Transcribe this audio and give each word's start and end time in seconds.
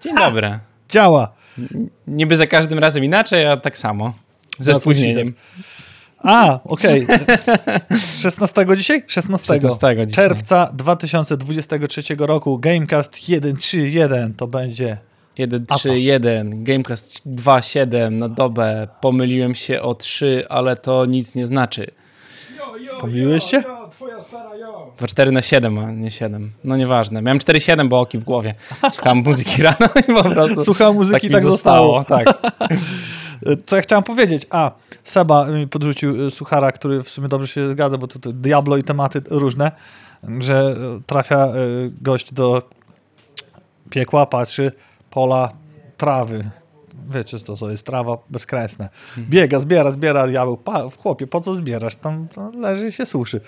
Dzień 0.00 0.16
dobry. 0.16 0.58
Działa. 0.88 1.32
Niby 2.06 2.36
za 2.36 2.46
każdym 2.46 2.78
razem 2.78 3.04
inaczej, 3.04 3.46
a 3.46 3.56
tak 3.56 3.78
samo. 3.78 4.12
Ze 4.58 4.72
No, 4.72 4.80
spóźnieniem. 4.80 5.34
A, 6.18 6.60
okej. 6.64 7.06
16 8.22 8.66
dzisiaj? 8.76 9.02
16, 9.06 9.46
16 9.46 10.06
dzisiaj. 10.06 10.06
czerwca 10.28 10.70
2023 10.74 12.02
roku 12.18 12.58
Gamecast 12.58 13.16
131 13.16 14.34
to 14.34 14.46
będzie 14.46 14.98
1, 15.38 15.66
A 15.68 15.74
3, 15.76 15.88
co? 15.88 15.94
1. 15.94 16.64
Gamecast 16.64 17.22
2, 17.28 17.62
7 17.62 18.18
na 18.18 18.28
dobę. 18.28 18.88
Pomyliłem 19.00 19.54
się 19.54 19.82
o 19.82 19.94
3, 19.94 20.44
ale 20.48 20.76
to 20.76 21.06
nic 21.06 21.34
nie 21.34 21.46
znaczy. 21.46 21.86
Pomyliłeś 23.00 23.44
się? 23.44 23.60
2, 23.60 23.88
4 25.06 25.32
na 25.32 25.42
7, 25.42 25.78
a 25.78 25.90
nie 25.90 26.10
7. 26.10 26.50
No 26.64 26.76
nieważne. 26.76 27.22
Miałem 27.22 27.38
4, 27.38 27.60
7, 27.60 27.88
bo 27.88 28.00
oki 28.00 28.18
w 28.18 28.24
głowie. 28.24 28.54
Słuchałem 28.92 29.18
muzyki 29.18 29.62
rano 29.68 29.88
i 30.08 30.14
po 30.14 30.24
prostu... 30.30 30.64
Słuchałem 30.64 30.94
muzyki, 30.94 31.26
mi 31.26 31.32
tak 31.32 31.42
zostało. 31.42 32.04
Tak. 32.04 32.26
Co 33.66 33.76
ja 33.76 33.82
chciałem 33.82 34.02
powiedzieć? 34.02 34.46
A, 34.50 34.70
Seba 35.04 35.46
mi 35.46 35.66
podrzucił 35.66 36.26
y, 36.26 36.30
suchara, 36.30 36.72
który 36.72 37.02
w 37.02 37.10
sumie 37.10 37.28
dobrze 37.28 37.48
się 37.48 37.70
zgadza, 37.70 37.98
bo 37.98 38.06
to, 38.06 38.18
to 38.18 38.32
Diablo 38.32 38.76
i 38.76 38.82
tematy 38.82 39.22
różne, 39.30 39.72
że 40.38 40.76
trafia 41.06 41.46
y, 41.46 41.90
gość 42.00 42.32
do 42.32 42.62
piekła, 43.90 44.26
patrzy, 44.26 44.72
pola, 45.10 45.48
trawy. 45.96 46.50
Wiecie, 47.10 47.38
co 47.38 47.56
to 47.56 47.70
jest 47.70 47.86
trawa 47.86 48.18
bezkresna. 48.30 48.88
Biega, 49.18 49.60
zbiera, 49.60 49.92
zbiera 49.92 50.26
diabeł. 50.26 50.56
Pa, 50.56 50.82
chłopie, 50.98 51.26
po 51.26 51.40
co 51.40 51.54
zbierasz? 51.54 51.96
Tam 51.96 52.28
to 52.28 52.50
leży 52.50 52.88
i 52.88 52.92
się 52.92 53.06
suszy. 53.06 53.40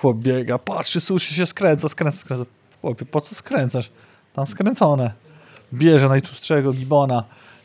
Chłop 0.00 0.16
biega, 0.16 0.58
patrzy, 0.58 1.00
suszy 1.00 1.34
się, 1.34 1.46
skręca, 1.46 1.88
skręca, 1.88 2.18
skręca. 2.18 2.44
Chłopie, 2.80 3.06
po 3.06 3.20
co 3.20 3.34
skręcasz? 3.34 3.90
Tam 4.32 4.46
skręcone. 4.46 5.12
Bierze 5.72 6.08
najtłustszego 6.08 6.72
gibona, 6.72 7.24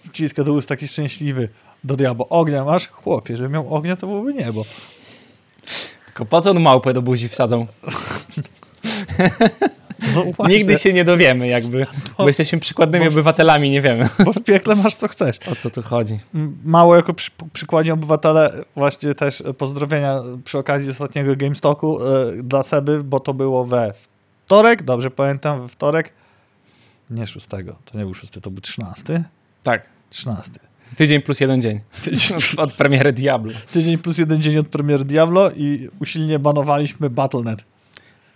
wciska 0.09 0.43
do 0.43 0.53
ust 0.53 0.69
taki 0.69 0.87
szczęśliwy. 0.87 1.49
Do 1.83 1.95
diabła. 1.95 2.25
Ognia 2.29 2.65
masz? 2.65 2.87
Chłopie, 2.87 3.37
żeby 3.37 3.49
miał 3.49 3.75
ognia, 3.75 3.95
to 3.95 4.07
byłoby 4.07 4.33
niebo. 4.33 4.65
Tylko 6.05 6.25
po 6.25 6.41
co 6.41 6.51
on 6.51 6.59
małpę 6.59 6.93
do 6.93 7.01
buzi 7.01 7.29
wsadzą? 7.29 7.67
No 10.15 10.25
Nigdy 10.49 10.77
się 10.77 10.93
nie 10.93 11.05
dowiemy 11.05 11.47
jakby, 11.47 11.85
bo 12.17 12.27
jesteśmy 12.27 12.59
przykładnymi 12.59 13.05
bo- 13.05 13.11
obywatelami, 13.11 13.69
nie 13.69 13.81
wiemy 13.81 14.09
Bo 14.25 14.33
w 14.33 14.43
piekle 14.43 14.75
masz 14.75 14.95
co 14.95 15.07
chcesz. 15.07 15.37
o 15.51 15.55
co 15.55 15.69
tu 15.69 15.81
chodzi. 15.81 16.19
Mało 16.65 16.95
jako 16.95 17.13
przy, 17.13 17.31
przykładnie 17.53 17.93
obywatele, 17.93 18.63
właśnie 18.75 19.13
też 19.13 19.41
e, 19.41 19.53
pozdrowienia 19.53 20.19
przy 20.43 20.57
okazji 20.57 20.89
ostatniego 20.91 21.35
GameStoku 21.35 21.99
e, 22.03 22.31
dla 22.43 22.63
Seby, 22.63 23.03
bo 23.03 23.19
to 23.19 23.33
było 23.33 23.65
we 23.65 23.93
wtorek, 24.45 24.83
dobrze 24.83 25.11
pamiętam, 25.11 25.61
we 25.61 25.67
wtorek. 25.67 26.13
Nie 27.09 27.27
szóstego, 27.27 27.75
to 27.91 27.97
nie 27.97 28.03
był 28.03 28.13
szósty, 28.13 28.41
to 28.41 28.51
był 28.51 28.61
trzynasty. 28.61 29.23
Tak, 29.63 29.89
Trzynasty. 30.09 30.59
tydzień 30.95 31.21
plus 31.21 31.39
jeden 31.39 31.61
dzień 31.61 31.79
od 32.57 32.73
premiery 32.73 33.13
Diablo. 33.13 33.51
Tydzień 33.73 33.97
plus 33.97 34.17
jeden 34.17 34.41
dzień 34.41 34.57
od 34.57 34.67
premiery 34.67 35.05
Diablo 35.05 35.51
i 35.51 35.89
usilnie 36.01 36.39
banowaliśmy 36.39 37.09
Battle.net. 37.09 37.63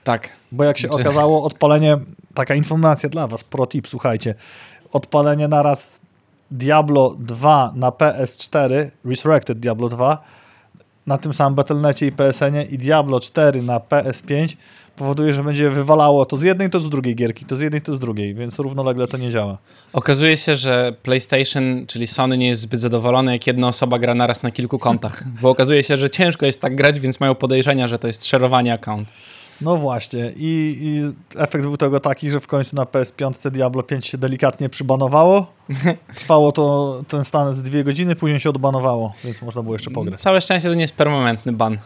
Tak, 0.08 0.30
Bo 0.52 0.64
jak 0.64 0.78
się 0.78 0.90
Czy- 0.90 0.94
okazało, 0.94 1.44
odpalenie, 1.44 1.98
taka 2.34 2.56
informacja 2.56 3.10
dla 3.10 3.28
was, 3.28 3.44
pro 3.44 3.68
tip, 3.68 3.88
słuchajcie, 3.88 4.36
odpalenie 4.92 5.48
naraz 5.48 6.00
Diablo 6.52 7.16
2 7.20 7.72
na 7.76 7.90
PS4, 7.90 8.90
Resurrected 9.06 9.60
Diablo 9.60 9.90
2, 9.90 10.18
na 11.08 11.18
tym 11.18 11.34
samym 11.34 11.56
Battle.necie 11.56 12.08
i 12.08 12.12
PSN-ie 12.12 12.64
i 12.64 12.78
Diablo 12.78 13.20
4 13.20 13.62
na 13.62 13.80
PS5 13.80 14.56
powoduje, 14.96 15.34
że 15.34 15.44
będzie 15.44 15.70
wywalało 15.70 16.26
to 16.26 16.38
z 16.38 16.44
jednej, 16.44 16.70
to 16.70 16.80
z 16.80 16.90
drugiej 16.90 17.16
gierki, 17.16 17.46
to 17.46 17.56
z 17.56 17.62
jednej, 17.62 17.82
to 17.82 17.96
z 17.96 18.00
drugiej, 18.00 18.36
więc 18.36 18.60
równolegle 18.60 19.08
to 19.08 19.18
nie 19.18 19.32
działa. 19.32 19.58
Okazuje 19.94 20.38
się, 20.38 20.56
że 20.56 20.94
PlayStation, 21.04 21.86
czyli 21.88 22.08
Sony, 22.08 22.38
nie 22.38 22.48
jest 22.48 22.62
zbyt 22.62 22.82
zadowolony, 22.82 23.32
jak 23.32 23.48
jedna 23.48 23.68
osoba 23.68 24.00
gra 24.00 24.16
naraz 24.16 24.44
na 24.44 24.52
kilku 24.52 24.80
kontach. 24.80 25.24
Bo 25.42 25.50
okazuje 25.50 25.84
się, 25.84 25.98
że 25.98 26.10
ciężko 26.10 26.46
jest 26.46 26.62
tak 26.62 26.76
grać, 26.76 27.00
więc 27.00 27.20
mają 27.20 27.36
podejrzenia, 27.36 27.88
że 27.88 28.00
to 28.00 28.08
jest 28.08 28.26
szerowanie 28.26 28.74
account. 28.74 29.10
No 29.62 29.78
właśnie 29.78 30.32
i, 30.38 30.78
i 30.82 31.02
efekt 31.42 31.66
był 31.66 31.78
tego 31.78 32.00
taki, 32.00 32.30
że 32.30 32.40
w 32.40 32.48
końcu 32.48 32.76
na 32.76 32.84
PS5 32.84 33.52
Diablo 33.52 33.84
5 33.84 34.06
się 34.08 34.18
delikatnie 34.18 34.70
przybanowało. 34.70 35.48
Trwało 36.16 36.52
to 36.52 37.04
ten 37.08 37.26
stan 37.26 37.54
z 37.54 37.62
dwie 37.62 37.84
godziny, 37.84 38.16
później 38.16 38.40
się 38.40 38.50
odbanowało, 38.50 39.14
więc 39.24 39.42
można 39.42 39.62
było 39.64 39.76
jeszcze 39.76 39.92
pograć. 39.92 40.22
Całe 40.22 40.42
szczęście 40.42 40.70
to 40.70 40.76
nie 40.76 40.82
jest 40.82 40.96
permanentny 40.96 41.54
ban. 41.54 41.78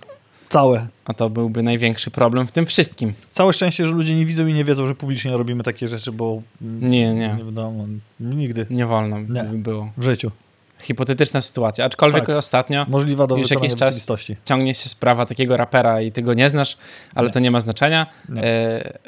Całe. 0.50 0.88
A 1.06 1.14
to 1.14 1.30
byłby 1.30 1.64
największy 1.64 2.12
problem 2.12 2.48
w 2.48 2.52
tym 2.52 2.66
wszystkim. 2.66 3.14
Całe 3.32 3.54
szczęście, 3.54 3.86
że 3.86 3.92
ludzie 3.92 4.16
nie 4.16 4.26
widzą 4.26 4.48
i 4.48 4.53
nie 4.53 4.66
wiedzą, 4.66 4.88
że 4.88 4.96
publicznie 4.96 5.38
robimy 5.38 5.64
takie 5.64 5.88
rzeczy, 5.88 6.12
bo 6.12 6.42
Nie, 6.62 7.14
nie. 7.14 7.36
nie 7.38 7.44
wiadomo, 7.46 7.86
nigdy 8.20 8.66
Nie 8.70 8.86
wolno 8.86 9.20
Nie. 9.20 9.44
by 9.44 9.58
było. 9.58 9.92
w 9.98 10.03
życiu. 10.03 10.32
Hipotetyczna 10.81 11.42
sytuacja. 11.42 11.86
Aczkolwiek 11.86 12.25
Tak. 12.25 12.36
ostatnio 12.36 12.86
Możliwa 12.90 13.28
do 13.28 13.38
Już 13.38 13.52
jakiś 13.52 13.75
czas- 13.75 14.08
ciągnie 14.46 14.74
się 14.74 14.90
sprawa 14.90 15.25
takiego 15.25 15.58
rapera 15.58 16.02
i 16.02 16.12
ty 16.12 16.22
go 16.22 16.34
nie 16.34 16.50
znasz, 16.50 16.78
ale 17.16 17.28
Nie. 17.28 17.34
to 17.34 17.40
nie 17.40 17.52
ma 17.52 17.59
znaczenia. 17.59 18.08
Nie. 18.30 18.44
E, 18.44 19.00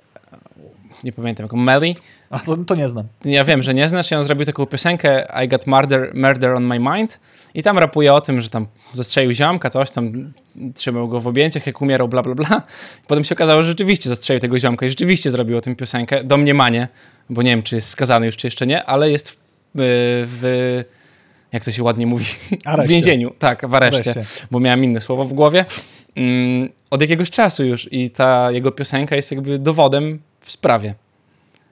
nie 1.04 1.12
pamiętam, 1.12 1.44
jako 1.44 1.58
Melly. 1.58 1.94
A 2.30 2.40
to, 2.40 2.58
to 2.58 2.76
nie 2.76 2.90
znam. 2.90 3.06
Ja 3.26 3.44
wiem, 3.44 3.64
że 3.64 3.74
nie 3.74 3.90
znasz 3.90 4.12
i 4.12 4.16
on 4.16 4.24
zrobił 4.24 4.46
taką 4.46 4.66
piosenkę 4.66 5.28
I 5.46 5.48
got 5.48 5.68
murder, 5.68 6.12
murder 6.16 6.52
on 6.52 6.66
my 6.66 6.80
mind 6.80 7.20
i 7.54 7.64
tam 7.64 7.78
rapuje 7.78 8.14
o 8.14 8.22
tym, 8.22 8.42
że 8.42 8.50
tam 8.50 8.68
zastrzelił 8.94 9.32
ziomka, 9.32 9.70
coś 9.70 9.92
tam, 9.92 10.34
trzymał 10.76 11.08
go 11.08 11.20
w 11.20 11.28
objęciach, 11.28 11.68
jak 11.68 11.82
umierał, 11.82 12.08
bla, 12.08 12.22
bla, 12.22 12.36
bla. 12.36 12.62
Potem 13.08 13.24
się 13.24 13.36
okazało, 13.36 13.62
że 13.62 13.68
rzeczywiście 13.70 14.10
zastrzelił 14.10 14.42
tego 14.42 14.60
ziomka 14.60 14.86
i 14.86 14.90
rzeczywiście 14.90 15.32
zrobił 15.32 15.58
o 15.58 15.62
tym 15.62 15.76
piosenkę, 15.76 16.24
domniemanie, 16.24 16.88
bo 17.30 17.42
nie 17.42 17.50
wiem, 17.52 17.64
czy 17.64 17.76
jest 17.76 17.90
skazany 17.90 18.26
już, 18.26 18.38
czy 18.38 18.48
jeszcze 18.48 18.68
nie, 18.68 18.84
ale 18.86 19.12
jest 19.12 19.32
w, 19.32 19.38
w 19.76 20.84
jak 21.54 21.66
to 21.66 21.72
się 21.72 21.84
ładnie 21.84 22.06
mówi, 22.08 22.26
w 22.66 22.68
Areszcie. 22.68 22.90
więzieniu, 22.94 23.32
tak, 23.40 23.68
w 23.70 23.76
areszcie, 23.76 24.12
Areszcie. 24.12 24.48
bo 24.52 24.60
miałem 24.60 24.84
inne 24.84 25.02
słowo 25.02 25.26
w 25.26 25.34
głowie, 25.34 25.66
mm, 26.16 26.70
od 26.90 27.02
jakiegoś 27.02 27.30
czasu 27.30 27.64
już 27.66 27.88
i 27.94 28.10
ta 28.10 28.52
jego 28.52 28.72
piosenka 28.72 29.16
jest 29.16 29.32
jakby 29.32 29.60
dowodem 29.60 30.20
w 30.42 30.52
sprawie. 30.52 30.96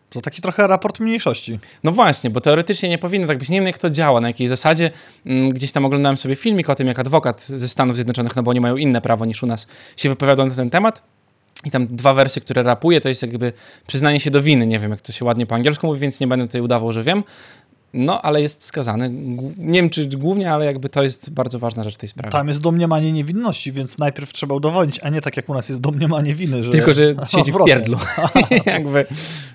To 0.09 0.21
taki 0.21 0.41
trochę 0.41 0.67
raport 0.67 0.99
mniejszości. 0.99 1.59
No 1.83 1.91
właśnie, 1.91 2.29
bo 2.29 2.41
teoretycznie 2.41 2.89
nie 2.89 2.97
powinno 2.97 3.27
tak 3.27 3.37
być. 3.37 3.49
Nie 3.49 3.57
wiem, 3.57 3.67
jak 3.67 3.77
to 3.77 3.89
działa, 3.89 4.21
na 4.21 4.27
jakiej 4.27 4.47
zasadzie. 4.47 4.91
Mm, 5.25 5.49
Gdzieś 5.49 5.71
tam 5.71 5.85
oglądałem 5.85 6.17
sobie 6.17 6.35
filmik 6.35 6.69
o 6.69 6.75
tym, 6.75 6.87
jak 6.87 6.99
adwokat 6.99 7.41
ze 7.41 7.67
Stanów 7.69 7.95
Zjednoczonych, 7.95 8.35
no 8.35 8.43
bo 8.43 8.51
oni 8.51 8.59
mają 8.61 8.77
inne 8.77 9.01
prawo 9.01 9.25
niż 9.25 9.43
u 9.43 9.45
nas, 9.45 9.67
się 9.97 10.09
wypowiadał 10.09 10.45
na 10.47 10.55
ten 10.55 10.69
temat. 10.69 11.01
I 11.65 11.71
tam 11.71 11.87
dwa 11.87 12.13
wersy, 12.13 12.41
które 12.41 12.63
rapuje, 12.63 13.01
to 13.01 13.09
jest 13.09 13.21
jakby 13.21 13.53
przyznanie 13.87 14.19
się 14.19 14.31
do 14.31 14.41
winy. 14.41 14.67
Nie 14.67 14.79
wiem, 14.79 14.91
jak 14.91 15.01
to 15.01 15.11
się 15.11 15.25
ładnie 15.25 15.45
po 15.45 15.55
angielsku 15.55 15.87
mówi, 15.87 15.99
więc 15.99 16.19
nie 16.19 16.27
będę 16.27 16.47
tutaj 16.47 16.61
udawał, 16.61 16.93
że 16.93 17.03
wiem. 17.03 17.23
No, 17.93 18.21
ale 18.21 18.41
jest 18.41 18.65
skazany. 18.65 19.09
Nie 19.57 19.81
wiem, 19.81 19.89
czy 19.89 20.05
głównie, 20.07 20.51
ale 20.51 20.65
jakby 20.65 20.89
to 20.89 21.03
jest 21.03 21.29
bardzo 21.29 21.59
ważna 21.59 21.83
rzecz 21.83 21.93
w 21.93 21.97
tej 21.97 22.09
sprawie. 22.09 22.31
Tam 22.31 22.47
jest 22.47 22.61
domniemanie 22.61 23.11
niewinności, 23.11 23.71
więc 23.71 23.97
najpierw 23.97 24.33
trzeba 24.33 24.55
udowodnić, 24.55 24.99
a 24.99 25.09
nie 25.09 25.21
tak 25.21 25.37
jak 25.37 25.49
u 25.49 25.53
nas 25.53 25.69
jest 25.69 25.81
domniemanie 25.81 26.35
winy. 26.35 26.63
Że... 26.63 26.71
Tylko, 26.71 26.93
że 26.93 27.15
siedzi 27.35 27.51
w 27.51 27.65
pierdlu. 27.65 27.97
jakby. 28.65 29.05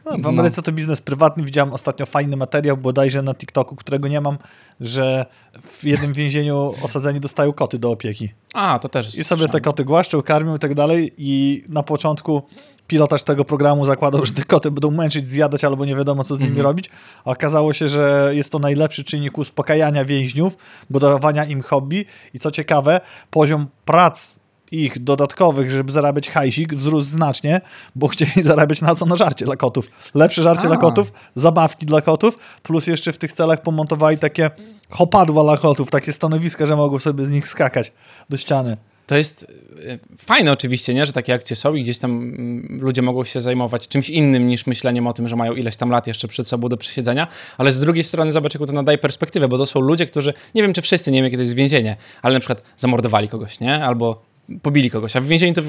No, 0.04 0.18
w 0.18 0.26
Ameryce 0.26 0.62
to 0.62 0.72
biznes 0.72 1.00
prywatny. 1.00 1.44
Widziałem 1.44 1.72
ostatnio 1.72 2.06
fajny 2.06 2.36
materiał, 2.36 2.76
bodajże 2.76 3.22
na 3.22 3.34
TikToku, 3.34 3.76
którego 3.76 4.08
nie 4.08 4.20
mam, 4.20 4.38
że 4.80 5.26
w 5.62 5.84
jednym 5.84 6.12
więzieniu 6.12 6.74
osadzeni 6.82 7.20
dostają 7.20 7.52
koty 7.52 7.78
do 7.78 7.90
opieki. 7.90 8.32
A, 8.54 8.78
to 8.78 8.88
też. 8.88 9.18
I 9.18 9.24
sobie 9.24 9.48
te 9.48 9.60
koty 9.60 9.84
głaszczą, 9.84 10.22
karmią 10.22 10.56
i 10.56 10.58
tak 10.58 10.74
dalej. 10.74 11.12
I 11.18 11.64
na 11.68 11.82
początku 11.82 12.42
pilotaż 12.86 13.22
tego 13.22 13.44
programu 13.44 13.84
zakładał, 13.84 14.24
że 14.24 14.32
te 14.32 14.44
koty 14.44 14.70
będą 14.70 14.90
męczyć, 14.90 15.28
zjadać 15.28 15.64
albo 15.64 15.84
nie 15.84 15.96
wiadomo 15.96 16.24
co 16.24 16.36
z 16.36 16.40
nimi 16.40 16.62
robić. 16.62 16.90
A 17.24 17.30
okazało 17.30 17.72
się, 17.72 17.88
że 17.88 18.30
jest 18.32 18.52
to 18.52 18.58
najlepszy 18.58 19.04
czynnik 19.04 19.38
uspokajania 19.38 20.04
więźniów, 20.04 20.56
budowania 20.90 21.44
im 21.44 21.62
hobby. 21.62 22.06
I 22.34 22.38
co 22.38 22.50
ciekawe, 22.50 23.00
poziom 23.30 23.66
prac 23.84 24.36
ich 24.72 25.04
dodatkowych, 25.04 25.70
żeby 25.70 25.92
zarabiać 25.92 26.28
hajsik, 26.28 26.74
wzrósł 26.74 27.10
znacznie, 27.10 27.60
bo 27.96 28.08
chcieli 28.08 28.42
zarabiać 28.50 28.80
na 28.80 28.94
co? 28.94 29.06
Na 29.06 29.16
żarcie 29.16 29.44
dla 29.44 29.56
kotów. 29.56 29.90
Lepsze 30.14 30.42
żarcie 30.42 30.64
A. 30.64 30.66
dla 30.66 30.76
kotów, 30.76 31.12
zabawki 31.34 31.86
dla 31.86 32.00
kotów, 32.00 32.38
plus 32.62 32.86
jeszcze 32.86 33.12
w 33.12 33.18
tych 33.18 33.32
celach 33.32 33.62
pomontowali 33.62 34.18
takie 34.18 34.50
hopadła 34.90 35.42
dla 35.42 35.56
kotów, 35.56 35.90
takie 35.90 36.12
stanowiska, 36.12 36.66
że 36.66 36.76
mogą 36.76 36.98
sobie 36.98 37.26
z 37.26 37.30
nich 37.30 37.48
skakać 37.48 37.92
do 38.30 38.36
ściany. 38.36 38.76
To 39.06 39.16
jest 39.16 39.42
y, 39.42 39.98
fajne 40.18 40.52
oczywiście, 40.52 40.94
nie? 40.94 41.06
że 41.06 41.12
takie 41.12 41.34
akcje 41.34 41.56
są 41.56 41.74
i 41.74 41.82
gdzieś 41.82 41.98
tam 41.98 42.10
mm, 42.10 42.78
ludzie 42.80 43.02
mogą 43.02 43.24
się 43.24 43.40
zajmować 43.40 43.88
czymś 43.88 44.10
innym 44.10 44.48
niż 44.48 44.66
myśleniem 44.66 45.06
o 45.06 45.12
tym, 45.12 45.28
że 45.28 45.36
mają 45.36 45.54
ileś 45.54 45.76
tam 45.76 45.90
lat 45.90 46.06
jeszcze 46.06 46.28
przed 46.28 46.48
sobą 46.48 46.68
do 46.68 46.76
przesiedzenia, 46.76 47.28
ale 47.58 47.72
z 47.72 47.80
drugiej 47.80 48.04
strony 48.04 48.32
zobacz, 48.32 48.54
jaką 48.54 48.66
to 48.66 48.72
nadaje 48.72 48.98
perspektywę, 48.98 49.48
bo 49.48 49.58
to 49.58 49.66
są 49.66 49.80
ludzie, 49.80 50.06
którzy, 50.06 50.34
nie 50.54 50.62
wiem 50.62 50.72
czy 50.72 50.82
wszyscy, 50.82 51.12
nie 51.12 51.18
wiem 51.18 51.24
jakie 51.24 51.36
to 51.36 51.42
jest 51.42 51.54
więzienie, 51.54 51.96
ale 52.22 52.34
na 52.34 52.40
przykład 52.40 52.62
zamordowali 52.76 53.28
kogoś, 53.28 53.60
nie? 53.60 53.84
Albo 53.84 54.22
pobili 54.62 54.90
kogoś, 54.90 55.16
a 55.16 55.20
w 55.20 55.26
więzieniu 55.26 55.54
to 55.54 55.62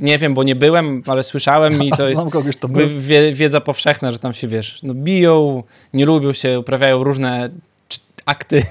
nie 0.00 0.18
wiem, 0.18 0.34
bo 0.34 0.42
nie 0.42 0.56
byłem, 0.56 1.02
ale 1.06 1.22
słyszałem 1.22 1.82
i 1.82 1.90
to 1.90 2.08
jest 2.08 2.30
kogoś, 2.30 2.56
to 2.56 2.68
był. 2.68 2.88
wiedza 3.32 3.60
powszechna, 3.60 4.12
że 4.12 4.18
tam 4.18 4.34
się, 4.34 4.48
wiesz, 4.48 4.80
no 4.82 4.94
biją, 4.94 5.62
nie 5.94 6.06
lubią 6.06 6.32
się, 6.32 6.60
uprawiają 6.60 7.04
różne 7.04 7.50
akty 8.26 8.62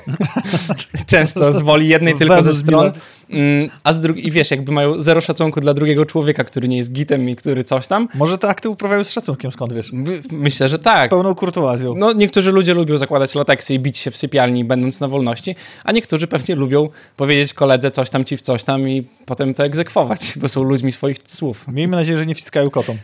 często 1.07 1.53
z 1.53 1.61
woli 1.61 1.87
jednej 1.87 2.15
tylko 2.19 2.43
ze 2.43 2.53
stron. 2.53 2.91
Mm, 3.29 3.69
a 3.83 3.93
z 3.93 4.01
drugiej, 4.01 4.27
i 4.27 4.31
wiesz, 4.31 4.51
jakby 4.51 4.71
mają 4.71 5.01
zero 5.01 5.21
szacunku 5.21 5.61
dla 5.61 5.73
drugiego 5.73 6.05
człowieka, 6.05 6.43
który 6.43 6.67
nie 6.67 6.77
jest 6.77 6.91
gitem 6.91 7.29
i 7.29 7.35
który 7.35 7.63
coś 7.63 7.87
tam. 7.87 8.07
Może 8.15 8.37
te 8.37 8.47
akty 8.47 8.69
uprawiają 8.69 9.03
z 9.03 9.11
szacunkiem, 9.11 9.51
skąd 9.51 9.73
wiesz? 9.73 9.91
Myślę, 10.31 10.69
że 10.69 10.79
tak. 10.79 11.09
Pełną 11.09 11.35
kurtuazją. 11.35 11.95
No, 11.95 12.13
niektórzy 12.13 12.51
ludzie 12.51 12.73
lubią 12.73 12.97
zakładać 12.97 13.35
lateksy 13.35 13.73
i 13.73 13.79
bić 13.79 13.97
się 13.97 14.11
w 14.11 14.17
sypialni, 14.17 14.65
będąc 14.65 14.99
na 14.99 15.07
wolności, 15.07 15.55
a 15.83 15.91
niektórzy 15.91 16.27
pewnie 16.27 16.55
lubią 16.55 16.89
powiedzieć 17.17 17.53
koledze 17.53 17.91
coś 17.91 18.09
tam 18.09 18.25
ci 18.25 18.37
w 18.37 18.41
coś 18.41 18.63
tam 18.63 18.89
i 18.89 19.07
potem 19.25 19.53
to 19.53 19.63
egzekwować, 19.65 20.33
bo 20.41 20.47
są 20.47 20.63
ludźmi 20.63 20.91
swoich 20.91 21.17
słów. 21.27 21.67
Miejmy 21.67 21.97
nadzieję, 21.97 22.17
że 22.17 22.25
nie 22.25 22.35
wciskają 22.35 22.69
kotom. 22.69 22.97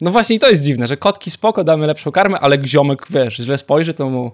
No 0.00 0.10
właśnie 0.10 0.36
i 0.36 0.38
to 0.38 0.48
jest 0.48 0.62
dziwne, 0.62 0.86
że 0.86 0.96
kotki 0.96 1.30
spoko, 1.30 1.64
damy 1.64 1.86
lepszą 1.86 2.12
karmę, 2.12 2.40
ale 2.40 2.58
gziomek, 2.58 3.06
wiesz, 3.10 3.36
źle 3.36 3.58
spojrzy, 3.58 3.94
to 3.94 4.10
mu 4.10 4.30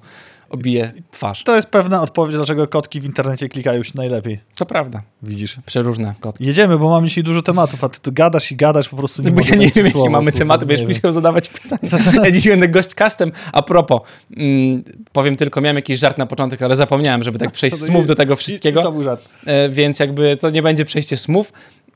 obije 0.53 0.93
twarz. 1.11 1.43
To 1.45 1.57
jest 1.57 1.69
pewna 1.69 2.03
odpowiedź, 2.03 2.37
dlaczego 2.37 2.69
kotki 2.69 3.01
w 3.01 3.05
internecie 3.05 3.49
klikają 3.49 3.83
się 3.83 3.93
najlepiej. 3.95 4.41
Co 4.55 4.67
prawda. 4.67 5.03
Widzisz. 5.23 5.57
Przeróżne 5.67 6.15
kotki. 6.21 6.45
Jedziemy, 6.45 6.79
bo 6.79 6.91
mamy 6.91 7.09
dzisiaj 7.09 7.25
dużo 7.25 7.43
tematów, 7.43 7.85
a 7.85 7.89
ty 7.89 8.01
tu 8.01 8.13
gadasz 8.13 8.53
i 8.53 8.57
gadasz, 8.57 8.89
po 8.89 8.97
prostu 8.97 9.23
nie 9.23 9.31
no 9.31 9.37
Bo 9.37 9.43
ja 9.49 9.57
nie 9.57 9.69
wiem, 9.69 9.87
jakie 9.87 10.11
mamy 10.11 10.33
tematy, 10.33 10.67
będziesz 10.67 10.89
musiał 10.89 11.13
zadawać 11.13 11.49
pytania. 11.49 12.23
ja 12.25 12.31
dziś 12.31 12.49
będę 12.49 12.69
gośćkastem. 12.69 13.33
A 13.53 13.63
propos, 13.63 14.01
mm, 14.37 14.85
powiem 15.13 15.37
tylko, 15.37 15.61
miałem 15.61 15.77
jakiś 15.77 15.99
żart 15.99 16.19
na 16.19 16.27
początek, 16.27 16.63
ale 16.63 16.77
zapomniałem, 16.77 17.23
żeby 17.23 17.39
tak 17.39 17.51
przejść 17.51 17.77
smooth 17.77 18.07
do 18.07 18.15
tego 18.15 18.37
wszystkiego. 18.37 18.81
I, 18.81 18.83
i 18.83 18.85
to 18.85 18.93
był 18.93 19.03
żart. 19.03 19.29
E, 19.47 19.69
więc 19.69 19.99
jakby 19.99 20.37
to 20.37 20.51
nie 20.51 20.63
będzie 20.63 20.85
przejście 20.85 21.17
smooth. 21.17 21.47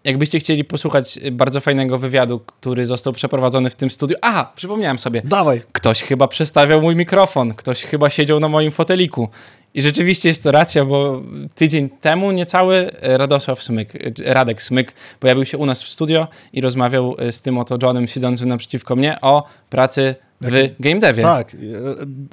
Jakbyście 0.06 0.38
chcieli 0.38 0.64
posłuchać 0.64 1.19
bardzo 1.32 1.61
fajnego 1.61 1.99
wywiadu, 1.99 2.41
który 2.41 2.87
został 2.87 3.12
przeprowadzony 3.12 3.70
w 3.70 3.75
tym 3.75 3.91
studiu. 3.91 4.17
Aha, 4.23 4.53
przypomniałem 4.56 4.99
sobie. 4.99 5.23
Dawaj. 5.25 5.62
Ktoś 5.73 6.03
chyba 6.03 6.29
przestawiał 6.29 6.82
mój 6.82 6.97
mikrofon, 6.97 7.55
ktoś 7.55 7.85
chyba 7.85 8.11
siedział 8.11 8.41
na 8.41 8.49
moim 8.49 8.70
foteliku. 8.70 9.29
I 9.75 9.82
rzeczywiście 9.82 10.29
jest 10.29 10.43
to 10.43 10.53
racja, 10.53 10.85
bo 10.85 11.23
tydzień 11.55 11.88
temu 11.88 12.32
niecały 12.32 12.91
Radosław 13.03 13.62
Smyk, 13.62 13.93
Radek 14.25 14.62
Smyk 14.62 14.93
pojawił 15.20 15.44
się 15.44 15.58
u 15.58 15.67
nas 15.67 15.82
w 15.82 15.88
studio 15.88 16.29
i 16.52 16.61
rozmawiał 16.61 17.17
z 17.31 17.43
tym 17.43 17.59
oto 17.59 17.79
Johnem 17.82 18.06
siedzącym 18.06 18.49
naprzeciwko 18.49 18.97
mnie 18.97 19.20
o 19.20 19.44
pracy 19.70 20.14
w 20.41 20.70
game 20.81 21.00
devie. 21.00 21.23
Tak, 21.23 21.56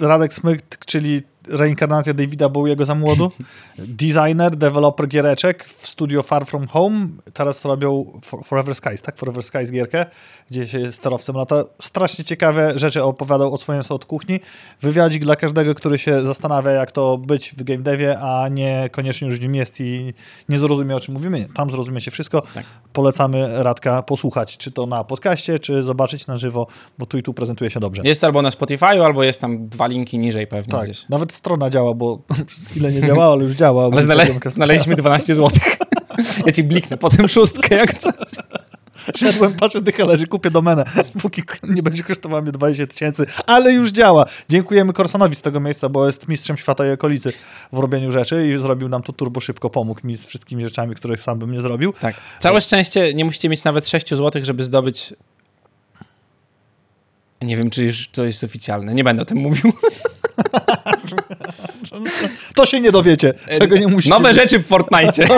Radek 0.01 0.33
Smyk, 0.33 0.61
czyli 0.85 1.21
reinkarnacja 1.47 2.13
Davida 2.13 2.49
Bowiego 2.49 2.85
za 2.85 2.95
młodu. 2.95 3.31
Designer, 3.77 4.55
developer 4.55 5.07
giereczek 5.07 5.63
w 5.63 5.87
studio 5.87 6.23
Far 6.23 6.45
From 6.45 6.67
Home. 6.67 7.07
Teraz 7.33 7.65
robią 7.65 8.19
Forever 8.43 8.75
Skies, 8.75 9.01
tak? 9.01 9.17
Forever 9.17 9.43
Skies 9.43 9.71
gierkę, 9.71 10.05
gdzie 10.51 10.67
się 10.67 10.91
sterowcem 10.91 11.35
lata. 11.35 11.63
Strasznie 11.81 12.25
ciekawe 12.25 12.79
rzeczy 12.79 13.03
opowiadał, 13.03 13.53
odsłaniając 13.53 13.91
od 13.91 14.05
kuchni. 14.05 14.39
Wywiadzik 14.81 15.23
dla 15.23 15.35
każdego, 15.35 15.75
który 15.75 15.97
się 15.97 16.25
zastanawia, 16.25 16.71
jak 16.71 16.91
to 16.91 17.17
być 17.17 17.55
w 17.57 17.63
game 17.63 17.83
devie, 17.83 18.19
a 18.19 18.47
nie 18.49 18.89
koniecznie 18.91 19.27
już 19.27 19.37
w 19.37 19.41
nim 19.41 19.55
jest 19.55 19.81
i 19.81 20.13
nie 20.49 20.59
zrozumie, 20.59 20.95
o 20.95 20.99
czym 20.99 21.13
mówimy. 21.13 21.47
Tam 21.55 21.69
zrozumiecie 21.69 22.11
wszystko. 22.11 22.41
Tak. 22.53 22.65
Polecamy 22.93 23.63
Radka 23.63 24.01
posłuchać, 24.01 24.57
czy 24.57 24.71
to 24.71 24.85
na 24.85 25.03
podcaście, 25.03 25.59
czy 25.59 25.83
zobaczyć 25.83 26.27
na 26.27 26.37
żywo, 26.37 26.67
bo 26.97 27.05
tu 27.05 27.17
i 27.17 27.23
tu 27.23 27.33
prezentuje 27.33 27.69
się 27.69 27.79
dobrze. 27.79 28.01
Jest 28.05 28.23
albo 28.23 28.41
na 28.41 28.49
Spotify'u, 28.49 29.05
albo 29.05 29.23
jest 29.23 29.41
tam 29.41 29.67
dwa 29.69 29.87
linki 29.87 30.19
niżej 30.19 30.47
pewnie 30.47 30.71
tak. 30.71 30.83
gdzieś. 30.83 31.09
Nawet 31.09 31.32
strona 31.33 31.69
działa, 31.69 31.93
bo 31.93 32.19
przez 32.47 32.67
chwilę 32.67 32.91
nie 32.91 33.01
działała, 33.01 33.33
ale 33.33 33.43
już 33.43 33.55
działa. 33.55 33.89
ale 33.91 34.01
znale 34.01 34.27
znaleźliśmy 34.45 34.95
12 34.95 35.35
zł. 35.35 35.49
ja 36.45 36.51
ci 36.51 36.63
bliknę 36.63 36.97
potem 36.97 37.27
szóstkę, 37.27 37.75
jak 37.75 37.97
coś. 37.97 38.13
Szedłem, 39.15 39.53
patrzę, 39.53 39.81
dycha 39.81 40.05
leży, 40.05 40.27
kupię 40.27 40.51
domenę, 40.51 40.83
póki 41.21 41.43
nie 41.63 41.83
będzie 41.83 42.03
kosztowało 42.03 42.41
mnie 42.41 42.51
20 42.51 42.87
tysięcy, 42.87 43.25
ale 43.47 43.73
już 43.73 43.91
działa. 43.91 44.25
Dziękujemy 44.49 44.93
Korsanowi 44.93 45.35
z 45.35 45.41
tego 45.41 45.59
miejsca, 45.59 45.89
bo 45.89 46.07
jest 46.07 46.27
mistrzem 46.27 46.57
świata 46.57 46.87
i 46.87 46.91
okolicy 46.91 47.33
w 47.73 47.77
robieniu 47.79 48.11
rzeczy 48.11 48.47
i 48.47 48.57
zrobił 48.57 48.89
nam 48.89 49.03
to 49.03 49.13
turbo 49.13 49.39
szybko, 49.39 49.69
pomógł 49.69 50.07
mi 50.07 50.17
z 50.17 50.25
wszystkimi 50.25 50.63
rzeczami, 50.63 50.95
których 50.95 51.23
sam 51.23 51.39
bym 51.39 51.51
nie 51.51 51.61
zrobił. 51.61 51.93
Tak. 51.93 52.15
Całe 52.39 52.61
szczęście 52.61 53.13
nie 53.13 53.25
musicie 53.25 53.49
mieć 53.49 53.63
nawet 53.63 53.87
6 53.87 54.09
zł, 54.09 54.45
żeby 54.45 54.63
zdobyć 54.63 55.13
nie 57.43 57.57
wiem, 57.57 57.69
czy 57.69 57.91
to 58.11 58.25
jest 58.25 58.43
oficjalne. 58.43 58.93
Nie 58.93 59.03
będę 59.03 59.21
o 59.21 59.25
tym 59.25 59.37
mówił. 59.37 59.73
To 62.55 62.65
się 62.65 62.81
nie 62.81 62.91
dowiecie, 62.91 63.33
czego 63.57 63.77
nie 63.77 63.87
musicie. 63.87 64.15
Nowe 64.15 64.33
rzeczy 64.33 64.59
w 64.59 64.65
Fortnite. 64.65 65.27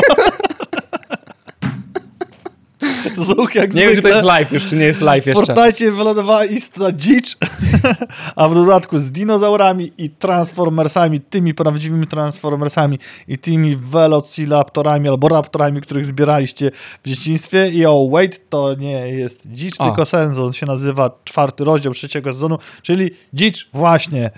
Zuch 3.15 3.55
jak 3.55 3.73
Nie 3.73 3.81
zwykle. 3.81 3.87
wiem, 3.87 3.95
czy 3.95 4.01
to 4.01 4.07
jest 4.07 4.23
live 4.23 4.51
już, 4.51 4.65
czy 4.65 4.75
nie 4.75 4.85
jest 4.85 5.01
live 5.01 5.25
jeszcze. 5.25 5.43
W 5.43 5.45
Fortnite 5.55 5.91
wylądowała 5.91 6.45
istna 6.45 6.91
dzicz, 6.91 7.37
a 8.35 8.49
w 8.49 8.53
dodatku 8.53 8.99
z 8.99 9.11
dinozaurami 9.11 9.91
i 9.97 10.09
Transformersami, 10.09 11.19
tymi 11.19 11.53
prawdziwymi 11.53 12.07
Transformersami 12.07 12.99
i 13.27 13.37
tymi 13.37 13.75
Velociraptorami 13.75 15.09
albo 15.09 15.27
Raptorami, 15.27 15.81
których 15.81 16.05
zbieraliście 16.05 16.71
w 17.03 17.09
dzieciństwie. 17.09 17.69
I 17.69 17.85
o, 17.85 18.09
wait, 18.11 18.49
to 18.49 18.75
nie 18.75 19.11
jest 19.11 19.51
dzicz, 19.51 19.75
o. 19.79 19.85
tylko 19.85 20.05
Senzon 20.05 20.53
się 20.53 20.65
nazywa 20.65 21.19
czwarty 21.23 21.63
rozdział 21.63 21.93
trzeciego 21.93 22.33
sezonu, 22.33 22.57
czyli 22.81 23.11
dzicz 23.33 23.69
właśnie. 23.73 24.29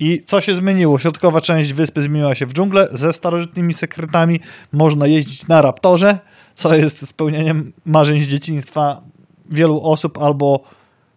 I 0.00 0.22
co 0.26 0.40
się 0.40 0.54
zmieniło? 0.54 0.98
Środkowa 0.98 1.40
część 1.40 1.72
wyspy 1.72 2.02
zmieniła 2.02 2.34
się 2.34 2.46
w 2.46 2.52
dżunglę 2.52 2.88
ze 2.92 3.12
starożytnymi 3.12 3.74
sekretami. 3.74 4.40
Można 4.72 5.06
jeździć 5.06 5.48
na 5.48 5.62
raptorze, 5.62 6.18
co 6.54 6.74
jest 6.74 7.08
spełnieniem 7.08 7.72
marzeń 7.86 8.20
z 8.20 8.26
dzieciństwa 8.26 9.00
wielu 9.50 9.80
osób 9.82 10.18
albo 10.18 10.60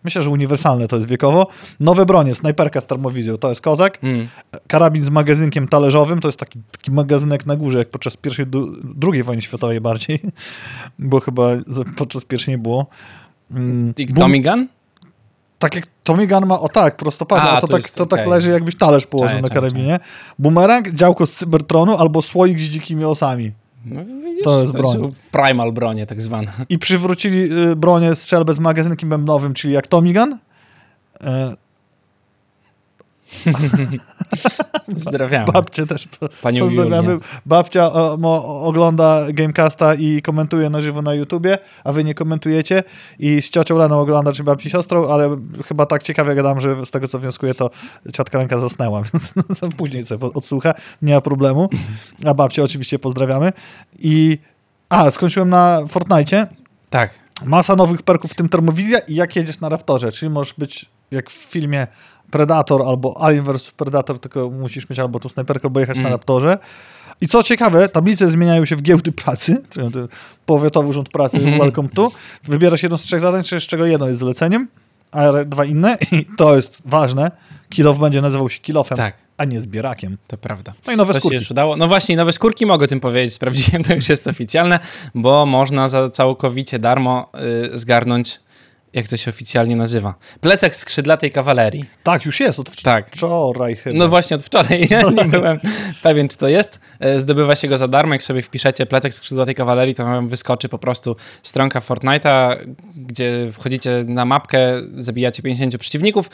myślę, 0.03 0.24
że 0.24 0.29
uniwersalne 0.29 0.88
to 0.88 0.95
jest 0.95 1.07
wiekowo. 1.07 1.47
Nowe 1.79 2.06
bronie, 2.06 2.35
snajperka 2.35 2.81
z 2.81 2.88
termowizją, 2.88 3.38
to 3.38 3.50
jest 3.50 3.62
kozak. 3.62 4.00
Mm. 4.03 4.27
Karabin 4.68 5.03
z 5.03 5.09
magazynkiem 5.09 5.68
talerzowym, 5.68 6.19
to 6.19 6.27
jest 6.27 6.39
taki, 6.39 6.59
taki 6.71 6.91
magazynek 6.91 7.45
na 7.45 7.56
górze, 7.56 7.77
jak 7.77 7.89
podczas 7.89 8.18
pierwszej, 8.18 8.45
drugiej 8.83 9.23
wojny 9.23 9.41
światowej 9.41 9.81
bardziej, 9.81 10.21
bo 11.00 11.19
chyba 11.19 11.50
podczas 11.97 12.25
pierwszej 12.25 12.53
nie 12.53 12.57
było. 12.57 12.88
Mm. 13.51 13.94
Gun? 14.41 14.68
Tak 15.59 15.75
jak 15.75 15.88
Tommy 16.04 16.27
Gun 16.27 16.45
ma, 16.45 16.59
o 16.59 16.69
tak, 16.69 16.98
prostopadle, 16.98 17.50
a, 17.50 17.57
a 17.57 17.62
to, 17.62 17.68
tak, 17.68 17.89
to 17.89 18.04
okay. 18.04 18.18
tak 18.18 18.27
leży 18.27 18.51
jakbyś 18.51 18.75
talerz 18.75 19.06
położył 19.06 19.42
na 19.42 19.48
karabinie. 19.48 20.00
Bumerang, 20.39 20.92
działko 20.92 21.27
z 21.27 21.36
Cybertronu 21.36 21.98
albo 21.98 22.21
słoik 22.21 22.59
z 22.59 22.63
dzikimi 22.63 23.06
osami. 23.06 23.51
No, 23.86 24.06
widzisz, 24.06 24.44
to 24.44 24.62
jest 24.62 24.74
broń. 24.74 24.98
To 24.98 25.09
primal 25.31 25.71
bronie 25.71 26.06
tak 26.06 26.21
zwane. 26.21 26.51
I 26.69 26.80
przywrócili 26.80 27.69
y, 27.71 27.75
bronię 27.75 28.15
strzelbę 28.15 28.54
z 28.54 28.59
magazynkiem 28.59 29.09
bębnowym, 29.09 29.54
czyli 29.54 29.74
jak 29.74 29.88
Tommy 29.88 30.13
Gun. 30.13 30.38
Pozdrawiamy. 34.94 35.51
Babcie 35.51 35.88
też 35.88 36.07
Pani 36.41 36.59
pozdrawiamy. 36.59 37.12
Julię. 37.12 37.19
Babcia 37.45 37.94
o, 37.94 38.18
o, 38.24 38.63
ogląda 38.63 39.25
Gamecasta 39.33 39.95
i 39.95 40.21
komentuje 40.21 40.69
na 40.69 40.81
żywo 40.81 41.01
na 41.01 41.13
YouTubie, 41.13 41.57
a 41.83 41.91
wy 41.91 42.03
nie 42.03 42.13
komentujecie. 42.13 42.83
I 43.19 43.41
z 43.41 43.50
ciocią 43.50 43.77
Leną 43.77 44.00
ogląda, 44.00 44.31
czy 44.31 44.44
babci 44.44 44.69
siostrą, 44.69 45.07
ale 45.07 45.38
chyba 45.65 45.85
tak 45.85 46.03
ciekawie 46.03 46.35
gadam, 46.35 46.62
że 46.62 46.85
z 46.85 46.91
tego 46.91 47.07
co 47.07 47.19
wnioskuję, 47.19 47.53
to 47.53 47.69
ciotka 48.13 48.38
ręka 48.38 48.59
zasnęła, 48.59 49.01
więc 49.13 49.33
później 49.77 50.06
sobie 50.06 50.25
odsłucha, 50.33 50.73
nie 51.02 51.13
ma 51.13 51.21
problemu. 51.21 51.69
A 52.25 52.33
babcię 52.33 52.63
oczywiście 52.63 52.99
pozdrawiamy. 52.99 53.54
I 53.99 54.37
a, 54.90 55.11
skończyłem 55.11 55.49
na 55.49 55.81
Fortnite. 55.87 56.47
Tak. 56.90 57.13
Masa 57.45 57.75
nowych 57.75 58.02
perków, 58.02 58.31
w 58.31 58.35
tym 58.35 58.49
termowizja 58.49 58.99
i 58.99 59.16
jak 59.16 59.35
jedziesz 59.35 59.59
na 59.59 59.69
Raptorze, 59.69 60.11
czyli 60.11 60.30
możesz 60.30 60.54
być 60.54 60.90
jak 61.11 61.30
w 61.30 61.33
filmie 61.33 61.87
Predator 62.31 62.81
albo 62.81 63.22
Alien 63.22 63.44
vs 63.46 63.72
Predator, 63.72 64.19
tylko 64.19 64.50
musisz 64.50 64.90
mieć 64.90 65.00
albo 65.00 65.19
tu 65.19 65.30
snajperkę, 65.30 65.66
albo 65.66 65.80
jechać 65.80 65.98
mm. 65.98 66.04
na 66.04 66.10
Raptorze. 66.10 66.57
I 67.22 67.28
co 67.28 67.44
ciekawe, 67.44 67.90
tablice 67.90 68.30
zmieniają 68.30 68.66
się 68.66 68.76
w 68.76 68.81
giełdy 68.81 69.12
pracy, 69.12 69.62
czyli 69.74 69.90
Powiatowy 70.46 70.88
Urząd 70.88 71.10
Pracy, 71.10 71.38
mm. 71.38 71.60
welcome 71.60 71.90
to. 71.90 72.12
Wybierasz 72.44 72.84
jedno 72.84 72.98
z 72.98 73.02
trzech 73.02 73.22
zadań, 73.22 73.44
z 73.44 73.68
czego 73.68 73.86
jedno 73.86 74.07
jest 74.07 74.19
zleceniem, 74.19 74.68
a 75.12 75.44
dwa 75.46 75.66
inne 75.66 75.98
i 76.12 76.26
to 76.38 76.56
jest 76.56 76.81
ważne. 76.86 77.31
Kilof 77.69 78.00
będzie 78.00 78.22
nazywał 78.22 78.50
się 78.50 78.60
kilofem, 78.60 78.98
tak. 78.98 79.16
a 79.38 79.46
nie 79.46 79.62
zbierakiem. 79.62 80.18
To 80.28 80.38
prawda. 80.38 80.74
No 80.88 80.94
i 80.94 80.98
nowe 80.98 81.14
to 81.14 81.19
skórki. 81.19 81.54
No 81.78 81.88
właśnie, 81.88 82.16
nowe 82.16 82.34
skórki 82.34 82.66
mogę 82.66 82.88
tym 82.88 83.00
powiedzieć. 83.00 83.34
Sprawdziłem, 83.40 83.84
to 83.84 83.94
już 83.94 84.10
jest 84.10 84.28
oficjalne, 84.28 84.80
bo 85.16 85.46
można 85.46 85.90
za 85.90 86.10
całkowicie 86.10 86.80
darmo 86.80 87.31
y, 87.74 87.78
zgarnąć 87.80 88.40
jak 88.97 89.07
to 89.07 89.18
się 89.18 89.31
oficjalnie 89.31 89.75
nazywa. 89.75 90.16
Plecak 90.42 90.75
skrzydlatej 90.75 91.31
kawalerii. 91.31 91.85
Tak, 92.04 92.25
już 92.25 92.39
jest 92.39 92.59
od 92.59 92.81
tak. 92.81 93.09
wczoraj 93.09 93.75
chyba. 93.75 93.99
No 93.99 94.07
właśnie 94.07 94.35
od 94.35 94.44
wczoraj, 94.44 94.87
ja 94.89 95.01
nie 95.01 95.25
byłem 95.25 95.59
pewien, 96.01 96.27
czy 96.27 96.37
to 96.37 96.47
jest. 96.47 96.80
E, 96.99 97.19
zdobywa 97.19 97.56
się 97.56 97.68
go 97.68 97.77
za 97.77 97.87
darmo, 97.87 98.13
jak 98.13 98.23
sobie 98.23 98.42
wpiszecie 98.42 98.85
plecak 98.85 99.13
skrzydlatej 99.13 99.56
kawalerii, 99.56 99.95
to 99.95 100.04
wam 100.04 100.30
wyskoczy 100.30 100.69
po 100.69 100.80
prostu 100.80 101.16
stronka 101.44 101.80
Fortnite'a, 101.80 102.56
gdzie 102.95 103.47
wchodzicie 103.54 104.04
na 104.07 104.25
mapkę, 104.25 104.81
zabijacie 104.97 105.44
50 105.44 105.77
przeciwników, 105.77 106.30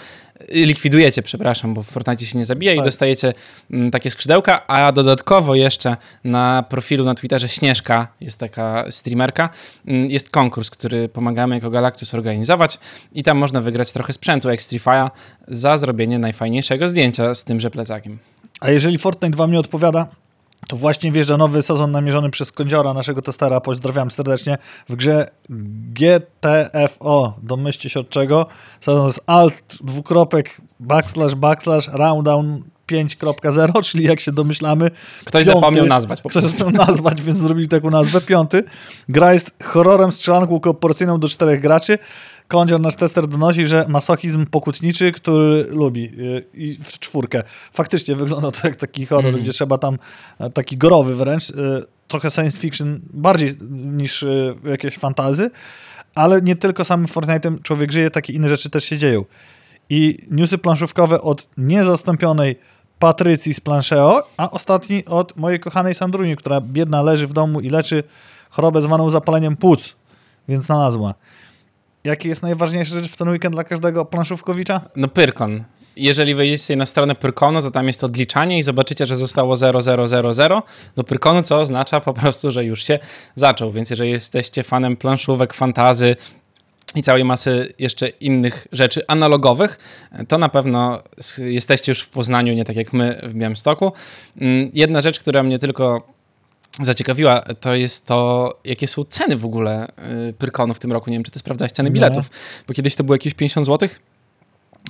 likwidujecie, 0.50 1.22
przepraszam, 1.22 1.74
bo 1.74 1.84
w 1.84 1.88
Fortnite 1.88 2.26
się 2.26 2.38
nie 2.38 2.46
zabija 2.46 2.76
tak. 2.76 2.84
i 2.84 2.86
dostajecie 2.86 3.34
mm, 3.72 3.92
takie 3.92 4.12
skrzydełka, 4.12 4.68
a 4.68 4.92
dodatkowo 4.92 5.56
jeszcze 5.56 5.98
na 6.24 6.64
profilu 6.70 7.06
na 7.06 7.16
Twitterze 7.16 7.50
Śnieżka, 7.50 8.08
jest 8.22 8.40
taka 8.40 8.86
streamerka, 8.92 9.50
mm, 9.88 10.10
jest 10.10 10.30
konkurs, 10.30 10.70
który 10.70 11.10
pomagamy 11.10 11.56
jako 11.56 11.70
Galactus 11.70 12.14
organizować 12.14 12.80
i 13.14 13.24
tam 13.24 13.38
można 13.38 13.62
wygrać 13.62 13.92
trochę 13.92 14.14
sprzętu 14.14 14.50
Extrify'a 14.50 15.10
za 15.48 15.78
zrobienie 15.78 16.20
najfajniejszego 16.20 16.90
zdjęcia 16.90 17.36
z 17.36 17.44
tymże 17.44 17.72
plecakiem. 17.72 18.20
A 18.60 18.72
jeżeli 18.72 18.98
Fortnite 18.98 19.38
wam 19.38 19.52
nie 19.52 19.60
odpowiada, 19.60 20.08
to 20.68 20.76
właśnie 20.76 21.12
wjeżdża 21.12 21.38
nowy 21.38 21.62
sezon 21.62 21.92
namierzony 21.92 22.30
przez 22.30 22.52
Kądziora, 22.52 22.94
naszego 22.94 23.22
testera, 23.22 23.62
pozdrawiam 23.62 24.12
serdecznie, 24.12 24.58
w 24.90 24.96
grze 24.96 25.28
GTFO. 25.94 27.34
Domyślcie 27.44 27.90
się 27.90 28.00
od 28.00 28.10
czego. 28.10 28.46
Sezon 28.82 29.08
jest 29.08 29.24
alt, 29.28 29.78
dwukropek, 29.84 30.62
backslash, 30.80 31.36
backslash, 31.36 31.88
rounddown 31.88 32.64
5.0, 32.92 33.84
czyli 33.84 34.04
jak 34.04 34.20
się 34.20 34.32
domyślamy. 34.32 34.92
Ktoś 35.26 35.46
piąty, 35.46 35.60
zapomniał 35.60 35.86
nazwać. 35.86 36.22
Po 36.22 36.30
Ktoś 36.30 36.44
zapomniał 36.44 36.86
nazwać, 36.86 37.22
więc 37.22 37.38
zrobili 37.38 37.68
taką 37.68 37.90
nazwę. 37.90 38.22
Piąty. 38.22 38.64
Gra 39.10 39.34
jest 39.34 39.52
horrorem 39.64 40.12
strzelanką 40.12 40.60
kooperacyjną 40.60 41.20
do 41.20 41.30
czterech 41.30 41.62
graczy. 41.62 41.98
Kądzior, 42.54 42.80
nasz 42.80 42.96
tester, 42.96 43.28
donosi, 43.28 43.66
że 43.66 43.86
masochizm 43.88 44.46
pokutniczy, 44.46 45.12
który 45.12 45.66
lubi 45.70 46.02
yy, 46.04 46.44
i 46.54 46.74
w 46.74 47.00
czwórkę. 47.00 47.44
Faktycznie 47.74 48.16
wygląda 48.16 48.52
to 48.52 48.68
jak 48.68 48.76
taki 48.76 49.06
horror, 49.06 49.26
Mhm. 49.26 49.44
gdzie 49.44 49.54
trzeba 49.54 49.78
tam 49.78 49.98
e, 50.40 50.50
taki 50.50 50.78
gorowy 50.78 51.16
wręcz, 51.16 51.50
yy, 51.50 51.84
trochę 52.08 52.32
science 52.32 52.60
fiction, 52.60 53.00
bardziej 53.14 53.50
niż 53.72 54.22
yy, 54.22 54.56
jakieś 54.64 54.98
fantazy, 54.98 55.52
ale 56.16 56.42
nie 56.42 56.56
tylko 56.56 56.86
samym 56.86 57.08
Fortnite'em 57.08 57.62
człowiek 57.62 57.92
żyje, 57.92 58.10
takie 58.10 58.34
inne 58.34 58.50
rzeczy 58.50 58.70
też 58.70 58.84
się 58.84 58.98
dzieją. 58.98 59.26
I 59.90 60.18
newsy 60.32 60.58
planszówkowe 60.58 61.22
od 61.22 61.48
niezastąpionej 61.58 62.60
Patrycji 63.00 63.54
z 63.54 63.60
Plancheo, 63.60 64.24
a 64.38 64.52
ostatni 64.52 65.06
od 65.06 65.38
mojej 65.38 65.60
kochanej 65.60 65.96
Sandruni, 65.96 66.36
która 66.36 66.62
biedna 66.62 67.02
leży 67.02 67.28
w 67.28 67.34
domu 67.34 67.60
i 67.62 67.70
leczy 67.70 68.04
chorobę 68.50 68.82
zwaną 68.82 69.10
zapaleniem 69.10 69.56
płuc, 69.58 69.96
więc 70.48 70.66
znalazła. 70.66 71.14
Jaki 72.04 72.28
jest 72.30 72.44
najważniejsza 72.44 72.96
rzecz 72.96 73.12
w 73.12 73.18
ten 73.18 73.30
weekend 73.30 73.56
dla 73.56 73.64
każdego 73.64 74.06
planszówkowicza? 74.06 74.82
No 74.96 75.08
Pyrkon. 75.08 75.64
Jeżeli 75.96 76.36
wejdziecie 76.36 76.64
sobie 76.64 76.78
na 76.78 76.86
stronę 76.86 77.16
Pyrkonu, 77.16 77.62
to 77.62 77.72
tam 77.72 77.88
jest 77.88 78.04
odliczanie 78.04 78.60
i 78.60 78.64
zobaczycie, 78.64 79.06
że 79.06 79.18
zostało 79.18 79.56
0000 79.56 80.62
do 80.96 81.04
Pyrkonu, 81.04 81.42
co 81.42 81.60
oznacza 81.60 82.00
po 82.00 82.14
prostu, 82.14 82.52
że 82.52 82.66
już 82.66 82.84
się 82.84 83.00
zaczął. 83.36 83.72
Więc 83.72 83.90
jeżeli 83.90 84.12
jesteście 84.12 84.64
fanem 84.64 84.98
planszówek, 84.98 85.54
fantazy 85.54 86.16
i 86.96 87.02
całej 87.02 87.24
masy 87.24 87.74
jeszcze 87.80 88.10
innych 88.10 88.68
rzeczy 88.72 89.02
analogowych, 89.08 89.80
to 90.28 90.38
na 90.38 90.50
pewno 90.50 91.04
jesteście 91.38 91.92
już 91.92 92.02
w 92.02 92.10
Poznaniu, 92.10 92.54
nie 92.54 92.66
tak 92.66 92.76
jak 92.76 92.94
my 92.94 93.22
w 93.24 93.34
Białymstoku. 93.34 93.94
Mm, 94.42 94.72
Jedna 94.74 95.02
rzecz, 95.02 95.20
która 95.20 95.44
mnie 95.44 95.60
tylko 95.60 96.13
zaciekawiła, 96.82 97.42
to 97.42 97.76
jest 97.76 98.06
to, 98.06 98.54
jakie 98.66 98.88
są 98.88 99.04
ceny 99.04 99.38
w 99.38 99.46
ogóle 99.46 99.88
y, 100.30 100.34
Pyrkonu 100.34 100.74
w 100.74 100.80
tym 100.80 100.92
roku. 100.92 101.10
Nie 101.10 101.16
wiem, 101.16 101.24
czy 101.24 101.32
ty 101.32 101.40
sprawdzałeś 101.40 101.72
ceny 101.72 101.90
Nie. 101.90 101.94
biletów, 101.94 102.30
bo 102.68 102.74
kiedyś 102.74 102.96
to 102.96 103.04
było 103.04 103.16
jakieś 103.16 103.34
50 103.34 103.66
zł, 103.66 103.90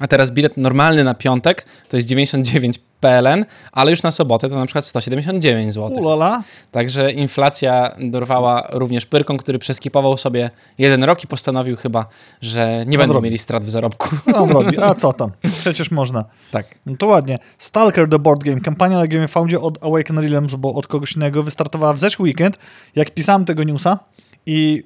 a 0.01 0.07
teraz 0.07 0.31
bilet 0.31 0.57
normalny 0.57 1.03
na 1.03 1.13
piątek 1.13 1.65
to 1.89 1.97
jest 1.97 2.07
99 2.07 2.79
PLN, 2.99 3.45
ale 3.71 3.91
już 3.91 4.03
na 4.03 4.11
sobotę 4.11 4.49
to 4.49 4.55
na 4.55 4.65
przykład 4.65 4.85
179 4.85 5.73
zł. 5.73 6.03
Ulala. 6.03 6.43
Także 6.71 7.11
inflacja 7.11 7.91
dorwała 7.99 8.67
również 8.71 9.05
Pyrkon, 9.05 9.37
który 9.37 9.59
przeskipował 9.59 10.17
sobie 10.17 10.49
jeden 10.77 11.03
rok 11.03 11.23
i 11.23 11.27
postanowił 11.27 11.75
chyba, 11.77 12.05
że 12.41 12.83
nie 12.87 12.97
będą 12.97 13.13
robi. 13.13 13.25
mieli 13.25 13.37
strat 13.37 13.65
w 13.65 13.69
zarobku. 13.69 14.09
No 14.27 14.37
on 14.37 14.49
robi. 14.49 14.79
A 14.81 14.95
co 14.95 15.13
tam? 15.13 15.31
Przecież 15.61 15.91
można. 15.91 16.25
tak. 16.51 16.65
No 16.85 16.97
to 16.97 17.07
ładnie. 17.07 17.39
Stalker 17.57 18.09
The 18.09 18.19
Board 18.19 18.43
Game. 18.43 18.61
Kampania 18.61 18.97
na 18.97 19.07
Game 19.07 19.27
Foundzie 19.27 19.59
od 19.59 19.83
Awaken 19.83 20.19
Realms, 20.19 20.55
bo 20.55 20.73
od 20.73 20.87
kogoś 20.87 21.15
innego, 21.15 21.43
wystartowała 21.43 21.93
w 21.93 21.97
zeszły 21.97 22.23
weekend. 22.23 22.57
Jak 22.95 23.11
pisałem 23.11 23.45
tego 23.45 23.63
newsa 23.63 23.99
i 24.45 24.83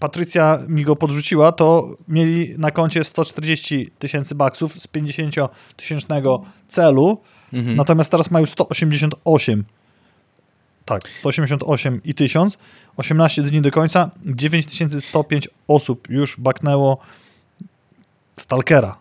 Patrycja 0.00 0.58
mi 0.68 0.84
go 0.84 0.96
podrzuciła, 0.96 1.52
to 1.52 1.96
mieli 2.08 2.54
na 2.58 2.70
koncie 2.70 3.04
140 3.04 3.90
tysięcy 3.98 4.34
baksów 4.34 4.80
z 4.80 4.86
50 4.86 5.34
tysięcznego 5.76 6.44
celu, 6.68 7.18
Mhm. 7.52 7.76
natomiast 7.76 8.10
teraz 8.10 8.30
mają 8.30 8.46
188. 8.46 9.64
Tak, 10.84 11.08
188 11.08 12.00
i 12.04 12.14
1000. 12.14 12.58
18 12.96 13.42
dni 13.42 13.60
do 13.62 13.70
końca. 13.70 14.10
9105 14.26 15.48
osób 15.68 16.08
już 16.10 16.36
baknęło 16.40 16.98
Stalkera. 18.38 18.98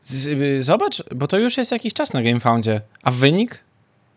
Z, 0.00 0.64
zobacz, 0.64 1.02
bo 1.14 1.26
to 1.26 1.38
już 1.38 1.56
jest 1.56 1.72
jakiś 1.72 1.92
czas 1.94 2.12
na 2.12 2.22
GameFoundzie. 2.22 2.80
A 3.02 3.10
wynik? 3.10 3.64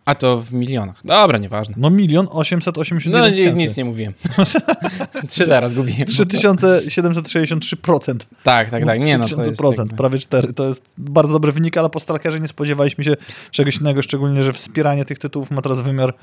A 0.05 0.15
to 0.15 0.37
w 0.37 0.53
milionach. 0.53 0.95
Dobra, 1.05 1.37
nieważne. 1.37 1.75
No 1.77 1.89
milion 1.89 2.27
881 2.31 3.21
No 3.21 3.29
tysięcy. 3.29 3.55
nic 3.57 3.77
nie 3.77 3.85
mówiłem. 3.85 4.13
Trzy 5.29 5.45
zaraz 5.45 5.73
gubiłem. 5.73 6.07
3763%. 6.07 8.15
Tak, 8.43 8.69
tak, 8.69 8.85
tak. 8.85 8.99
Nie 8.99 9.17
no, 9.17 9.27
to 9.27 9.43
jest 9.43 9.61
3000%, 9.61 9.79
jakby... 9.79 9.95
prawie 9.95 10.19
4. 10.19 10.53
To 10.53 10.67
jest 10.67 10.83
bardzo 10.97 11.33
dobry 11.33 11.51
wynik, 11.51 11.77
ale 11.77 11.89
po 11.89 11.99
Stalkerze 11.99 12.39
nie 12.39 12.47
spodziewaliśmy 12.47 13.03
się 13.03 13.15
czegoś 13.51 13.77
innego, 13.77 14.01
szczególnie, 14.01 14.43
że 14.43 14.53
wspieranie 14.53 15.05
tych 15.05 15.19
tytułów 15.19 15.51
ma 15.51 15.61
teraz 15.61 15.79
wymiar 15.79 16.13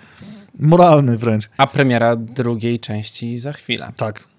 moralny 0.58 1.18
wręcz. 1.18 1.48
A 1.56 1.66
premiera 1.66 2.16
drugiej 2.16 2.80
części 2.80 3.38
za 3.38 3.52
chwilę. 3.52 3.92
Tak. 3.96 4.33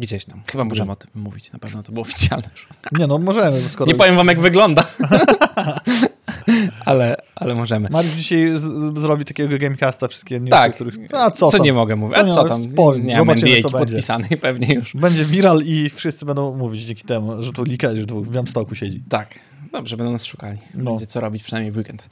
Gdzieś 0.00 0.24
tam. 0.24 0.42
Chyba 0.46 0.64
możemy 0.64 0.92
o 0.92 0.96
tym 0.96 1.10
mówić. 1.14 1.52
Na 1.52 1.58
pewno 1.58 1.82
to 1.82 1.92
było 1.92 2.02
oficjalne 2.02 2.48
już. 2.52 2.68
Nie 2.98 3.06
no, 3.06 3.18
możemy, 3.18 3.60
skoro... 3.60 3.92
Nie 3.92 3.94
powiem 3.94 4.16
wam, 4.16 4.28
jak 4.28 4.40
wygląda. 4.40 4.84
ale, 6.84 7.16
ale 7.36 7.54
możemy. 7.54 7.88
Mariusz 7.90 8.14
dzisiaj 8.14 8.58
z, 8.58 8.98
zrobi 8.98 9.24
takiego 9.24 9.58
gamecasta, 9.58 10.08
wszystkie 10.08 10.34
newsy, 10.34 10.50
Tak. 10.50 10.74
których... 10.74 10.94
A 11.12 11.30
co, 11.30 11.50
Co 11.50 11.56
tam? 11.56 11.66
nie 11.66 11.72
mogę 11.72 11.96
mówić? 11.96 12.14
Co 12.16 12.22
A 12.22 12.26
co 12.26 12.44
tam? 12.44 12.62
Spokojnie, 12.62 13.04
Nie 13.06 13.16
mam 13.18 13.26
będzie. 13.26 13.62
podpisanej 13.62 14.36
pewnie 14.40 14.74
już. 14.74 14.94
Będzie 14.94 15.24
viral 15.24 15.62
i 15.64 15.90
wszyscy 15.90 16.24
będą 16.26 16.56
mówić 16.56 16.82
dzięki 16.82 17.04
temu, 17.04 17.42
że 17.42 17.52
tu 17.52 17.64
dwóch 18.06 18.26
w 18.26 18.30
Białymstoku 18.30 18.74
siedzi. 18.74 19.02
Tak. 19.08 19.38
Dobrze, 19.72 19.96
będą 19.96 20.12
nas 20.12 20.24
szukali. 20.24 20.58
No. 20.74 20.90
Będzie 20.90 21.06
co 21.06 21.20
robić 21.20 21.42
przynajmniej 21.42 21.72
w 21.72 21.76
weekend. 21.76 22.08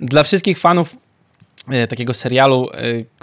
Dla 0.00 0.22
wszystkich 0.22 0.58
fanów 0.58 0.96
e, 1.68 1.86
takiego 1.86 2.14
serialu, 2.14 2.68
e, 2.74 2.78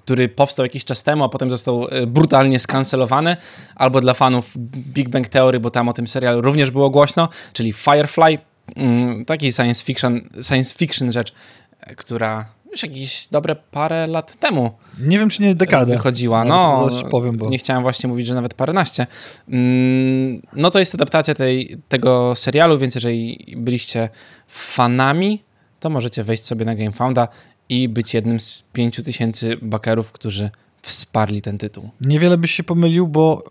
który 0.08 0.30
powstał 0.30 0.66
jakiś 0.66 0.86
czas 0.86 1.04
temu, 1.04 1.24
a 1.24 1.30
potem 1.30 1.50
został 1.50 1.88
e, 1.90 2.08
brutalnie 2.08 2.60
skancelowany, 2.60 3.38
albo 3.76 4.02
dla 4.02 4.14
fanów 4.14 4.58
Big 4.94 5.10
Bang 5.10 5.28
Theory, 5.28 5.60
bo 5.60 5.70
tam 5.70 5.90
o 5.90 5.94
tym 5.94 6.08
serialu 6.08 6.42
również 6.42 6.72
było 6.72 6.90
głośno, 6.90 7.30
czyli 7.54 7.74
Firefly, 7.74 8.38
mm, 8.76 9.26
taki 9.26 9.52
science 9.54 9.84
fiction, 9.84 10.22
science 10.42 10.76
fiction 10.76 11.12
rzecz, 11.12 11.34
e, 11.82 11.96
która 11.96 12.46
już 12.72 12.84
jakieś 12.84 13.28
dobre 13.32 13.56
parę 13.56 14.08
lat 14.08 14.36
temu 14.36 14.72
Nie 15.00 15.20
wiem, 15.20 15.30
czy 15.30 15.42
nie 15.42 15.56
dekadę. 15.56 15.94
wychodziła. 15.94 16.46
No, 16.46 16.88
powiem, 17.12 17.38
bo... 17.38 17.50
nie 17.50 17.58
chciałem 17.58 17.84
właśnie 17.84 18.10
mówić, 18.10 18.28
że 18.28 18.36
nawet 18.36 18.54
paręnaście. 18.54 19.08
Mm, 19.50 20.42
No 20.54 20.72
to 20.72 20.80
jest 20.80 20.96
adaptacja 20.96 21.34
tej, 21.36 21.78
tego 21.90 22.36
serialu, 22.36 22.78
więc 22.78 22.96
jeżeli 22.96 23.46
byliście 23.58 24.10
fanami, 24.48 25.44
to 25.80 25.90
możecie 25.90 26.24
wejść 26.24 26.46
sobie 26.46 26.66
na 26.66 26.76
GameFounda 26.76 27.28
i 27.70 27.90
być 27.90 28.14
jednym 28.14 28.40
z 28.40 28.64
pięciu 28.74 29.04
tysięcy 29.04 29.58
bakerów, 29.62 30.12
którzy 30.12 30.50
wsparli 30.82 31.42
ten 31.42 31.58
tytuł. 31.58 31.90
Niewiele 32.02 32.38
byś 32.38 32.52
się 32.52 32.64
pomylił, 32.64 33.08
bo 33.08 33.44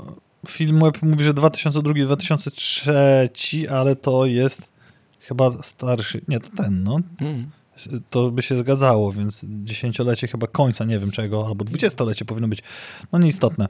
film 0.49 0.80
web 0.80 1.02
mówi, 1.02 1.25
że 1.25 1.35
2002-2003, 1.35 3.66
ale 3.66 3.96
to 3.96 4.26
jest 4.26 4.73
chyba 5.20 5.62
starszy. 5.62 6.20
Nie, 6.28 6.40
to 6.40 6.49
ten, 6.56 6.82
no. 6.82 7.00
Mm. 7.20 7.50
To 8.11 8.30
by 8.30 8.42
się 8.42 8.56
zgadzało, 8.56 9.12
więc 9.12 9.44
dziesięciolecie 9.49 10.28
chyba 10.28 10.46
końca, 10.46 10.85
nie 10.85 10.99
wiem 10.99 11.11
czego, 11.11 11.46
albo 11.46 11.64
dwudziestolecie 11.64 12.25
powinno 12.25 12.49
być. 12.49 12.62
No 13.12 13.18
nieistotne. 13.18 13.68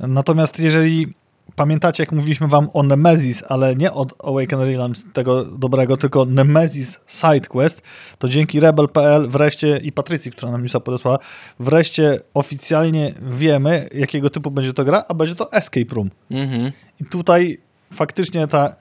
Natomiast 0.00 0.60
jeżeli 0.60 1.14
pamiętacie, 1.56 2.02
jak 2.02 2.12
mówiliśmy 2.12 2.48
wam 2.48 2.68
o 2.74 2.82
Nemesis, 2.82 3.44
ale 3.48 3.76
nie 3.76 3.92
od 3.92 4.26
Awaken 4.26 4.60
Realms 4.60 5.04
tego 5.12 5.44
dobrego, 5.44 5.96
tylko 5.96 6.24
Nemesis 6.24 7.00
SideQuest, 7.06 7.82
to 8.18 8.28
dzięki 8.28 8.60
Rebel.pl 8.60 9.28
wreszcie 9.28 9.80
i 9.82 9.92
Patrycji, 9.92 10.30
która 10.30 10.52
nam 10.52 10.62
newsa 10.62 10.80
podesłała, 10.80 11.18
wreszcie 11.60 12.20
oficjalnie 12.34 13.14
wiemy, 13.22 13.88
jakiego 13.94 14.30
typu 14.30 14.50
będzie 14.50 14.72
to 14.72 14.84
gra, 14.84 15.04
a 15.08 15.14
będzie 15.14 15.34
to 15.34 15.52
Escape 15.52 15.94
Room. 15.94 16.10
Mhm. 16.30 16.72
I 17.00 17.04
tutaj 17.04 17.58
faktycznie 17.92 18.46
ta 18.46 18.76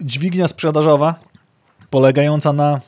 dźwignia 0.00 0.48
sprzedażowa 0.48 1.14
polegająca 1.90 2.52
na 2.52 2.80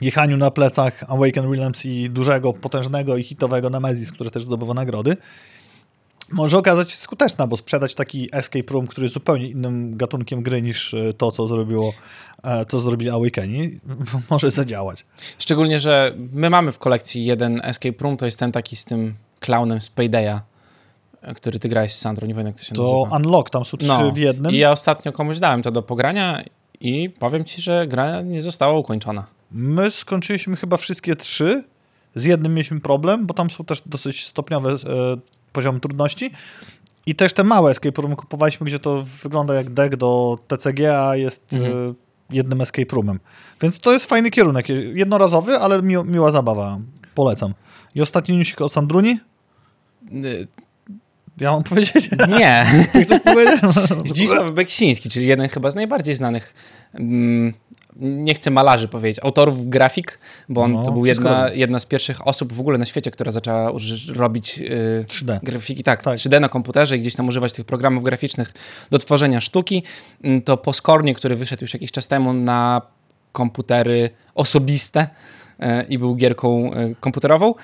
jechaniu 0.00 0.36
na 0.36 0.50
plecach 0.50 1.04
Awaken 1.08 1.52
Realms 1.52 1.86
i 1.86 2.10
dużego, 2.10 2.52
potężnego 2.52 3.16
i 3.16 3.22
hitowego 3.22 3.70
Nemesis, 3.70 4.12
który 4.12 4.30
też 4.30 4.42
zdobywa 4.42 4.74
nagrody, 4.74 5.16
może 6.32 6.58
okazać 6.58 6.90
się 6.90 6.96
skuteczna, 6.96 7.46
bo 7.46 7.56
sprzedać 7.56 7.94
taki 7.94 8.28
escape 8.32 8.72
room, 8.72 8.86
który 8.86 9.04
jest 9.04 9.14
zupełnie 9.14 9.48
innym 9.48 9.96
gatunkiem 9.96 10.42
gry 10.42 10.62
niż 10.62 10.94
e, 10.94 11.12
to, 11.12 11.32
co 11.32 11.48
zrobiło, 11.48 11.92
e, 12.42 12.64
co 12.66 12.80
zrobili 12.80 13.10
Awakeni, 13.10 13.80
może 14.30 14.50
zadziałać. 14.50 15.06
Szczególnie, 15.38 15.80
że 15.80 16.14
my 16.32 16.50
mamy 16.50 16.72
w 16.72 16.78
kolekcji 16.78 17.24
jeden 17.24 17.60
escape 17.64 18.04
room, 18.04 18.16
to 18.16 18.24
jest 18.24 18.38
ten 18.38 18.52
taki 18.52 18.76
z 18.76 18.84
tym 18.84 19.14
clownem 19.40 19.80
z 19.80 19.90
Paydaya, 19.90 20.40
który 21.36 21.58
ty 21.58 21.68
grałeś 21.68 21.92
z 21.92 21.98
Sandro, 21.98 22.26
nie 22.26 22.34
wiem 22.34 22.46
jak 22.46 22.56
to 22.56 22.62
się 22.62 22.74
To 22.74 22.82
nazywa. 22.82 23.16
Unlock, 23.16 23.50
tam 23.50 23.64
są 23.64 23.76
trzy 23.76 23.88
No. 23.88 24.10
w 24.12 24.16
jednym. 24.16 24.52
I 24.52 24.58
ja 24.58 24.70
ostatnio 24.70 25.12
komuś 25.12 25.38
dałem 25.38 25.62
to 25.62 25.70
do 25.70 25.82
pogrania 25.82 26.42
i 26.80 27.10
powiem 27.10 27.44
ci, 27.44 27.62
że 27.62 27.86
gra 27.86 28.22
nie 28.22 28.42
została 28.42 28.78
ukończona. 28.78 29.26
My 29.50 29.90
skończyliśmy 29.90 30.56
chyba 30.56 30.76
wszystkie 30.76 31.16
trzy. 31.16 31.64
Z 32.14 32.24
jednym 32.24 32.54
mieliśmy 32.54 32.80
problem, 32.80 33.26
bo 33.26 33.34
tam 33.34 33.50
są 33.50 33.64
też 33.64 33.82
dosyć 33.86 34.26
stopniowe 34.26 34.76
poziomy 35.58 35.80
trudności. 35.80 36.30
I 37.06 37.14
też 37.14 37.32
te 37.32 37.44
małe 37.44 37.70
escape 37.70 38.02
room 38.02 38.16
kupowaliśmy, 38.16 38.66
gdzie 38.66 38.78
to 38.78 39.02
wygląda 39.22 39.54
jak 39.54 39.70
deck 39.70 39.96
do 39.96 40.38
TCG, 40.48 40.80
a 41.00 41.16
jest 41.16 41.52
Mhm. 41.52 41.72
e, 41.90 41.94
jednym 42.30 42.60
escape 42.60 42.94
roomem. 42.96 43.20
Więc 43.62 43.78
to 43.78 43.92
jest 43.92 44.06
fajny 44.06 44.30
kierunek. 44.30 44.66
Jednorazowy, 44.94 45.58
ale 45.58 45.82
mi, 45.82 45.94
miła 46.04 46.30
zabawa. 46.32 46.78
Polecam. 47.14 47.54
I 47.94 48.00
ostatni 48.02 48.36
newsik 48.36 48.60
od 48.60 48.72
Sandruni? 48.72 49.20
Y, 50.12 50.46
Ja 51.40 51.50
mam 51.52 51.62
powiedzieć? 51.70 52.10
Nie. 52.38 52.66
Ty 52.92 53.02
chcesz 53.02 53.20
powiedzieć? 53.22 53.60
Zdzisław 54.10 54.50
Beksiński, 54.50 55.10
czyli 55.10 55.26
jeden 55.26 55.48
chyba 55.48 55.70
z 55.70 55.74
najbardziej 55.74 56.14
znanych, 56.14 56.54
mm, 56.94 57.52
nie 57.98 58.34
chcę 58.34 58.50
malarzy 58.50 58.88
powiedzieć, 58.88 59.24
autorów 59.24 59.68
grafik, 59.68 60.18
bo 60.48 60.62
on 60.62 60.72
No, 60.72 60.82
to 60.82 60.92
był 60.92 61.06
jedna, 61.06 61.50
jedna 61.50 61.80
z 61.80 61.86
pierwszych 61.86 62.26
osób 62.26 62.52
w 62.52 62.60
ogóle 62.60 62.78
na 62.78 62.86
świecie, 62.86 63.10
która 63.10 63.30
zaczęła 63.32 63.72
robić 64.14 64.58
y, 64.58 65.04
3D. 65.08 65.38
grafiki, 65.42 65.82
tak, 65.82 66.02
Tak. 66.02 66.16
3D 66.16 66.40
na 66.40 66.48
komputerze 66.48 66.96
i 66.96 67.00
gdzieś 67.00 67.14
tam 67.14 67.28
używać 67.28 67.52
tych 67.52 67.64
programów 67.64 68.04
graficznych 68.04 68.52
do 68.90 68.98
tworzenia 68.98 69.40
sztuki. 69.40 69.82
Mm, 70.24 70.42
To 70.42 70.56
Poskornie, 70.56 71.14
który 71.14 71.36
wyszedł 71.36 71.64
już 71.64 71.74
jakiś 71.74 71.92
czas 71.92 72.08
temu 72.08 72.32
na 72.32 72.82
komputery 73.32 74.10
osobiste 74.34 75.08
e, 75.60 75.82
i 75.82 75.98
był 75.98 76.16
gierką 76.16 76.72
e, 76.72 76.94
komputerową. 77.00 77.54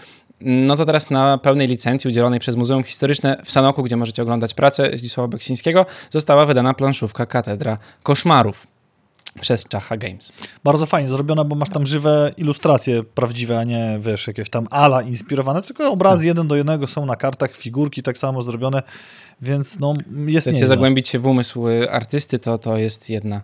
No 0.40 0.76
to 0.76 0.84
teraz 0.84 1.10
na 1.10 1.38
pełnej 1.38 1.68
licencji 1.68 2.10
udzielonej 2.10 2.40
przez 2.40 2.56
Muzeum 2.56 2.82
Historyczne 2.82 3.36
w 3.44 3.52
Sanoku, 3.52 3.82
gdzie 3.82 3.96
możecie 3.96 4.22
oglądać 4.22 4.54
pracę 4.54 4.90
Zdzisława 4.94 5.28
Beksińskiego, 5.28 5.86
została 6.10 6.46
wydana 6.46 6.74
planszówka 6.74 7.26
Katedra 7.26 7.78
Koszmarów 8.02 8.73
przez 9.40 9.64
Czacha 9.64 9.96
Games. 9.96 10.32
Bardzo 10.64 10.86
fajnie 10.86 11.08
zrobiona, 11.08 11.44
bo 11.44 11.56
masz 11.56 11.68
tam 11.68 11.86
żywe 11.86 12.32
ilustracje 12.36 13.02
prawdziwe, 13.02 13.58
a 13.58 13.64
nie, 13.64 13.98
wiesz, 14.00 14.26
jakieś 14.26 14.50
tam 14.50 14.66
ala 14.70 15.02
inspirowane, 15.02 15.62
tylko 15.62 15.90
obrazy 15.90 16.18
Tak. 16.18 16.26
jeden 16.26 16.48
do 16.48 16.56
jednego 16.56 16.86
są 16.86 17.06
na 17.06 17.16
kartach, 17.16 17.56
figurki 17.56 18.02
tak 18.02 18.18
samo 18.18 18.42
zrobione, 18.42 18.82
więc 19.42 19.78
no 19.78 19.94
jest 20.26 20.48
Chcecie 20.48 20.66
zagłębić 20.66 21.08
się 21.08 21.18
w 21.18 21.26
umysł 21.26 21.68
y, 21.68 21.90
artysty, 21.90 22.38
to 22.38 22.58
to 22.58 22.76
jest 22.76 23.10
jedna 23.10 23.42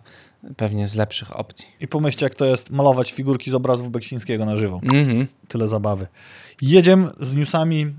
pewnie 0.57 0.87
z 0.87 0.95
lepszych 0.95 1.39
opcji. 1.39 1.67
I 1.79 1.87
pomyślcie, 1.87 2.25
jak 2.25 2.35
to 2.35 2.45
jest 2.45 2.69
malować 2.69 3.11
figurki 3.11 3.51
z 3.51 3.53
obrazów 3.53 3.91
Beksińskiego 3.91 4.45
na 4.45 4.57
żywo. 4.57 4.79
Mhm. 4.83 5.27
Tyle 5.47 5.67
zabawy. 5.67 6.07
Jedziemy 6.61 7.09
z 7.19 7.33
newsami 7.33 7.93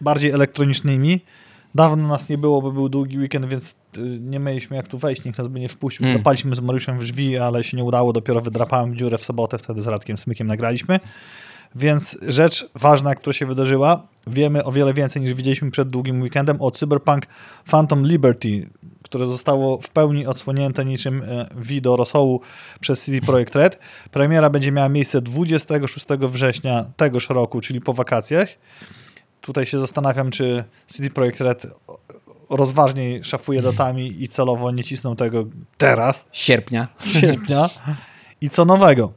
bardziej 0.00 0.30
elektronicznymi. 0.30 1.20
Dawno 1.76 2.08
nas 2.08 2.28
nie 2.28 2.38
było, 2.38 2.62
bo 2.62 2.72
był 2.72 2.88
długi 2.88 3.18
weekend, 3.18 3.46
więc 3.46 3.76
y, 3.98 4.00
nie 4.20 4.38
mieliśmy 4.38 4.76
jak 4.76 4.88
tu 4.88 4.98
wejść, 4.98 5.24
nikt 5.24 5.38
nas 5.38 5.48
by 5.48 5.60
nie 5.60 5.68
wpuścił. 5.68 6.06
Mm. 6.06 6.16
Drapaliśmy 6.16 6.56
z 6.56 6.60
Mariuszem 6.60 6.98
w 6.98 7.04
drzwi, 7.04 7.38
ale 7.38 7.64
się 7.64 7.76
nie 7.76 7.84
udało, 7.84 8.12
dopiero 8.12 8.40
wydrapałem 8.40 8.96
dziurę 8.96 9.18
w 9.18 9.24
sobotę, 9.24 9.58
wtedy 9.58 9.82
z 9.82 9.86
Radkiem 9.86 10.18
Smykiem 10.18 10.46
nagraliśmy. 10.46 11.00
Więc 11.74 12.18
rzecz 12.28 12.68
ważna, 12.74 13.14
która 13.14 13.34
się 13.34 13.46
wydarzyła, 13.46 14.02
wiemy 14.26 14.64
o 14.64 14.72
wiele 14.72 14.94
więcej 14.94 15.22
niż 15.22 15.34
widzieliśmy 15.34 15.70
przed 15.70 15.88
długim 15.88 16.22
weekendem 16.22 16.62
o 16.62 16.70
Cyberpunk 16.70 17.26
Phantom 17.70 18.06
Liberty, 18.06 18.70
które 19.02 19.28
zostało 19.28 19.80
w 19.80 19.90
pełni 19.90 20.26
odsłonięte 20.26 20.84
niczym 20.84 21.22
e, 21.22 21.46
V 21.56 21.80
do 21.80 21.96
rosołu 21.96 22.40
przez 22.80 23.04
CD 23.04 23.20
Projekt 23.20 23.54
Red. 23.54 23.78
Premiera 24.10 24.50
będzie 24.50 24.72
miała 24.72 24.88
miejsce 24.88 25.20
26 25.20 26.06
września 26.20 26.84
tegoż 26.96 27.30
roku, 27.30 27.60
czyli 27.60 27.80
po 27.80 27.92
wakacjach. 27.92 28.48
Tutaj 29.46 29.66
się 29.66 29.80
zastanawiam, 29.80 30.30
czy 30.30 30.64
CD 30.86 31.10
Projekt 31.10 31.40
Red 31.40 31.66
rozważniej 32.50 33.24
szafuje 33.24 33.62
datami 33.62 34.22
i 34.22 34.28
celowo 34.28 34.70
nie 34.70 34.84
cisną 34.84 35.16
tego 35.16 35.44
teraz, 35.78 36.24
Sierpnia. 36.32 36.88
sierpnia. 37.20 37.70
I 38.40 38.50
co 38.50 38.64
nowego? 38.64 39.12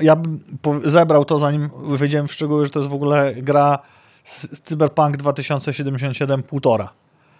Ja 0.00 0.16
bym 0.16 0.40
zebrał 0.84 1.24
to, 1.24 1.38
zanim 1.38 1.70
wyjdziemy 1.88 2.28
w 2.28 2.32
szczegóły, 2.32 2.64
że 2.64 2.70
to 2.70 2.78
jest 2.78 2.90
w 2.90 2.94
ogóle 2.94 3.34
gra 3.36 3.78
z 4.24 4.60
Cyberpunk 4.60 5.16
2077 5.16 6.42
półtora, 6.42 6.90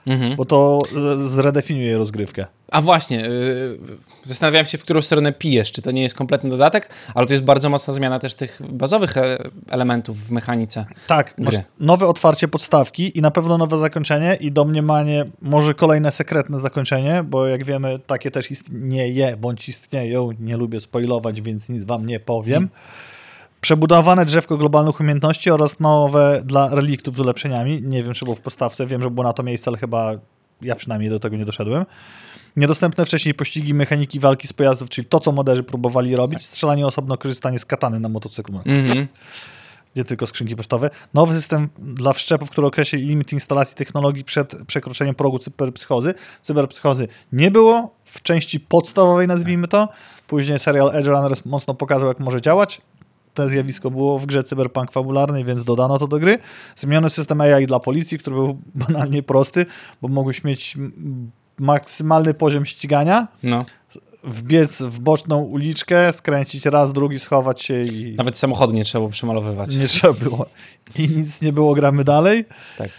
Mhm. 0.08 0.36
bo 0.36 0.44
to 0.44 0.78
e, 1.14 1.28
zredefiniuje 1.28 1.98
rozgrywkę. 1.98 2.46
A 2.70 2.82
właśnie, 2.82 3.16
yy, 3.16 3.78
zastanawiałem 4.24 4.66
się, 4.66 4.78
w 4.78 4.82
którą 4.82 5.02
stronę 5.02 5.32
pijesz. 5.32 5.72
Czy 5.72 5.82
to 5.82 5.90
nie 5.90 6.02
jest 6.02 6.14
kompletny 6.14 6.50
dodatek, 6.50 6.90
ale 7.14 7.26
to 7.26 7.32
jest 7.32 7.44
bardzo 7.44 7.68
mocna 7.68 7.92
zmiana 7.92 8.18
też 8.18 8.34
tych 8.34 8.60
bazowych 8.68 9.16
e, 9.16 9.38
elementów 9.70 10.26
w 10.26 10.30
mechanice. 10.30 10.86
Tak, 11.06 11.34
Gry. 11.38 11.62
nowe 11.80 12.06
otwarcie 12.06 12.48
podstawki 12.48 13.18
i 13.18 13.22
na 13.22 13.30
pewno 13.30 13.58
nowe 13.58 13.78
zakończenie 13.78 14.34
i 14.40 14.52
domniemanie, 14.52 15.24
może 15.42 15.74
kolejne 15.74 16.12
sekretne 16.12 16.60
zakończenie, 16.60 17.22
bo 17.22 17.46
jak 17.46 17.64
wiemy, 17.64 17.98
takie 18.06 18.30
też 18.30 18.50
istnieje, 18.50 19.36
bądź 19.36 19.68
istnieją. 19.68 20.30
Nie 20.40 20.56
lubię 20.56 20.80
spoilować, 20.80 21.42
więc 21.42 21.68
nic 21.68 21.84
wam 21.84 22.06
nie 22.06 22.20
powiem. 22.20 22.68
Przebudowane 23.60 24.24
drzewko 24.24 24.56
globalnych 24.56 25.00
umiejętności 25.00 25.50
oraz 25.50 25.80
nowe 25.80 26.40
dla 26.44 26.74
reliktów 26.74 27.16
z 27.16 27.20
ulepszeniami. 27.20 27.82
Nie 27.82 28.02
wiem, 28.02 28.14
czy 28.14 28.24
było 28.24 28.34
w 28.36 28.40
podstawce, 28.40 28.86
wiem, 28.86 29.02
że 29.02 29.10
było 29.10 29.24
na 29.24 29.32
to 29.32 29.42
miejsce, 29.42 29.70
ale 29.70 29.78
chyba 29.78 30.12
ja 30.62 30.74
przynajmniej 30.74 31.10
do 31.10 31.18
tego 31.18 31.36
nie 31.36 31.44
doszedłem. 31.44 31.84
Niedostępne 32.56 33.06
wcześniej 33.06 33.34
pościgi 33.34 33.74
mechaniki 33.74 34.20
walki 34.20 34.48
z 34.48 34.52
pojazdów, 34.52 34.88
czyli 34.88 35.06
to, 35.06 35.20
co 35.20 35.32
moderzy 35.32 35.62
próbowali 35.62 36.16
robić, 36.16 36.46
strzelanie 36.46 36.86
osobno, 36.86 37.16
korzystanie 37.16 37.58
z 37.58 37.64
katany 37.64 38.00
na 38.00 38.08
motocyklu 38.08 38.60
Mhm. 38.66 39.06
nie 39.96 40.04
tylko 40.04 40.26
skrzynki 40.26 40.56
pocztowe. 40.56 40.90
Nowy 41.14 41.34
system 41.34 41.68
dla 41.78 42.12
wszczepów, 42.12 42.50
który 42.50 42.66
określi 42.66 43.06
limit 43.06 43.32
instalacji 43.32 43.76
technologii 43.76 44.24
przed 44.24 44.56
przekroczeniem 44.66 45.14
progu 45.14 45.38
cyberpsychozy. 45.38 46.14
Cyberpsychozy 46.42 47.08
nie 47.32 47.50
było 47.50 47.94
w 48.04 48.22
części 48.22 48.60
podstawowej, 48.60 49.26
nazwijmy 49.26 49.68
to. 49.68 49.88
Później 50.26 50.58
serial 50.58 50.90
Edge 50.94 51.06
Runners 51.06 51.44
mocno 51.44 51.74
pokazał, 51.74 52.08
jak 52.08 52.20
może 52.20 52.40
działać. 52.40 52.80
To 53.38 53.48
zjawisko 53.48 53.90
było 53.90 54.18
w 54.18 54.26
grze 54.26 54.44
cyberpunk 54.44 54.92
fabularnej, 54.92 55.44
więc 55.44 55.64
dodano 55.64 55.98
to 55.98 56.06
do 56.08 56.18
gry. 56.18 56.38
Zmieniony 56.76 57.10
system 57.10 57.40
AI 57.40 57.66
dla 57.66 57.80
policji, 57.80 58.18
który 58.18 58.36
był 58.36 58.58
banalnie 58.88 59.22
prosty, 59.22 59.66
bo 60.02 60.08
mogłeś 60.08 60.44
mieć 60.44 60.76
maksymalny 61.58 62.34
poziom 62.34 62.66
ścigania, 62.66 63.28
No. 63.42 63.64
wbiec 64.24 64.82
w 64.82 65.00
boczną 65.00 65.38
uliczkę, 65.42 66.12
skręcić 66.12 66.66
raz, 66.66 66.92
drugi, 66.92 67.18
schować 67.18 67.62
się 67.62 67.80
i... 67.82 68.14
Nawet 68.16 68.36
samochodu 68.36 68.74
nie 68.74 68.84
trzeba 68.84 69.00
było 69.00 69.10
przemalowywać. 69.10 69.74
Nie 69.76 69.86
trzeba 69.86 70.12
było. 70.14 70.46
I 70.98 71.08
nic 71.08 71.42
nie 71.42 71.52
było, 71.52 71.74
gramy 71.74 72.04
dalej. 72.04 72.44
Tak. 72.78 72.90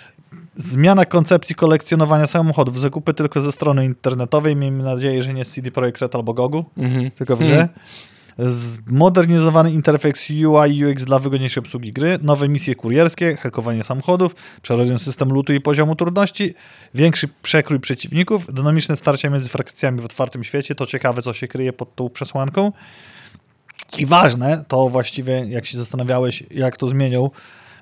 Zmiana 0.55 1.05
koncepcji 1.05 1.55
kolekcjonowania 1.55 2.27
samochodów. 2.27 2.79
Zakupy 2.79 3.13
tylko 3.13 3.41
ze 3.41 3.51
strony 3.51 3.85
internetowej. 3.85 4.55
Miejmy 4.55 4.83
nadzieję, 4.83 5.21
że 5.23 5.33
nie 5.33 5.45
z 5.45 5.51
CD 5.53 5.71
Projekt 5.71 6.01
Red 6.01 6.15
albo 6.15 6.33
Gogu, 6.33 6.65
Mhm. 6.77 7.11
tylko 7.11 7.35
w 7.35 7.39
grze. 7.39 7.69
Zmodernizowany 8.39 9.71
interfejs 9.71 10.29
UI 10.29 10.85
UX 10.85 11.05
dla 11.05 11.19
wygodniejszej 11.19 11.61
obsługi 11.63 11.93
gry, 11.93 12.19
nowe 12.21 12.49
misje 12.49 12.75
kurierskie, 12.75 13.35
hakowanie 13.35 13.83
samochodów, 13.83 14.35
przerobiony 14.61 14.99
system 14.99 15.29
lutu 15.29 15.53
i 15.53 15.61
poziomu 15.61 15.95
trudności, 15.95 16.53
większy 16.93 17.27
przekrój 17.41 17.79
przeciwników, 17.79 18.53
dynamiczne 18.53 18.95
starcia 18.95 19.29
między 19.29 19.49
frakcjami 19.49 20.01
w 20.01 20.05
otwartym 20.05 20.43
świecie, 20.43 20.75
to 20.75 20.85
ciekawe, 20.85 21.21
co 21.21 21.33
się 21.33 21.47
kryje 21.47 21.73
pod 21.73 21.95
tą 21.95 22.09
przesłanką. 22.09 22.71
I 23.97 24.05
ważne, 24.05 24.63
to 24.67 24.89
właściwie 24.89 25.45
jak 25.47 25.65
się 25.65 25.77
zastanawiałeś, 25.77 26.43
jak 26.51 26.77
to 26.77 26.87
zmienią, 26.87 27.29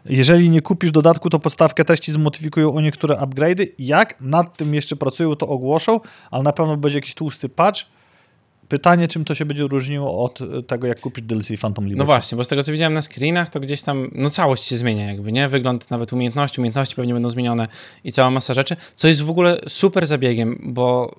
jeżeli 0.05 0.49
nie 0.49 0.61
kupisz 0.61 0.91
dodatku, 0.91 1.29
to 1.29 1.39
podstawkę 1.39 1.85
też 1.85 1.99
ci 1.99 2.11
zmodyfikują 2.11 2.75
o 2.75 2.81
niektóre 2.81 3.15
upgrade'y. 3.15 3.67
Jak 3.79 4.21
nad 4.21 4.57
tym 4.57 4.73
jeszcze 4.73 4.95
pracują, 4.95 5.35
to 5.35 5.47
ogłoszą, 5.47 5.99
ale 6.31 6.43
na 6.43 6.53
pewno 6.53 6.77
będzie 6.77 6.97
jakiś 6.97 7.13
tłusty 7.13 7.49
patch. 7.49 7.96
Pytanie, 8.69 9.07
czym 9.07 9.25
to 9.25 9.35
się 9.35 9.45
będzie 9.45 9.63
różniło 9.63 10.23
od 10.23 10.41
e, 10.41 10.63
tego, 10.63 10.87
jak 10.87 10.99
kupić 10.99 11.25
DLC 11.25 11.47
Phantom 11.61 11.85
Liberty. 11.85 11.99
No 11.99 12.05
właśnie, 12.05 12.35
bo 12.35 12.43
z 12.43 12.47
tego 12.47 12.63
co 12.63 12.71
widziałem 12.71 12.93
na 12.93 13.01
screenach, 13.01 13.49
to 13.49 13.59
gdzieś 13.59 13.81
tam, 13.81 14.11
no 14.15 14.29
całość 14.29 14.63
się 14.63 14.77
zmienia 14.77 15.05
jakby, 15.05 15.31
nie? 15.31 15.47
Wygląd 15.47 15.91
nawet 15.91 16.13
umiejętności, 16.13 16.61
umiejętności 16.61 16.95
pewnie 16.95 17.13
będą 17.13 17.29
zmienione 17.29 17.67
i 18.03 18.11
cała 18.11 18.31
masa 18.31 18.53
rzeczy, 18.53 18.75
co 18.95 19.07
jest 19.07 19.21
w 19.21 19.29
ogóle 19.29 19.59
super 19.67 20.07
zabiegiem, 20.07 20.59
bo 20.63 21.15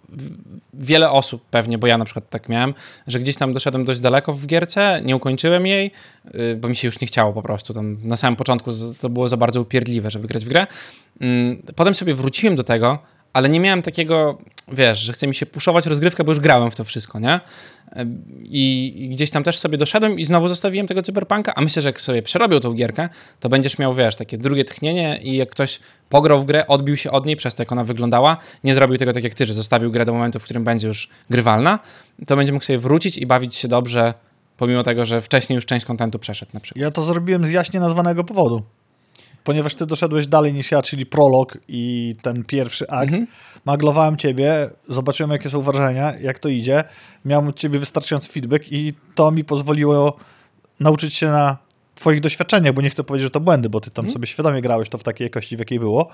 wiele 0.74 1.10
osób 1.10 1.42
pewnie, 1.50 1.78
bo 1.78 1.86
ja 1.86 1.98
na 1.98 2.04
przykład 2.04 2.30
tak 2.30 2.48
miałem, 2.48 2.74
że 3.06 3.20
gdzieś 3.20 3.36
tam 3.36 3.52
doszedłem 3.52 3.84
dość 3.84 4.00
daleko 4.00 4.32
w 4.32 4.46
gierce, 4.46 5.02
nie 5.04 5.16
ukończyłem 5.16 5.66
jej, 5.66 5.90
y, 6.34 6.56
bo 6.56 6.68
mi 6.68 6.76
się 6.76 6.88
już 6.88 7.00
nie 7.00 7.06
chciało 7.06 7.32
po 7.32 7.42
prostu, 7.42 7.74
tam 7.74 7.96
na 8.02 8.16
samym 8.16 8.36
początku 8.36 8.70
to 9.00 9.08
było 9.08 9.28
za 9.28 9.36
bardzo 9.36 9.60
upierdliwe, 9.60 10.10
żeby 10.10 10.28
grać 10.28 10.44
w 10.44 10.48
grę. 10.48 10.66
Mm, 11.20 11.62
Potem 11.76 11.94
sobie 11.94 12.14
wróciłem 12.14 12.56
do 12.56 12.62
tego, 12.64 12.98
ale 13.32 13.48
nie 13.48 13.60
miałem 13.60 13.82
takiego, 13.82 14.38
wiesz, 14.72 14.98
że 14.98 15.12
chce 15.12 15.26
mi 15.26 15.34
się 15.34 15.46
puszować 15.46 15.86
rozgrywkę, 15.86 16.24
bo 16.24 16.32
już 16.32 16.40
grałem 16.40 16.70
w 16.70 16.74
to 16.74 16.84
wszystko, 16.84 17.20
nie? 17.20 17.40
I, 18.42 18.94
I 18.96 19.08
gdzieś 19.08 19.30
tam 19.30 19.44
też 19.44 19.58
sobie 19.58 19.78
doszedłem 19.78 20.18
i 20.18 20.24
znowu 20.24 20.48
zostawiłem 20.48 20.86
tego 20.86 21.02
cyberpunka, 21.02 21.54
a 21.54 21.60
myślę, 21.60 21.82
że 21.82 21.88
jak 21.88 22.00
sobie 22.00 22.22
przerobił 22.22 22.60
tą 22.60 22.72
gierkę, 22.72 23.08
to 23.40 23.48
będziesz 23.48 23.78
miał, 23.78 23.94
wiesz, 23.94 24.16
takie 24.16 24.38
drugie 24.38 24.64
tchnienie 24.64 25.18
i 25.22 25.36
jak 25.36 25.50
ktoś 25.50 25.80
pograł 26.08 26.42
w 26.42 26.46
grę, 26.46 26.66
odbił 26.66 26.96
się 26.96 27.10
od 27.10 27.26
niej 27.26 27.36
przez 27.36 27.54
to, 27.54 27.62
jak 27.62 27.72
ona 27.72 27.84
wyglądała, 27.84 28.36
nie 28.64 28.74
zrobił 28.74 28.96
tego 28.96 29.12
tak 29.12 29.24
jak 29.24 29.34
ty, 29.34 29.46
że 29.46 29.54
zostawił 29.54 29.90
grę 29.90 30.04
do 30.04 30.12
momentu, 30.12 30.40
w 30.40 30.44
którym 30.44 30.64
będzie 30.64 30.88
już 30.88 31.08
grywalna, 31.30 31.78
to 32.26 32.36
będzie 32.36 32.52
mógł 32.52 32.64
sobie 32.64 32.78
wrócić 32.78 33.18
i 33.18 33.26
bawić 33.26 33.56
się 33.56 33.68
dobrze, 33.68 34.14
pomimo 34.56 34.82
tego, 34.82 35.04
że 35.04 35.20
wcześniej 35.20 35.54
już 35.54 35.66
część 35.66 35.86
kontentu 35.86 36.18
przeszedł 36.18 36.50
na 36.54 36.60
przykład. 36.60 36.82
Ja 36.82 36.90
to 36.90 37.04
zrobiłem 37.04 37.46
z 37.46 37.50
jaśnie 37.50 37.80
nazwanego 37.80 38.24
powodu. 38.24 38.62
Ponieważ 39.44 39.74
ty 39.74 39.86
doszedłeś 39.86 40.26
dalej 40.26 40.52
niż 40.52 40.70
ja, 40.70 40.82
czyli 40.82 41.06
prolog 41.06 41.58
i 41.68 42.14
ten 42.22 42.44
pierwszy 42.44 42.88
akt. 42.88 43.12
Mhm. 43.12 43.26
Maglowałem 43.64 44.16
ciebie, 44.16 44.70
zobaczyłem 44.88 45.30
jakie 45.30 45.50
są 45.50 45.60
wrażenia, 45.60 46.14
jak 46.20 46.38
to 46.38 46.48
idzie. 46.48 46.84
Miałem 47.24 47.48
od 47.48 47.56
ciebie 47.56 47.78
wystarczający 47.78 48.32
feedback 48.32 48.72
i 48.72 48.92
to 49.14 49.30
mi 49.30 49.44
pozwoliło 49.44 50.16
nauczyć 50.80 51.14
się 51.14 51.26
na 51.26 51.56
twoich 51.94 52.20
doświadczeniach, 52.20 52.74
bo 52.74 52.82
nie 52.82 52.90
chcę 52.90 53.04
powiedzieć, 53.04 53.24
że 53.24 53.30
to 53.30 53.40
błędy, 53.40 53.68
bo 53.68 53.80
ty 53.80 53.90
tam 53.90 54.10
sobie 54.10 54.26
świadomie 54.26 54.62
grałeś 54.62 54.88
to 54.88 54.98
w 54.98 55.02
takiej 55.02 55.24
jakości, 55.24 55.56
w 55.56 55.58
jakiej 55.58 55.80
było. 55.80 56.08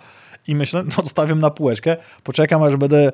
I 0.49 0.55
myślę, 0.55 0.85
no 0.99 1.05
stawiam 1.07 1.41
na 1.41 1.51
półeczkę, 1.51 1.97
poczekam 2.23 2.63
aż 2.63 2.77
będę 2.77 3.13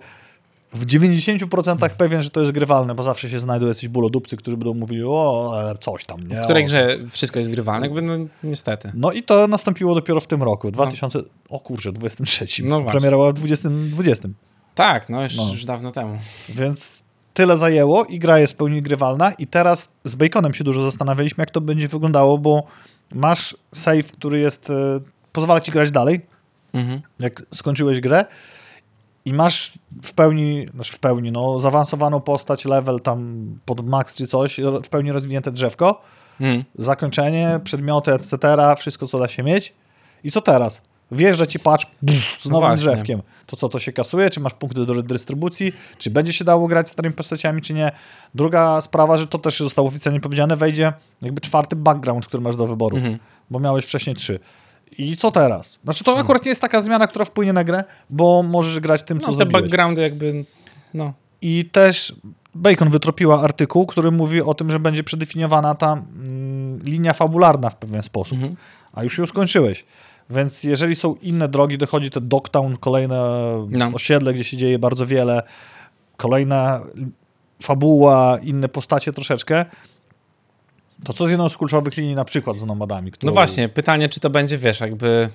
w 0.72 0.86
90% 0.86 1.88
pewien, 1.90 2.22
że 2.22 2.30
to 2.30 2.40
jest 2.40 2.52
grywalne, 2.52 2.94
bo 2.94 3.02
zawsze 3.02 3.30
się 3.30 3.40
znajdą 3.40 3.66
jacyś 3.66 3.88
bulodupcy, 3.88 4.36
którzy 4.36 4.56
będą 4.56 4.74
mówili, 4.74 5.02
o, 5.04 5.52
coś 5.80 6.04
tam, 6.04 6.20
nie? 6.28 6.36
W 6.36 6.44
której 6.44 6.64
grze 6.64 6.98
wszystko 7.10 7.38
jest 7.38 7.50
grywalne? 7.50 7.86
Jakby, 7.86 8.02
no 8.02 8.14
niestety. 8.44 8.92
No 8.94 9.12
i 9.12 9.22
to 9.22 9.48
nastąpiło 9.48 9.94
dopiero 9.94 10.20
w 10.20 10.26
tym 10.26 10.42
roku, 10.42 10.68
w 10.68 10.70
2000, 10.72 11.18
o 11.48 11.60
kurczę, 11.60 11.92
23. 11.92 12.64
No 12.64 12.80
właśnie. 12.80 12.90
Premiera 13.00 13.16
była 13.16 13.30
w 13.30 13.34
2020. 13.34 14.28
Tak, 14.74 15.08
no 15.08 15.22
już, 15.22 15.36
No. 15.36 15.48
już 15.52 15.64
dawno 15.64 15.90
temu. 15.92 16.18
Więc 16.48 17.02
tyle 17.34 17.56
zajęło 17.58 18.04
i 18.04 18.18
gra 18.18 18.38
jest 18.38 18.52
w 18.52 18.56
pełni 18.56 18.82
grywalna 18.82 19.32
i 19.32 19.46
teraz 19.46 19.88
z 20.04 20.14
Baconem 20.14 20.54
się 20.54 20.64
dużo 20.64 20.84
zastanawialiśmy, 20.84 21.42
jak 21.42 21.50
to 21.50 21.60
będzie 21.60 21.88
wyglądało, 21.88 22.38
bo 22.38 22.62
masz 23.14 23.56
save, 23.74 24.12
który 24.12 24.38
jest, 24.38 24.70
e, 24.70 24.74
pozwala 25.32 25.60
ci 25.60 25.72
grać 25.72 25.90
dalej, 25.90 26.20
Mhm. 26.72 27.00
jak 27.18 27.42
skończyłeś 27.54 28.00
grę 28.00 28.24
i 29.24 29.32
masz 29.32 29.72
w 30.02 30.12
pełni, 30.12 30.66
znaczy 30.74 30.92
w 30.92 30.98
pełni, 30.98 31.32
no 31.32 31.60
zaawansowaną 31.60 32.20
postać, 32.20 32.64
level 32.64 33.00
tam 33.00 33.46
pod 33.64 33.88
max 33.88 34.14
czy 34.14 34.26
coś, 34.26 34.60
w 34.84 34.88
pełni 34.88 35.12
rozwinięte 35.12 35.52
drzewko, 35.52 36.00
Mhm. 36.40 36.64
zakończenie, 36.74 37.60
przedmioty, 37.64 38.12
etc., 38.12 38.36
wszystko 38.78 39.06
co 39.06 39.18
da 39.18 39.28
się 39.28 39.42
mieć 39.42 39.72
i 40.24 40.30
co 40.30 40.40
teraz? 40.40 40.82
Wjeżdża 41.12 41.46
ci 41.46 41.58
patch 41.58 41.84
pff, 42.06 42.40
z 42.40 42.44
No 42.44 42.50
nowym 42.50 42.68
właśnie. 42.68 42.92
drzewkiem. 42.92 43.22
To 43.46 43.56
co, 43.56 43.68
to 43.68 43.78
się 43.78 43.92
kasuje? 43.92 44.30
Czy 44.30 44.40
masz 44.40 44.54
punkty 44.54 44.86
do 44.86 44.92
redystrybucji? 44.92 45.72
Czy 45.98 46.10
będzie 46.10 46.32
się 46.32 46.44
dało 46.44 46.66
grać 46.68 46.88
starymi 46.88 47.14
postaciami, 47.14 47.62
czy 47.62 47.74
nie? 47.74 47.92
Druga 48.34 48.80
sprawa, 48.80 49.18
że 49.18 49.26
to 49.26 49.38
też 49.38 49.58
zostało 49.58 49.88
oficjalnie 49.88 50.20
powiedziane, 50.20 50.56
wejdzie 50.56 50.92
jakby 51.22 51.40
czwarty 51.40 51.76
background, 51.76 52.26
który 52.26 52.42
masz 52.42 52.56
do 52.56 52.66
wyboru, 52.66 52.96
Mhm. 52.96 53.18
bo 53.50 53.60
miałeś 53.60 53.84
wcześniej 53.84 54.16
trzy. 54.16 54.40
I 54.98 55.16
co 55.16 55.30
teraz? 55.30 55.78
Znaczy 55.84 56.04
to 56.04 56.18
akurat 56.18 56.44
nie 56.44 56.48
jest 56.48 56.60
taka 56.60 56.80
zmiana, 56.80 57.06
która 57.06 57.24
wpłynie 57.24 57.52
na 57.52 57.64
grę, 57.64 57.84
bo 58.10 58.42
możesz 58.42 58.80
grać 58.80 59.02
tym, 59.02 59.20
co 59.20 59.26
No 59.26 59.32
te 59.32 59.36
zrobiłeś. 59.38 59.62
backgroundy 59.62 60.02
jakby, 60.02 60.44
no. 60.94 61.12
I 61.42 61.64
też 61.64 62.14
Bacon 62.54 62.90
wytropiła 62.90 63.40
artykuł, 63.42 63.86
który 63.86 64.10
mówi 64.10 64.42
o 64.42 64.54
tym, 64.54 64.70
że 64.70 64.78
będzie 64.80 65.04
przedefiniowana 65.04 65.74
ta 65.74 65.92
mm, 65.92 66.82
linia 66.82 67.12
fabularna 67.12 67.70
w 67.70 67.76
pewien 67.76 68.02
sposób. 68.02 68.32
Mhm. 68.34 68.56
A 68.92 69.02
już 69.02 69.18
ją 69.18 69.26
skończyłeś. 69.26 69.84
Więc 70.30 70.64
jeżeli 70.64 70.96
są 70.96 71.14
inne 71.22 71.48
drogi, 71.48 71.78
dochodzi 71.78 72.10
to 72.10 72.20
Dogtown, 72.20 72.76
kolejne 72.76 73.18
No. 73.68 73.90
osiedle, 73.94 74.34
gdzie 74.34 74.44
się 74.44 74.56
dzieje 74.56 74.78
bardzo 74.78 75.06
wiele, 75.06 75.42
kolejna 76.16 76.80
fabuła, 77.62 78.38
inne 78.42 78.68
postacie 78.68 79.12
troszeczkę, 79.12 79.66
to 81.04 81.12
co 81.12 81.26
z 81.26 81.30
jedną 81.30 81.48
z 81.48 81.56
kluczowych 81.56 81.96
linii, 81.96 82.14
na 82.14 82.24
przykład 82.24 82.58
z 82.58 82.64
Nomadami? 82.64 83.10
Którą... 83.10 83.30
No 83.30 83.34
właśnie, 83.34 83.68
pytanie, 83.68 84.08
czy 84.08 84.20
to 84.20 84.30
będzie, 84.30 84.58
wiesz, 84.58 84.80
jakby 84.80 85.28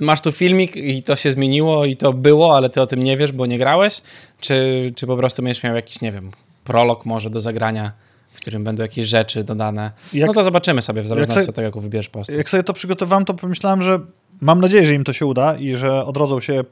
masz 0.00 0.20
tu 0.20 0.32
filmik 0.32 0.76
i 0.76 1.02
to 1.02 1.16
się 1.16 1.30
zmieniło 1.30 1.84
i 1.84 1.96
to 1.96 2.12
było, 2.12 2.56
ale 2.56 2.70
ty 2.70 2.80
o 2.80 2.86
tym 2.86 3.02
nie 3.02 3.16
wiesz, 3.16 3.32
bo 3.32 3.46
nie 3.46 3.58
grałeś, 3.58 4.02
czy, 4.40 4.92
czy 4.96 5.06
po 5.06 5.16
prostu 5.16 5.42
będziesz 5.42 5.62
miał 5.62 5.74
jakiś, 5.74 6.00
nie 6.00 6.12
wiem, 6.12 6.30
prolog 6.64 7.06
może 7.06 7.30
do 7.30 7.40
zagrania, 7.40 7.92
w 8.32 8.36
którym 8.40 8.64
będą 8.64 8.82
jakieś 8.82 9.06
rzeczy 9.06 9.44
dodane. 9.44 9.92
Jak- 10.12 10.26
no 10.28 10.34
to 10.34 10.44
zobaczymy 10.44 10.82
sobie 10.82 11.02
w 11.02 11.06
zależności 11.06 11.34
sobie- 11.40 11.48
od 11.48 11.54
tego, 11.54 11.66
jaką 11.66 11.80
wybierzesz 11.80 12.08
postać. 12.08 12.36
Jak 12.36 12.50
sobie 12.50 12.62
to 12.62 12.72
przygotowałem, 12.72 13.24
to 13.24 13.34
pomyślałem, 13.34 13.82
że 13.82 14.00
mam 14.40 14.60
nadzieję, 14.60 14.86
że 14.86 14.94
im 14.94 15.04
to 15.04 15.12
się 15.12 15.26
uda 15.26 15.56
i 15.56 15.74
że 15.76 16.04
odrodzą 16.04 16.40
się 16.40 16.64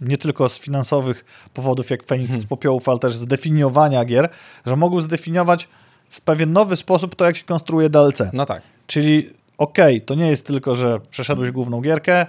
nie 0.00 0.16
tylko 0.18 0.48
z 0.48 0.58
finansowych 0.58 1.24
powodów, 1.54 1.90
jak 1.90 2.04
Feniks 2.04 2.28
Hmm. 2.30 2.42
z 2.42 2.46
popiołów, 2.46 2.88
ale 2.88 2.98
też 2.98 3.14
z 3.16 3.26
definiowania 3.26 4.04
gier, 4.04 4.28
że 4.66 4.76
mogą 4.76 5.00
zdefiniować 5.00 5.68
w 6.10 6.20
pewien 6.20 6.52
nowy 6.52 6.76
sposób 6.76 7.14
to, 7.14 7.24
jak 7.24 7.36
się 7.36 7.44
konstruuje 7.44 7.90
DLC. 7.90 8.22
No 8.32 8.46
tak. 8.46 8.62
Czyli 8.86 9.30
okej, 9.58 10.02
to 10.02 10.14
nie 10.14 10.26
jest 10.26 10.46
tylko, 10.46 10.74
że 10.74 11.00
przeszedłeś 11.10 11.50
główną 11.50 11.80
gierkę 11.80 12.26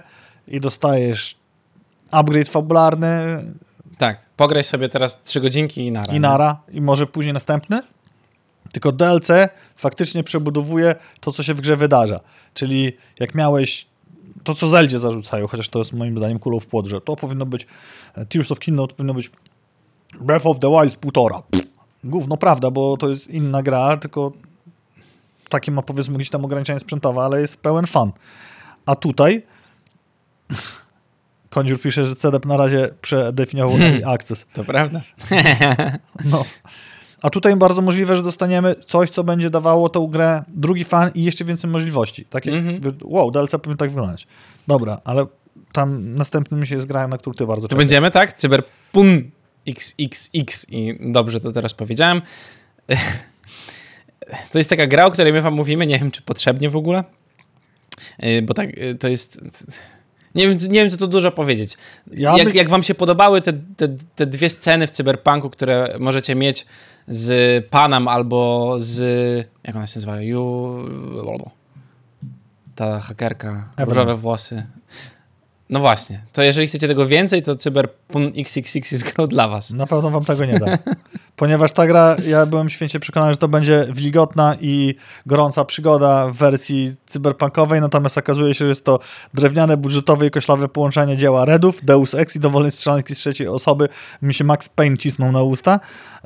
i 0.48 0.60
dostajesz 0.60 1.36
upgrade 2.10 2.48
fabularny 2.48 3.44
Tak, 3.98 4.20
pograj 4.36 4.64
sobie 4.64 4.88
teraz 4.88 5.22
trzy 5.22 5.40
godzinki 5.40 5.86
i 5.86 5.92
nara. 5.92 6.12
i 6.14 6.20
nara, 6.20 6.60
i 6.72 6.80
może 6.80 7.06
później 7.06 7.32
następny, 7.32 7.82
tylko 8.72 8.92
DLC 8.92 9.28
faktycznie 9.76 10.24
przebudowuje 10.24 10.94
to, 11.20 11.32
co 11.32 11.42
się 11.42 11.54
w 11.54 11.60
grze 11.60 11.76
wydarza. 11.76 12.20
Czyli 12.54 12.96
jak 13.20 13.34
miałeś 13.34 13.86
to, 14.44 14.54
co 14.54 14.68
Zeldzie 14.70 14.98
zarzucają, 14.98 15.46
chociaż 15.46 15.68
to 15.68 15.78
jest 15.78 15.92
moim 15.92 16.18
zdaniem 16.18 16.38
kulą 16.38 16.60
w 16.60 16.66
płot, 16.66 16.86
że 16.86 17.00
to 17.00 17.16
powinno 17.16 17.46
być 17.46 17.66
e, 18.14 18.26
Tears 18.26 18.52
of 18.52 18.58
Kingdom, 18.58 18.88
to 18.88 18.94
powinno 18.94 19.14
być 19.14 19.30
Breath 20.20 20.46
of 20.46 20.56
the 20.60 20.70
Wild 20.70 20.96
półtora. 20.96 21.42
Pff, 21.50 21.66
Gówno 22.04 22.36
prawda, 22.36 22.70
bo 22.70 22.96
to 22.96 23.08
jest 23.08 23.30
inna 23.30 23.62
gra, 23.62 23.96
tylko 23.96 24.32
takie 25.48 25.72
ma 25.72 25.82
powiedzmy 25.82 26.14
gdzieś 26.14 26.30
tam 26.30 26.44
ograniczenie 26.44 26.80
sprzętowe, 26.80 27.20
ale 27.20 27.40
jest 27.40 27.60
pełen 27.60 27.86
fan. 27.86 28.12
A 28.86 28.94
tutaj 28.94 29.42
Kondziur 31.50 31.80
pisze, 31.80 32.04
że 32.04 32.16
CDEP 32.16 32.46
na 32.46 32.56
razie 32.56 32.90
przedefiniował 33.00 33.76
EA 33.78 34.10
Access. 34.12 34.46
To 34.52 34.64
prawda? 34.64 35.00
No. 36.24 36.44
A 37.22 37.30
tutaj 37.30 37.56
bardzo 37.56 37.82
możliwe, 37.82 38.16
że 38.16 38.22
dostaniemy 38.22 38.74
coś, 38.86 39.10
co 39.10 39.24
będzie 39.24 39.50
dawało 39.50 39.88
tą 39.88 40.06
grę 40.06 40.42
drugi 40.48 40.84
fan 40.84 41.10
i 41.14 41.24
jeszcze 41.24 41.44
więcej 41.44 41.70
możliwości. 41.70 42.24
Takie, 42.24 42.52
Mhm. 42.52 42.74
jakby, 42.74 42.94
wow, 43.04 43.30
DLC 43.30 43.50
powinien 43.50 43.76
tak 43.76 43.90
wyglądać. 43.90 44.26
Dobra, 44.66 45.00
ale 45.04 45.26
tam 45.72 46.14
następnym 46.14 46.66
się 46.66 46.74
jest 46.74 46.86
gra, 46.86 47.08
na 47.08 47.18
którą 47.18 47.34
ty 47.34 47.46
bardzo 47.46 47.62
To 47.62 47.68
czekasz. 47.68 47.78
będziemy, 47.78 48.10
tak? 48.10 48.32
Cyberpunk 48.32 49.24
XXX 49.68 50.66
i 50.70 50.98
dobrze 51.12 51.40
to 51.40 51.52
teraz 51.52 51.74
powiedziałem. 51.74 52.22
To 54.52 54.58
jest 54.58 54.70
taka 54.70 54.86
gra, 54.86 55.06
o 55.06 55.10
której 55.10 55.32
my 55.32 55.42
wam 55.42 55.54
mówimy, 55.54 55.86
nie 55.86 55.98
wiem 55.98 56.10
czy 56.10 56.22
potrzebnie 56.22 56.70
w 56.70 56.76
ogóle, 56.76 57.04
Yy, 58.18 58.42
bo 58.42 58.54
tak, 58.54 58.76
yy, 58.78 58.94
to 58.94 59.08
jest... 59.08 59.40
Nie 60.34 60.48
wiem, 60.48 60.56
nie 60.68 60.80
wiem, 60.80 60.90
co 60.90 60.96
tu 60.96 61.06
dużo 61.06 61.32
powiedzieć. 61.32 61.76
Ja 62.12 62.38
jak, 62.38 62.48
by- 62.48 62.54
jak 62.54 62.68
wam 62.68 62.82
się 62.82 62.94
podobały 62.94 63.40
te, 63.40 63.52
te, 63.52 63.88
te 64.16 64.26
dwie 64.26 64.50
sceny 64.50 64.86
w 64.86 64.90
Cyberpunku, 64.90 65.50
które 65.50 65.96
możecie 66.00 66.34
mieć 66.34 66.66
z 67.08 67.66
Panem 67.70 68.08
albo 68.08 68.74
z... 68.78 68.98
Jak 69.64 69.76
ona 69.76 69.86
się 69.86 69.96
nazywa? 69.96 70.20
You... 70.20 70.78
Ta 72.74 73.00
hakerka, 73.00 73.68
Evelyn. 73.76 73.88
różowe 73.88 74.16
włosy. 74.16 74.66
No 75.72 75.80
właśnie, 75.80 76.20
to 76.32 76.42
jeżeli 76.42 76.66
chcecie 76.66 76.88
tego 76.88 77.06
więcej, 77.06 77.42
to 77.42 77.56
Cyberpunk 77.56 78.34
XXX 78.36 78.92
jest 78.92 79.12
grą 79.12 79.26
dla 79.26 79.48
was. 79.48 79.70
Na 79.70 79.86
pewno 79.86 80.10
wam 80.10 80.24
tego 80.24 80.44
nie 80.44 80.58
da. 80.58 80.66
Ponieważ 81.36 81.72
ta 81.72 81.86
gra, 81.86 82.16
ja 82.26 82.46
byłem 82.46 82.70
święcie 82.70 83.00
przekonany, 83.00 83.32
że 83.32 83.36
to 83.36 83.48
będzie 83.48 83.86
wilgotna 83.94 84.56
i 84.60 84.94
gorąca 85.26 85.64
przygoda 85.64 86.26
w 86.26 86.32
wersji 86.32 86.94
cyberpunkowej, 87.06 87.80
natomiast 87.80 88.18
okazuje 88.18 88.54
się, 88.54 88.64
że 88.64 88.68
jest 88.68 88.84
to 88.84 88.98
drewniane, 89.34 89.76
budżetowe 89.76 90.26
i 90.26 90.30
koślawe 90.30 90.68
połączenie 90.68 91.16
dzieła 91.16 91.44
Redów, 91.44 91.84
Deus 91.84 92.14
Ex 92.14 92.36
i 92.36 92.40
dowolnej 92.40 92.72
strzelanki 92.72 93.14
z 93.14 93.18
trzeciej 93.18 93.48
osoby. 93.48 93.88
Mi 94.22 94.34
się 94.34 94.44
Max 94.44 94.68
Payne 94.68 94.96
cisnął 94.96 95.32
na 95.32 95.42
usta. 95.42 95.80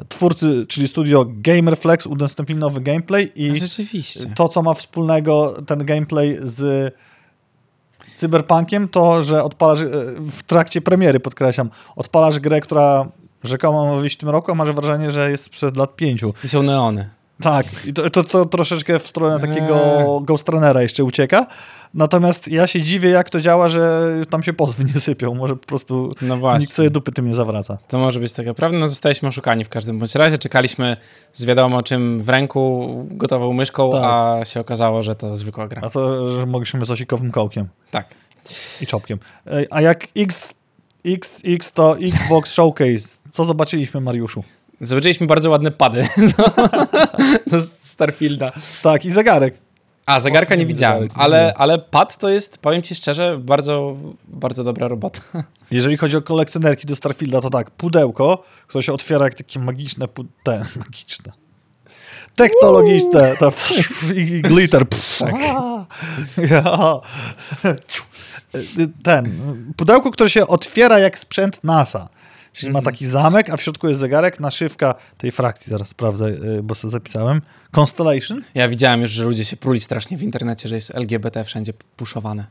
Twórcy, 0.09 0.67
czyli 0.69 0.89
studio 0.89 1.27
Gamerflex 1.29 2.07
udostępnili 2.07 2.61
nowy 2.61 2.81
gameplay 2.81 3.33
i 3.35 3.51
No 4.29 4.35
to, 4.35 4.49
co 4.49 4.63
ma 4.63 4.75
wspólnego 4.75 5.55
ten 5.67 5.85
gameplay 5.85 6.39
z 6.43 6.95
Cyberpunkiem, 8.17 8.89
to, 8.89 9.23
że 9.23 9.45
odpalasz 9.45 9.81
e, 9.81 9.87
w 10.21 10.43
trakcie 10.43 10.81
premiery, 10.81 11.21
podkreślam, 11.21 11.71
odpalasz 11.97 12.39
grę, 12.41 12.61
która 12.61 13.09
rzekomo 13.45 13.95
ma 13.95 14.01
wyjść 14.01 14.17
w 14.17 14.21
tym 14.21 14.29
roku, 14.29 14.53
a 14.53 14.55
masz 14.55 14.73
wrażenie, 14.73 15.11
że 15.11 15.31
jest 15.31 15.45
sprzed 15.45 15.77
lat 15.77 15.97
pięciu. 15.97 16.35
I 16.45 16.49
są 16.49 16.63
neony. 16.63 17.11
Tak, 17.43 17.67
i 17.87 17.93
to, 17.93 18.11
to, 18.11 18.25
to 18.25 18.45
troszeczkę 18.47 18.99
w 18.99 19.07
stronę 19.07 19.39
takiego. 19.39 20.21
Ghost 20.25 20.49
Runnera 20.49 20.83
jeszcze 20.83 21.05
ucieka. 21.05 21.47
Natomiast 21.95 22.49
ja 22.49 22.67
się 22.67 22.83
dziwię, 22.83 23.09
jak 23.11 23.31
to 23.31 23.41
działa, 23.41 23.69
że 23.69 24.13
tam 24.31 24.43
się 24.43 24.53
pozwy 24.53 24.85
nie 24.85 25.01
sypią. 25.01 25.35
Może 25.35 25.57
po 25.57 25.67
prostu 25.67 26.11
No 26.23 26.37
właśnie. 26.37 26.61
nikt 26.65 26.73
sobie 26.73 26.91
dupy 26.91 27.13
tym 27.13 27.29
nie 27.29 27.35
zawraca. 27.35 27.79
To 27.89 27.99
może 27.99 28.21
być 28.21 28.33
taka 28.33 28.55
prawda. 28.55 28.79
No 28.79 28.89
zostaliśmy 28.89 29.29
oszukani 29.29 29.65
w 29.65 29.69
każdym 29.69 29.99
bądź 29.99 30.15
razie. 30.15 30.39
Czekaliśmy 30.39 30.97
z 31.33 31.45
wiadomo 31.45 31.83
czym 31.83 32.23
w 32.23 32.29
ręku, 32.29 32.89
gotową 33.11 33.53
myszką, 33.53 33.91
Tak. 33.91 34.03
a 34.05 34.45
się 34.45 34.61
okazało, 34.61 35.03
że 35.03 35.15
to 35.15 35.37
zwykła 35.37 35.69
gra. 35.69 35.83
A 35.85 35.91
to, 35.91 36.29
że 36.29 36.47
mogliśmy 36.47 36.85
z 36.85 36.91
osikowym 36.91 37.31
kołkiem 37.31 37.69
Tak. 37.91 38.07
i 38.81 38.87
czopkiem. 38.87 39.19
A 39.71 39.81
jak 39.81 40.07
X, 40.17 40.55
XX 41.05 41.73
to 41.73 41.97
Xbox 41.99 42.53
Showcase. 42.53 43.19
Co 43.31 43.45
zobaczyliśmy, 43.45 44.01
Mariuszu? 44.01 44.45
Zobaczyliśmy 44.81 45.27
bardzo 45.27 45.51
ładne 45.51 45.71
pady 45.71 46.09
do, 46.17 46.45
do 47.59 47.63
Starfielda. 47.81 48.53
Tak, 48.83 49.05
i 49.05 49.11
zegarek. 49.11 49.59
A, 50.07 50.21
zegarka 50.21 50.55
O, 50.55 50.57
nie 50.57 50.63
nie 50.63 50.67
widziałem, 50.67 51.03
zegarek, 51.03 51.19
ale, 51.19 51.55
ale 51.57 51.79
pad 51.79 52.19
to 52.19 52.29
jest, 52.29 52.59
powiem 52.59 52.83
ci 52.83 52.95
szczerze, 52.95 53.39
bardzo, 53.39 53.97
bardzo 54.29 54.65
dobra 54.65 54.89
robota. 54.89 55.21
Jeżeli 55.71 55.97
chodzi 55.97 56.17
o 56.17 56.23
kolekcjonerki 56.23 56.87
do 56.87 56.97
Starfielda, 56.97 57.41
to 57.41 57.51
tak, 57.51 57.71
pudełko, 57.71 58.45
które 58.67 58.85
się 58.85 58.93
otwiera 58.93 59.25
jak 59.25 59.35
takie 59.35 59.61
magiczne, 59.61 60.09
te, 60.43 60.59
magiczne, 60.85 61.33
technologiczne, 62.37 63.37
to, 63.37 63.53
i 64.15 64.43
glitter. 64.43 64.87
Tak. 65.19 65.35
Ja. 66.51 67.01
Ten, 69.03 69.33
pudełko, 69.77 70.11
które 70.11 70.31
się 70.31 70.47
otwiera 70.47 70.99
jak 70.99 71.19
sprzęt 71.19 71.65
NASA. 71.65 72.09
Czyli 72.57 72.73
ma 72.73 72.83
taki 72.83 73.07
zamek, 73.07 73.51
a 73.51 73.57
w 73.57 73.63
środku 73.63 73.89
jest 73.89 74.01
zegarek, 74.01 74.41
naszywka 74.41 74.95
tej 75.19 75.31
frakcji, 75.31 75.71
zaraz 75.71 75.89
sprawdzę, 75.89 76.27
y, 76.27 76.63
bo 76.63 76.75
sobie 76.75 76.93
zapisałem. 76.93 77.43
Constellation? 77.73 78.43
Ja 78.55 78.69
widziałem 78.69 79.03
już, 79.03 79.11
że 79.11 79.25
ludzie 79.25 79.45
się 79.45 79.57
pruli 79.57 79.81
strasznie 79.81 80.17
w 80.17 80.23
internecie, 80.23 80.69
że 80.69 80.75
jest 80.75 80.95
LGBT 80.95 81.45
wszędzie 81.45 81.73
puszowane. 81.97 82.47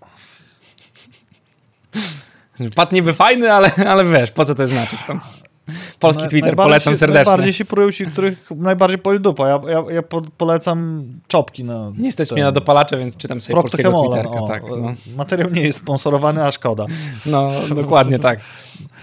Pad 2.76 2.92
niby 2.92 3.14
fajny, 3.14 3.54
ale, 3.54 3.72
ale 3.76 4.06
wiesz, 4.06 4.32
po 4.32 4.46
co 4.46 4.56
to 4.56 4.68
znaczy? 4.68 4.98
Tam. 5.08 5.22
Polski 6.00 6.24
Na- 6.24 6.30
Twitter, 6.30 6.56
polecam 6.56 6.96
serdecznie. 6.96 7.26
Najbardziej 7.26 7.54
się 7.54 7.66
prują 7.66 7.92
ci, 7.92 8.06
których 8.06 8.52
najbardziej 8.56 8.98
poli 9.00 9.20
dupa. 9.20 9.48
Ja, 9.50 9.62
ja, 9.70 9.84
ja 9.94 10.02
po, 10.04 10.22
polecam 10.38 11.04
czopki 11.28 11.64
na... 11.64 11.92
Nie 11.98 12.06
jesteś 12.06 12.30
ten- 12.30 12.36
mnie 12.36 12.44
na 12.44 12.52
dopalacze, 12.52 12.98
więc 12.98 13.18
czytam 13.18 13.42
sobie 13.42 13.54
Procter 13.54 13.84
polskiego 13.84 13.92
Hemola, 13.98 14.16
Twitterka. 14.24 14.44
o, 14.44 14.48
Tak, 14.48 14.64
no. 14.82 14.94
Materiał 15.18 15.50
nie 15.50 15.62
jest 15.62 15.78
sponsorowany, 15.78 16.44
a 16.46 16.52
szkoda. 16.52 16.86
no, 17.26 17.52
dokładnie 17.76 18.20
tak. 18.20 18.40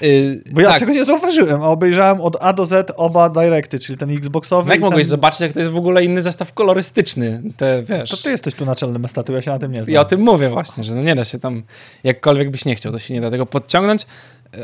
Y, 0.03 0.43
Bo 0.53 0.61
ja 0.61 0.69
tak. 0.69 0.79
tego 0.79 0.93
nie 0.93 1.05
zauważyłem, 1.05 1.63
a 1.63 1.69
obejrzałem 1.69 2.21
od 2.21 2.37
A 2.41 2.53
do 2.53 2.67
Z 2.67 2.93
oba 2.97 3.29
Directy, 3.29 3.79
czyli 3.79 3.99
ten 3.99 4.11
Xboxowy 4.17 4.69
No 4.69 4.75
jak 4.75 4.81
mogłeś 4.83 5.03
ten... 5.07 5.11
zobaczyć, 5.11 5.41
jak 5.41 5.53
to 5.53 5.59
jest 5.59 5.71
w 5.73 5.77
ogóle 5.77 6.05
inny 6.05 6.23
zestaw 6.23 6.53
kolorystyczny? 6.53 7.43
Te, 7.57 7.83
wiesz... 7.83 8.11
To 8.11 8.17
ty 8.17 8.31
jesteś 8.31 8.55
tu 8.55 8.65
naczelnym 8.65 9.05
estatu, 9.05 9.33
ja 9.33 9.43
się 9.43 9.51
na 9.51 9.59
tym 9.59 9.73
nie 9.73 9.85
znam. 9.85 9.95
Ja 9.95 10.01
o 10.01 10.05
tym 10.05 10.21
mówię 10.21 10.49
właśnie, 10.51 10.85
że 10.85 10.95
no 10.95 11.03
nie 11.03 11.15
da 11.15 11.25
się 11.25 11.39
tam, 11.39 11.63
jakkolwiek 12.05 12.51
byś 12.51 12.65
nie 12.65 12.75
chciał, 12.75 12.93
to 12.93 12.99
się 12.99 13.15
nie 13.15 13.21
da 13.21 13.31
tego 13.31 13.47
podciągnąć. 13.47 14.07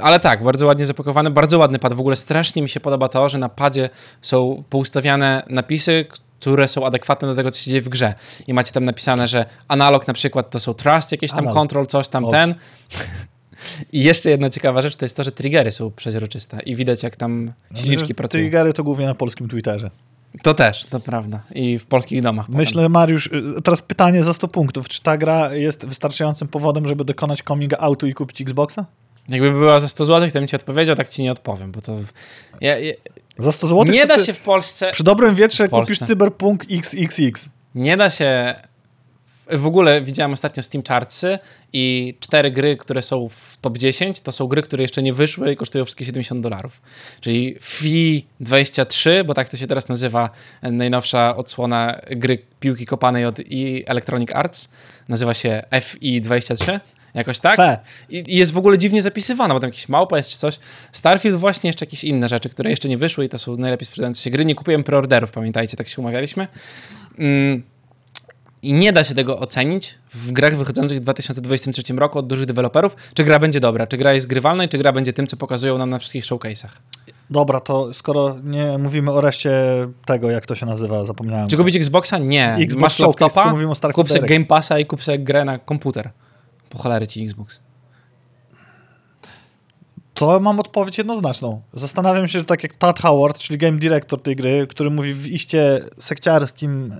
Ale 0.02 0.20
tak, 0.20 0.44
bardzo 0.44 0.66
ładnie 0.66 0.86
zapakowany, 0.86 1.30
bardzo 1.30 1.58
ładny 1.58 1.78
pad. 1.78 1.92
W 1.92 2.00
ogóle 2.00 2.16
strasznie 2.16 2.62
mi 2.62 2.68
się 2.68 2.80
podoba 2.80 3.08
to, 3.08 3.28
że 3.28 3.38
na 3.38 3.48
padzie 3.48 3.90
są 4.22 4.64
poustawiane 4.70 5.42
napisy, 5.50 6.06
które 6.40 6.68
są 6.68 6.86
adekwatne 6.86 7.28
do 7.28 7.34
tego, 7.34 7.50
co 7.50 7.60
się 7.60 7.70
dzieje 7.70 7.82
w 7.82 7.88
grze. 7.88 8.14
I 8.46 8.54
macie 8.54 8.72
tam 8.72 8.84
napisane, 8.84 9.28
że 9.28 9.46
analog 9.68 10.08
na 10.08 10.14
przykład 10.14 10.50
to 10.50 10.60
są 10.60 10.74
trust, 10.74 11.12
jakieś 11.12 11.30
tam 11.32 11.46
control, 11.46 11.86
coś 11.86 12.08
tam 12.08 12.24
O. 12.24 12.30
ten. 12.30 12.54
I 13.92 14.02
jeszcze 14.02 14.30
jedna 14.30 14.50
ciekawa 14.50 14.82
rzecz 14.82 14.96
to 14.96 15.04
jest 15.04 15.16
to, 15.16 15.24
że 15.24 15.32
triggery 15.32 15.72
są 15.72 15.90
przeźroczyste 15.90 16.58
i 16.66 16.76
widać 16.76 17.02
jak 17.02 17.16
tam 17.16 17.52
silniczki 17.74 18.14
pracują. 18.14 18.42
Triggery 18.42 18.72
to 18.72 18.84
głównie 18.84 19.06
na 19.06 19.14
polskim 19.14 19.48
Twitterze. 19.48 19.90
To 20.42 20.54
też, 20.54 20.84
to 20.84 21.00
prawda. 21.00 21.40
I 21.54 21.78
w 21.78 21.86
polskich 21.86 22.22
domach. 22.22 22.46
potem. 22.46 22.58
Myślę, 22.58 22.88
Mariusz, 22.88 23.26
y, 23.26 23.62
teraz 23.64 23.82
pytanie 23.82 24.24
za 24.24 24.32
100 24.32 24.48
punktów. 24.48 24.88
Czy 24.88 25.02
ta 25.02 25.16
gra 25.16 25.54
jest 25.54 25.86
wystarczającym 25.86 26.48
powodem, 26.48 26.88
żeby 26.88 27.04
dokonać 27.04 27.42
coming 27.48 27.74
outu 27.78 28.06
i 28.06 28.14
kupić 28.14 28.40
Xboxa? 28.40 28.84
Jakby 29.28 29.52
była 29.52 29.80
za 29.80 29.88
100 29.88 30.04
zł, 30.04 30.30
to 30.30 30.38
bym 30.38 30.48
ci 30.48 30.56
odpowiedział, 30.56 30.96
tak 30.96 31.08
ci 31.08 31.22
nie 31.22 31.32
odpowiem, 31.32 31.72
bo 31.72 31.80
to... 31.80 31.96
Ja, 32.60 32.78
ja, 32.78 32.92
Za 33.38 33.52
100 33.52 33.68
zł? 33.68 33.94
nie 33.94 34.06
da 34.06 34.24
się 34.24 34.32
w 34.32 34.40
Polsce... 34.40 34.90
Przy 34.92 35.04
dobrym 35.04 35.34
wietrze 35.34 35.68
kupisz 35.68 35.98
Cyberpunk 35.98 36.64
XXX. 36.70 37.48
Nie 37.74 37.96
da 37.96 38.10
się. 38.10 38.54
W 39.50 39.66
ogóle 39.66 40.02
widziałem 40.02 40.32
ostatnio 40.32 40.62
Steam 40.62 40.84
Chartsy 40.88 41.38
i 41.72 42.14
cztery 42.20 42.50
gry, 42.50 42.76
które 42.76 43.02
są 43.02 43.28
w 43.28 43.56
top 43.60 43.78
10, 43.78 44.20
to 44.20 44.32
są 44.32 44.46
gry, 44.46 44.62
które 44.62 44.84
jeszcze 44.84 45.02
nie 45.02 45.12
wyszły 45.12 45.52
i 45.52 45.56
kosztują 45.56 45.84
wszystkie 45.84 46.04
70 46.04 46.40
dolarów. 46.40 46.80
Czyli 47.20 47.56
FI 47.60 48.26
23, 48.40 49.24
bo 49.24 49.34
tak 49.34 49.48
to 49.48 49.56
się 49.56 49.66
teraz 49.66 49.88
nazywa 49.88 50.30
e, 50.62 50.70
najnowsza 50.70 51.36
odsłona 51.36 52.00
gry 52.10 52.38
piłki 52.60 52.86
kopanej 52.86 53.24
od 53.24 53.40
Electronic 53.86 54.34
Arts. 54.34 54.72
Nazywa 55.08 55.34
się 55.34 55.62
FI 55.82 56.20
23. 56.20 56.80
Jakoś 57.14 57.40
tak? 57.40 57.56
Fe. 57.56 57.78
I, 58.08 58.34
I 58.34 58.36
jest 58.36 58.52
w 58.52 58.58
ogóle 58.58 58.78
dziwnie 58.78 59.02
zapisywana, 59.02 59.54
bo 59.54 59.60
tam 59.60 59.68
jakiś 59.68 59.88
małpa 59.88 60.16
jest 60.16 60.30
czy 60.30 60.38
coś. 60.38 60.58
Starfield 60.92 61.36
właśnie 61.36 61.68
jeszcze 61.68 61.84
jakieś 61.84 62.04
inne 62.04 62.28
rzeczy, 62.28 62.48
które 62.48 62.70
jeszcze 62.70 62.88
nie 62.88 62.98
wyszły 62.98 63.24
i 63.24 63.28
to 63.28 63.38
są 63.38 63.56
najlepiej 63.56 63.86
sprzedające 63.86 64.22
się 64.22 64.30
gry. 64.30 64.44
Nie 64.44 64.54
kupiłem 64.54 64.84
preorderów, 64.84 65.32
pamiętajcie, 65.32 65.76
tak 65.76 65.88
się 65.88 66.02
umawialiśmy. 66.02 66.48
Mm, 67.18 67.62
I 68.62 68.72
nie 68.72 68.92
da 68.92 69.04
się 69.04 69.14
tego 69.14 69.38
ocenić 69.38 69.94
w 70.12 70.32
grach 70.32 70.56
wychodzących 70.56 70.98
w 70.98 71.00
2023 71.00 71.94
roku 71.94 72.18
od 72.18 72.26
dużych 72.26 72.46
deweloperów, 72.46 72.96
czy 73.14 73.24
gra 73.24 73.38
będzie 73.38 73.60
dobra, 73.60 73.86
czy 73.86 73.96
gra 73.96 74.14
jest 74.14 74.26
grywalna 74.26 74.64
i 74.64 74.68
czy 74.68 74.78
gra 74.78 74.92
będzie 74.92 75.12
tym, 75.12 75.26
co 75.26 75.36
pokazują 75.36 75.78
nam 75.78 75.90
na 75.90 75.98
wszystkich 75.98 76.24
showcase'ach. 76.24 76.70
Dobra, 77.30 77.60
to 77.60 77.94
skoro 77.94 78.36
nie 78.44 78.78
mówimy 78.78 79.12
o 79.12 79.20
reszcie 79.20 79.52
tego, 80.06 80.30
jak 80.30 80.46
to 80.46 80.54
się 80.54 80.66
nazywa, 80.66 81.04
zapomniałem. 81.04 81.48
Czy 81.48 81.56
kupić 81.56 81.76
Xboxa? 81.76 82.18
Nie. 82.18 82.54
Xbox 82.54 82.82
Masz 82.82 82.94
Showcase, 82.94 83.24
laptopa, 83.24 83.50
mówimy 83.50 83.72
o 83.72 83.92
kup. 83.92 84.08
Game 84.08 84.44
Passa 84.44 84.78
i 84.78 84.86
kup 84.86 85.00
grę 85.18 85.44
na 85.44 85.58
komputer. 85.58 86.10
Po 86.68 86.78
cholery 86.78 87.06
ci 87.06 87.26
Xbox. 87.26 87.60
To 90.18 90.40
mam 90.40 90.60
odpowiedź 90.60 90.98
jednoznaczną. 90.98 91.60
Zastanawiam 91.74 92.28
się, 92.28 92.38
że 92.38 92.44
tak 92.44 92.62
jak 92.62 92.74
Todd 92.74 92.98
Howard, 93.00 93.38
czyli 93.38 93.58
game 93.58 93.78
director 93.78 94.22
tej 94.22 94.36
gry, 94.36 94.66
który 94.70 94.90
mówi 94.90 95.12
w 95.14 95.26
iście 95.26 95.80
sekciarskim 95.98 96.92
e, 96.92 96.96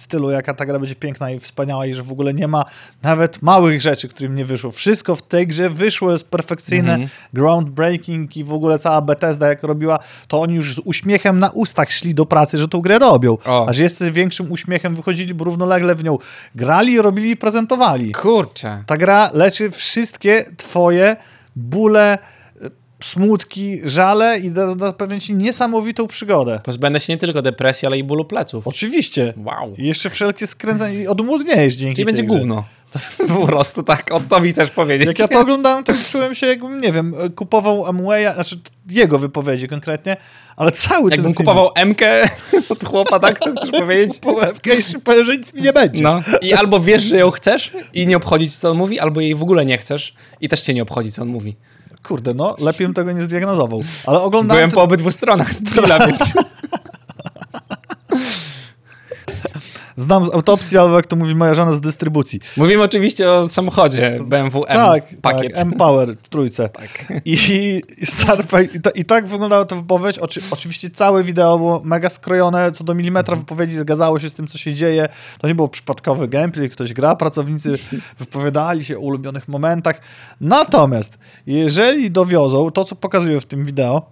stylu, 0.00 0.30
jaka 0.30 0.54
ta 0.54 0.66
gra 0.66 0.78
będzie 0.78 0.94
piękna 0.94 1.30
i 1.30 1.40
wspaniała 1.40 1.86
i 1.86 1.94
że 1.94 2.02
w 2.02 2.12
ogóle 2.12 2.34
nie 2.34 2.48
ma 2.48 2.64
nawet 3.02 3.42
małych 3.42 3.82
rzeczy, 3.82 4.08
którym 4.08 4.34
nie 4.34 4.44
wyszło. 4.44 4.70
Wszystko 4.72 5.16
w 5.16 5.22
tej 5.22 5.46
grze 5.46 5.70
wyszło, 5.70 6.12
jest 6.12 6.28
perfekcyjne, 6.30 6.92
Mhm. 6.94 7.10
groundbreaking 7.32 8.36
i 8.36 8.44
w 8.44 8.52
ogóle 8.52 8.78
cała 8.78 9.00
Bethesda 9.00 9.48
jak 9.48 9.62
robiła, 9.62 9.98
to 10.28 10.40
oni 10.40 10.54
już 10.54 10.74
z 10.74 10.78
uśmiechem 10.84 11.38
na 11.40 11.50
ustach 11.50 11.92
szli 11.92 12.14
do 12.14 12.26
pracy, 12.26 12.58
że 12.58 12.68
tą 12.68 12.80
grę 12.80 12.98
robią. 12.98 13.38
O. 13.46 13.68
A 13.68 13.72
że 13.72 13.82
jeszcze 13.82 14.10
większym 14.12 14.52
uśmiechem 14.52 14.94
wychodzili, 14.94 15.34
bo 15.34 15.44
równolegle 15.44 15.94
w 15.94 16.04
nią 16.04 16.18
grali, 16.54 17.00
robili 17.02 17.30
i 17.30 17.36
prezentowali. 17.36 18.12
Kurczę. 18.12 18.82
Ta 18.86 18.96
gra 18.96 19.30
leczy 19.34 19.70
wszystkie 19.70 20.44
twoje 20.56 21.16
bóle, 21.56 22.18
smutki, 23.04 23.80
żale 23.84 24.38
i 24.38 24.50
da, 24.50 24.74
da 24.74 24.86
zapewnia 24.86 25.20
ci 25.20 25.34
niesamowitą 25.34 26.06
przygodę. 26.06 26.60
Pozbędę 26.64 27.00
się 27.00 27.12
nie 27.12 27.18
tylko 27.18 27.42
depresji, 27.42 27.86
ale 27.86 27.98
i 27.98 28.04
bólu 28.04 28.24
pleców. 28.24 28.66
Oczywiście. 28.66 29.34
Wow. 29.36 29.74
I 29.78 29.86
jeszcze 29.86 30.10
wszelkie 30.10 30.46
skręcanie 30.46 31.02
i 31.02 31.06
odmłodniejesz 31.06 31.74
dzięki 31.74 31.94
Czyli 31.94 32.06
będzie 32.06 32.22
grze. 32.22 32.38
gówno. 32.38 32.64
po 33.40 33.46
prostu 33.46 33.82
tak, 33.82 34.12
o 34.12 34.20
to 34.20 34.40
mi 34.40 34.52
chcesz 34.52 34.70
powiedzieć. 34.70 35.08
Jak 35.08 35.18
ja 35.18 35.28
to 35.28 35.40
oglądałem, 35.40 35.84
to 35.84 35.92
czułem 36.12 36.34
się 36.34 36.46
jakbym, 36.46 36.80
nie 36.80 36.92
wiem, 36.92 37.14
kupował 37.36 37.86
Amwaya, 37.86 38.34
znaczy 38.34 38.56
jego 38.90 39.18
wypowiedzi 39.18 39.68
konkretnie, 39.68 40.16
ale 40.56 40.72
cały 40.72 41.10
ten 41.10 41.18
Jakbym 41.18 41.34
film... 41.34 41.46
kupował 41.46 41.70
MK 41.86 42.00
od 42.72 42.84
chłopa, 42.84 43.20
tak? 43.20 43.38
To 43.38 43.52
chcesz 43.52 43.70
powiedzieć? 43.70 44.18
Połewkę 44.30 44.70
i 44.74 45.00
powiem, 45.04 45.24
że 45.24 45.36
nic 45.36 45.54
mi 45.54 45.62
nie 45.62 45.72
będzie. 45.72 46.02
No. 46.02 46.22
I 46.42 46.52
albo 46.52 46.80
wiesz, 46.80 47.02
że 47.02 47.16
ją 47.16 47.30
chcesz 47.30 47.70
i 47.92 48.06
nie 48.06 48.16
obchodzić, 48.16 48.56
co 48.56 48.70
on 48.70 48.76
mówi, 48.76 49.00
albo 49.00 49.20
jej 49.20 49.34
w 49.34 49.42
ogóle 49.42 49.66
nie 49.66 49.78
chcesz 49.78 50.14
i 50.40 50.48
też 50.48 50.62
cię 50.62 50.74
nie 50.74 50.82
obchodzi, 50.82 51.12
co 51.12 51.22
on 51.22 51.28
mówi. 51.28 51.56
Kurde, 52.04 52.34
no, 52.34 52.56
lepiej 52.58 52.86
bym 52.86 52.94
tego 52.94 53.12
nie 53.12 53.22
zdiagnozował. 53.22 53.82
Ale 54.06 54.20
oglądałem... 54.20 54.60
Byłem 54.60 54.70
po 54.70 54.82
obydwu 54.82 55.10
stronach 55.10 55.60
deala, 55.74 56.06
więc... 56.06 56.34
Znam 59.96 60.24
z 60.24 60.34
autopsji, 60.34 60.78
albo 60.78 60.96
jak 60.96 61.06
to 61.06 61.16
mówi 61.16 61.34
moja 61.34 61.54
żona, 61.54 61.74
z 61.74 61.80
dystrybucji. 61.80 62.40
Mówimy 62.56 62.82
oczywiście 62.82 63.30
o 63.30 63.48
samochodzie 63.48 64.18
BMW 64.28 64.64
M 64.64 64.76
tak, 64.76 65.04
pakiet. 65.22 65.52
tak, 65.52 65.62
M-Power 65.62 66.16
w 66.22 66.28
trójce. 66.28 66.68
Tak. 66.68 67.12
I, 67.24 67.32
i, 67.32 67.82
i, 68.74 68.80
ta, 68.80 68.90
I 68.90 69.04
tak 69.04 69.26
wyglądała 69.26 69.64
ta 69.64 69.76
wypowiedź. 69.76 70.18
Oczy, 70.18 70.40
oczywiście 70.50 70.90
całe 70.90 71.22
wideo 71.22 71.58
było 71.58 71.80
mega 71.84 72.08
skrojone, 72.08 72.72
co 72.72 72.84
do 72.84 72.94
milimetra 72.94 73.36
wypowiedzi 73.36 73.74
zgadzało 73.74 74.18
się 74.18 74.30
z 74.30 74.34
tym, 74.34 74.46
co 74.46 74.58
się 74.58 74.74
dzieje. 74.74 75.08
To 75.38 75.48
nie 75.48 75.54
było 75.54 75.68
przypadkowy 75.68 76.28
gameplay, 76.28 76.70
ktoś 76.70 76.92
gra, 76.92 77.16
pracownicy 77.16 77.78
wypowiadali 78.18 78.84
się 78.84 78.96
o 78.96 79.00
ulubionych 79.00 79.48
momentach. 79.48 80.00
Natomiast, 80.40 81.18
jeżeli 81.46 82.10
dowiozą 82.10 82.70
to, 82.70 82.84
co 82.84 82.96
pokazują 82.96 83.40
w 83.40 83.46
tym 83.46 83.64
wideo, 83.64 84.02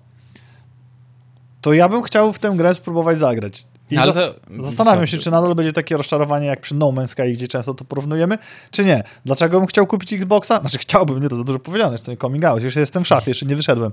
to 1.61 1.73
ja 1.73 1.89
bym 1.89 2.03
chciał 2.03 2.33
w 2.33 2.39
tę 2.39 2.55
grę 2.57 2.75
spróbować 2.75 3.19
zagrać. 3.19 3.72
I 3.93 3.99
Ale 3.99 4.13
Zastanawiam 4.61 5.07
się, 5.07 5.19
czy 5.19 5.31
nadal 5.31 5.55
będzie 5.55 5.73
takie 5.73 5.97
rozczarowanie 5.97 6.47
jak 6.47 6.61
przy 6.61 6.75
No 6.75 6.87
Man's 6.87 7.07
Sky, 7.07 7.33
gdzie 7.33 7.49
często 7.49 7.75
to 7.75 7.85
porównujemy, 7.85 8.39
czy 8.71 8.85
nie. 8.85 9.03
Dlaczego 9.25 9.59
bym 9.59 9.67
chciał 9.67 9.87
kupić 9.87 10.13
Xboxa? 10.13 10.61
Znaczy 10.61 10.79
chciałbym, 10.79 11.23
nie 11.23 11.29
to 11.29 11.37
za 11.37 11.45
dużo 11.45 11.59
powiedziane, 11.59 11.99
to 11.99 12.11
nie 12.11 12.17
coming 12.17 12.45
out, 12.45 12.63
jeszcze 12.63 12.81
jestem 12.81 13.05
w 13.05 13.07
szafie, 13.09 13.31
jeszcze 13.31 13.47
nie 13.47 13.57
wyszedłem. 13.57 13.93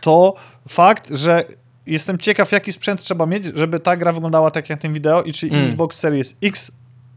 To 0.00 0.34
fakt, 0.68 1.10
że 1.14 1.44
jestem 1.86 2.18
ciekaw, 2.18 2.52
jaki 2.52 2.72
sprzęt 2.72 3.00
trzeba 3.02 3.26
mieć, 3.26 3.44
żeby 3.44 3.80
ta 3.80 3.96
gra 3.96 4.12
wyglądała 4.12 4.50
tak 4.50 4.70
jak 4.70 4.78
na 4.78 4.82
tym 4.82 4.94
wideo 4.94 5.22
i 5.22 5.32
czy 5.32 5.46
Mm. 5.46 5.64
Xbox 5.64 5.98
Series 5.98 6.36
X 6.42 6.70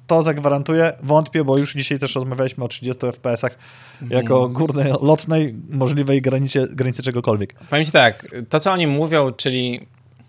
to 0.08 0.24
zagwarantuje. 0.24 0.94
Wątpię, 1.04 1.44
bo 1.44 1.58
już 1.58 1.74
dzisiaj 1.74 2.00
też 2.00 2.16
rozmawialiśmy 2.16 2.64
o 2.64 2.68
30 2.68 3.00
FPS-ach 3.06 3.58
jako 4.10 4.40
Mm. 4.40 4.54
górnej, 4.54 4.94
lotnej, 5.02 5.56
możliwej 5.70 6.22
granicie, 6.22 6.68
granicy 6.72 7.04
czegokolwiek. 7.04 7.54
Powiem 7.70 7.86
ci 7.86 7.92
tak, 7.92 8.28
to 8.50 8.60
co 8.60 8.72
oni 8.72 8.88
mówią, 8.88 9.32
czyli 9.32 9.88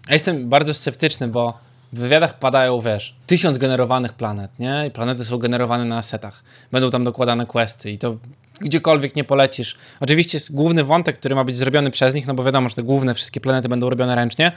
ja 0.09 0.15
jestem 0.15 0.49
bardzo 0.49 0.75
sceptyczny, 0.75 1.29
bo 1.29 1.59
w 1.95 1.99
wywiadach 1.99 2.39
padają, 2.39 2.81
wiesz, 2.81 3.15
tysiąc 3.27 3.59
generowanych 3.59 4.13
planet, 4.13 4.51
nie? 4.59 4.87
I 4.87 4.91
planety 4.91 5.25
są 5.25 5.39
generowane 5.39 5.85
na 5.85 5.97
asetach. 5.97 6.43
Będą 6.73 6.91
tam 6.91 7.05
dokładane 7.05 7.47
questy 7.47 7.91
i 7.91 7.99
to 7.99 8.17
gdziekolwiek 8.61 9.17
nie 9.17 9.25
polecisz. 9.25 9.77
Oczywiście 10.01 10.37
jest 10.37 10.55
główny 10.55 10.85
wątek, 10.85 11.19
który 11.19 11.35
ma 11.35 11.45
być 11.45 11.57
zrobiony 11.57 11.91
przez 11.91 12.15
nich, 12.15 12.27
no 12.27 12.35
bo 12.35 12.45
wiadomo, 12.45 12.69
że 12.69 12.75
te 12.75 12.83
główne 12.83 13.15
wszystkie 13.15 13.41
planety 13.41 13.69
będą 13.69 13.91
robione 13.91 14.15
ręcznie 14.15 14.53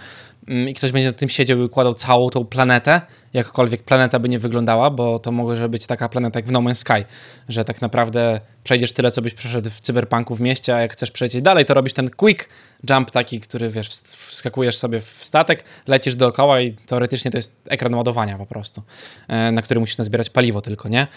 mm, 0.48 0.70
i 0.70 0.74
ktoś 0.74 0.92
będzie 0.92 1.08
nad 1.08 1.18
tym 1.18 1.30
siedział 1.30 1.60
i 1.60 1.62
układał 1.62 1.94
całą 1.94 2.30
tą 2.30 2.46
planetę, 2.46 3.02
jakkolwiek 3.34 3.84
planeta 3.84 4.20
by 4.20 4.30
nie 4.30 4.40
wyglądała, 4.40 4.90
bo 4.90 5.20
to 5.20 5.32
może 5.32 5.70
być 5.70 5.86
taka 5.86 6.10
planeta 6.10 6.40
jak 6.40 6.48
w 6.48 6.52
No 6.52 6.60
Man's 6.60 6.76
Sky, 6.76 7.06
że 7.50 7.66
tak 7.66 7.82
naprawdę 7.82 8.40
przejdziesz 8.64 8.94
tyle, 8.94 9.12
co 9.12 9.22
byś 9.22 9.34
przeszedł 9.34 9.70
w 9.70 9.80
cyberpunku 9.80 10.36
w 10.36 10.42
mieście, 10.42 10.76
a 10.76 10.80
jak 10.80 10.94
chcesz 10.94 11.12
przejść 11.12 11.42
dalej, 11.42 11.66
to 11.66 11.74
robisz 11.74 11.94
ten 11.94 12.10
quick 12.10 12.50
jump 12.90 13.12
taki, 13.12 13.40
który 13.40 13.70
wiesz, 13.70 13.90
wskakujesz 13.90 14.78
sobie 14.78 15.02
w 15.02 15.18
statek, 15.22 15.64
lecisz 15.88 16.16
dookoła 16.16 16.62
i 16.62 16.74
teoretycznie 16.74 17.32
to 17.32 17.38
jest 17.38 17.62
ekran 17.70 17.96
ładowania 17.96 18.38
po 18.38 18.46
prostu, 18.46 18.82
e, 19.28 19.52
na 19.52 19.62
który 19.62 19.80
musisz 19.80 19.98
nazbierać 19.98 20.30
paliwo 20.30 20.62
tylko, 20.62 20.90
nie? 20.90 21.08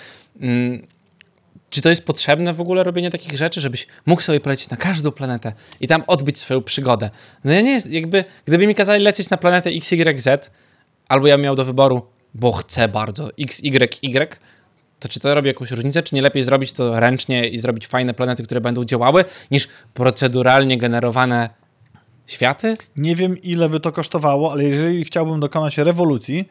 Czy 1.70 1.83
to 1.83 1.88
jest 1.88 2.06
potrzebne 2.06 2.52
w 2.52 2.61
ogóle 2.61 2.85
robienie 2.85 3.11
takich 3.11 3.37
rzeczy, 3.37 3.61
żebyś 3.61 3.87
mógł 4.06 4.22
sobie 4.22 4.40
polecieć 4.40 4.70
na 4.70 4.76
każdą 4.76 5.11
planetę 5.11 5.52
i 5.80 5.88
tam 5.88 6.02
odbyć 6.06 6.38
swoją 6.38 6.62
przygodę? 6.62 7.11
No 7.44 7.52
ja 7.52 7.61
nie 7.61 7.70
jest, 7.70 7.90
jakby, 7.90 8.24
gdyby 8.44 8.66
mi 8.66 8.74
kazali 8.74 9.04
lecieć 9.04 9.30
na 9.30 9.37
planetę 9.37 9.70
XYZ, 9.70 10.50
albo 11.09 11.26
ja 11.26 11.37
miał 11.37 11.54
do 11.54 11.64
wyboru, 11.64 12.02
bo 12.35 12.52
chcę 12.52 12.88
bardzo 12.88 13.30
XYY, 13.38 14.28
to 15.00 15.09
czy 15.09 15.20
to 15.20 15.35
robi 15.35 15.48
jakąś 15.48 15.70
różnicę, 15.70 16.02
czy 16.02 16.14
nie 16.14 16.22
lepiej 16.22 16.42
zrobić 16.42 16.72
to 16.72 17.00
ręcznie 17.00 17.48
i 17.48 17.59
zrobić 17.59 17.87
fajne 17.87 18.14
planety, 18.14 18.42
które 18.42 18.61
będą 18.61 18.85
działały, 18.85 19.24
niż 19.50 19.68
proceduralnie 19.94 20.78
generowane 20.78 21.50
światy? 22.26 22.76
Nie 22.96 23.16
wiem, 23.16 23.42
ile 23.42 23.68
by 23.68 23.80
to 23.80 23.92
kosztowało, 23.92 24.52
ale 24.52 24.64
jeżeli 24.64 25.04
chciałbym 25.04 25.40
dokonać 25.40 25.78
rewolucji, 25.78 26.48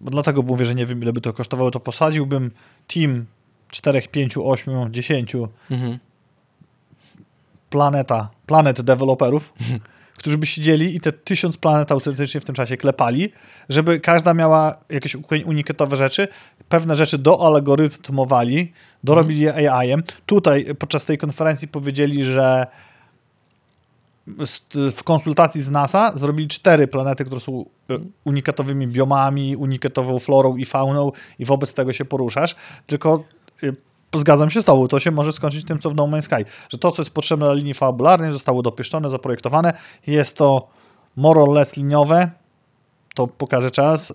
bo 0.00 0.10
dlatego 0.10 0.42
mówię, 0.42 0.64
że 0.64 0.74
nie 0.74 0.86
wiem, 0.86 1.02
ile 1.02 1.12
by 1.12 1.20
to 1.20 1.32
kosztowało, 1.32 1.70
to 1.70 1.80
posadziłbym 1.80 2.50
team 2.86 3.26
4, 3.72 4.02
5, 4.08 4.36
8, 4.36 4.92
10 4.92 5.36
Mhm. 5.70 5.98
planeta, 7.70 8.30
planet 8.46 8.80
deweloperów, 8.82 9.52
którzy 10.18 10.38
by 10.38 10.46
siedzieli 10.46 10.96
i 10.96 11.00
te 11.00 11.12
tysiąc 11.12 11.56
planet 11.56 11.92
autentycznie 11.92 12.40
w 12.40 12.44
tym 12.44 12.54
czasie 12.54 12.76
klepali, 12.76 13.32
żeby 13.68 14.00
każda 14.00 14.34
miała 14.34 14.76
jakieś 14.88 15.16
unikatowe 15.44 15.96
rzeczy, 15.96 16.28
pewne 16.68 16.96
rzeczy 16.96 17.18
doalgorytmowali, 17.18 18.72
dorobili 19.04 19.40
je 19.40 19.70
AI-em. 19.70 20.02
Tutaj 20.26 20.74
podczas 20.78 21.04
tej 21.04 21.18
konferencji 21.18 21.68
powiedzieli, 21.68 22.24
że 22.24 22.66
w 24.96 25.02
konsultacji 25.04 25.62
z 25.62 25.68
NASA 25.68 26.12
zrobili 26.18 26.48
cztery 26.48 26.88
planety, 26.88 27.24
które 27.24 27.40
są 27.40 27.64
e, 27.90 27.98
unikatowymi 28.24 28.86
biomami, 28.88 29.56
unikatową 29.56 30.18
florą 30.18 30.56
i 30.56 30.64
fauną 30.64 31.12
i 31.38 31.44
wobec 31.44 31.74
tego 31.74 31.92
się 31.92 32.04
poruszasz, 32.04 32.54
tylko 32.86 33.24
zgadzam 34.16 34.50
się 34.50 34.62
z 34.62 34.64
tobą, 34.64 34.88
to 34.88 35.00
się 35.00 35.10
może 35.10 35.32
skończyć 35.32 35.64
tym, 35.64 35.78
co 35.78 35.90
w 35.90 35.94
No 35.94 36.04
Man's 36.04 36.22
Sky, 36.22 36.50
że 36.68 36.78
to, 36.78 36.90
co 36.90 37.02
jest 37.02 37.10
potrzebne 37.14 37.46
dla 37.46 37.54
linii 37.54 37.74
fabularnej 37.74 38.32
zostało 38.32 38.62
dopieszczone, 38.62 39.10
zaprojektowane, 39.10 39.72
jest 40.06 40.36
to 40.36 40.68
more 41.16 41.40
or 41.40 41.48
less 41.48 41.76
liniowe, 41.76 42.30
to 43.14 43.26
pokaże 43.26 43.70
czas 43.70 44.14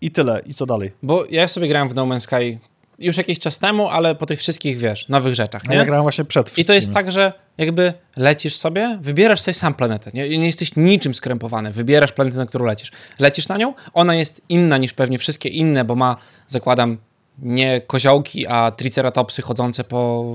i 0.00 0.10
tyle, 0.10 0.42
i 0.46 0.54
co 0.54 0.66
dalej. 0.66 0.92
Bo 1.02 1.24
ja 1.30 1.48
sobie 1.48 1.68
grałem 1.68 1.88
w 1.88 1.94
No 1.94 2.06
Man's 2.06 2.20
Sky 2.20 2.58
już 2.98 3.16
jakiś 3.16 3.38
czas 3.38 3.58
temu, 3.58 3.88
ale 3.88 4.14
po 4.14 4.26
tych 4.26 4.38
wszystkich, 4.38 4.78
wiesz, 4.78 5.08
nowych 5.08 5.34
rzeczach, 5.34 5.68
nie? 5.68 5.76
ja 5.76 5.84
grałem 5.84 6.02
właśnie 6.02 6.24
przed 6.24 6.46
I 6.46 6.48
wszystkimi. 6.48 6.66
to 6.66 6.72
jest 6.72 6.94
tak, 6.94 7.12
że 7.12 7.32
jakby 7.58 7.94
lecisz 8.16 8.56
sobie, 8.56 8.98
wybierasz 9.00 9.40
sobie 9.40 9.54
sam 9.54 9.74
planetę. 9.74 10.10
Nie, 10.14 10.38
nie 10.38 10.46
jesteś 10.46 10.76
niczym 10.76 11.14
skrępowany. 11.14 11.72
Wybierasz 11.72 12.12
planetę, 12.12 12.36
na 12.36 12.46
którą 12.46 12.64
lecisz. 12.64 12.92
Lecisz 13.18 13.48
na 13.48 13.56
nią, 13.56 13.74
ona 13.94 14.14
jest 14.14 14.40
inna 14.48 14.78
niż 14.78 14.92
pewnie 14.92 15.18
wszystkie 15.18 15.48
inne, 15.48 15.84
bo 15.84 15.94
ma, 15.94 16.16
zakładam, 16.46 16.98
nie 17.38 17.80
koziołki, 17.80 18.46
a 18.46 18.70
triceratopsy 18.70 19.42
chodzące 19.42 19.84
po, 19.84 20.34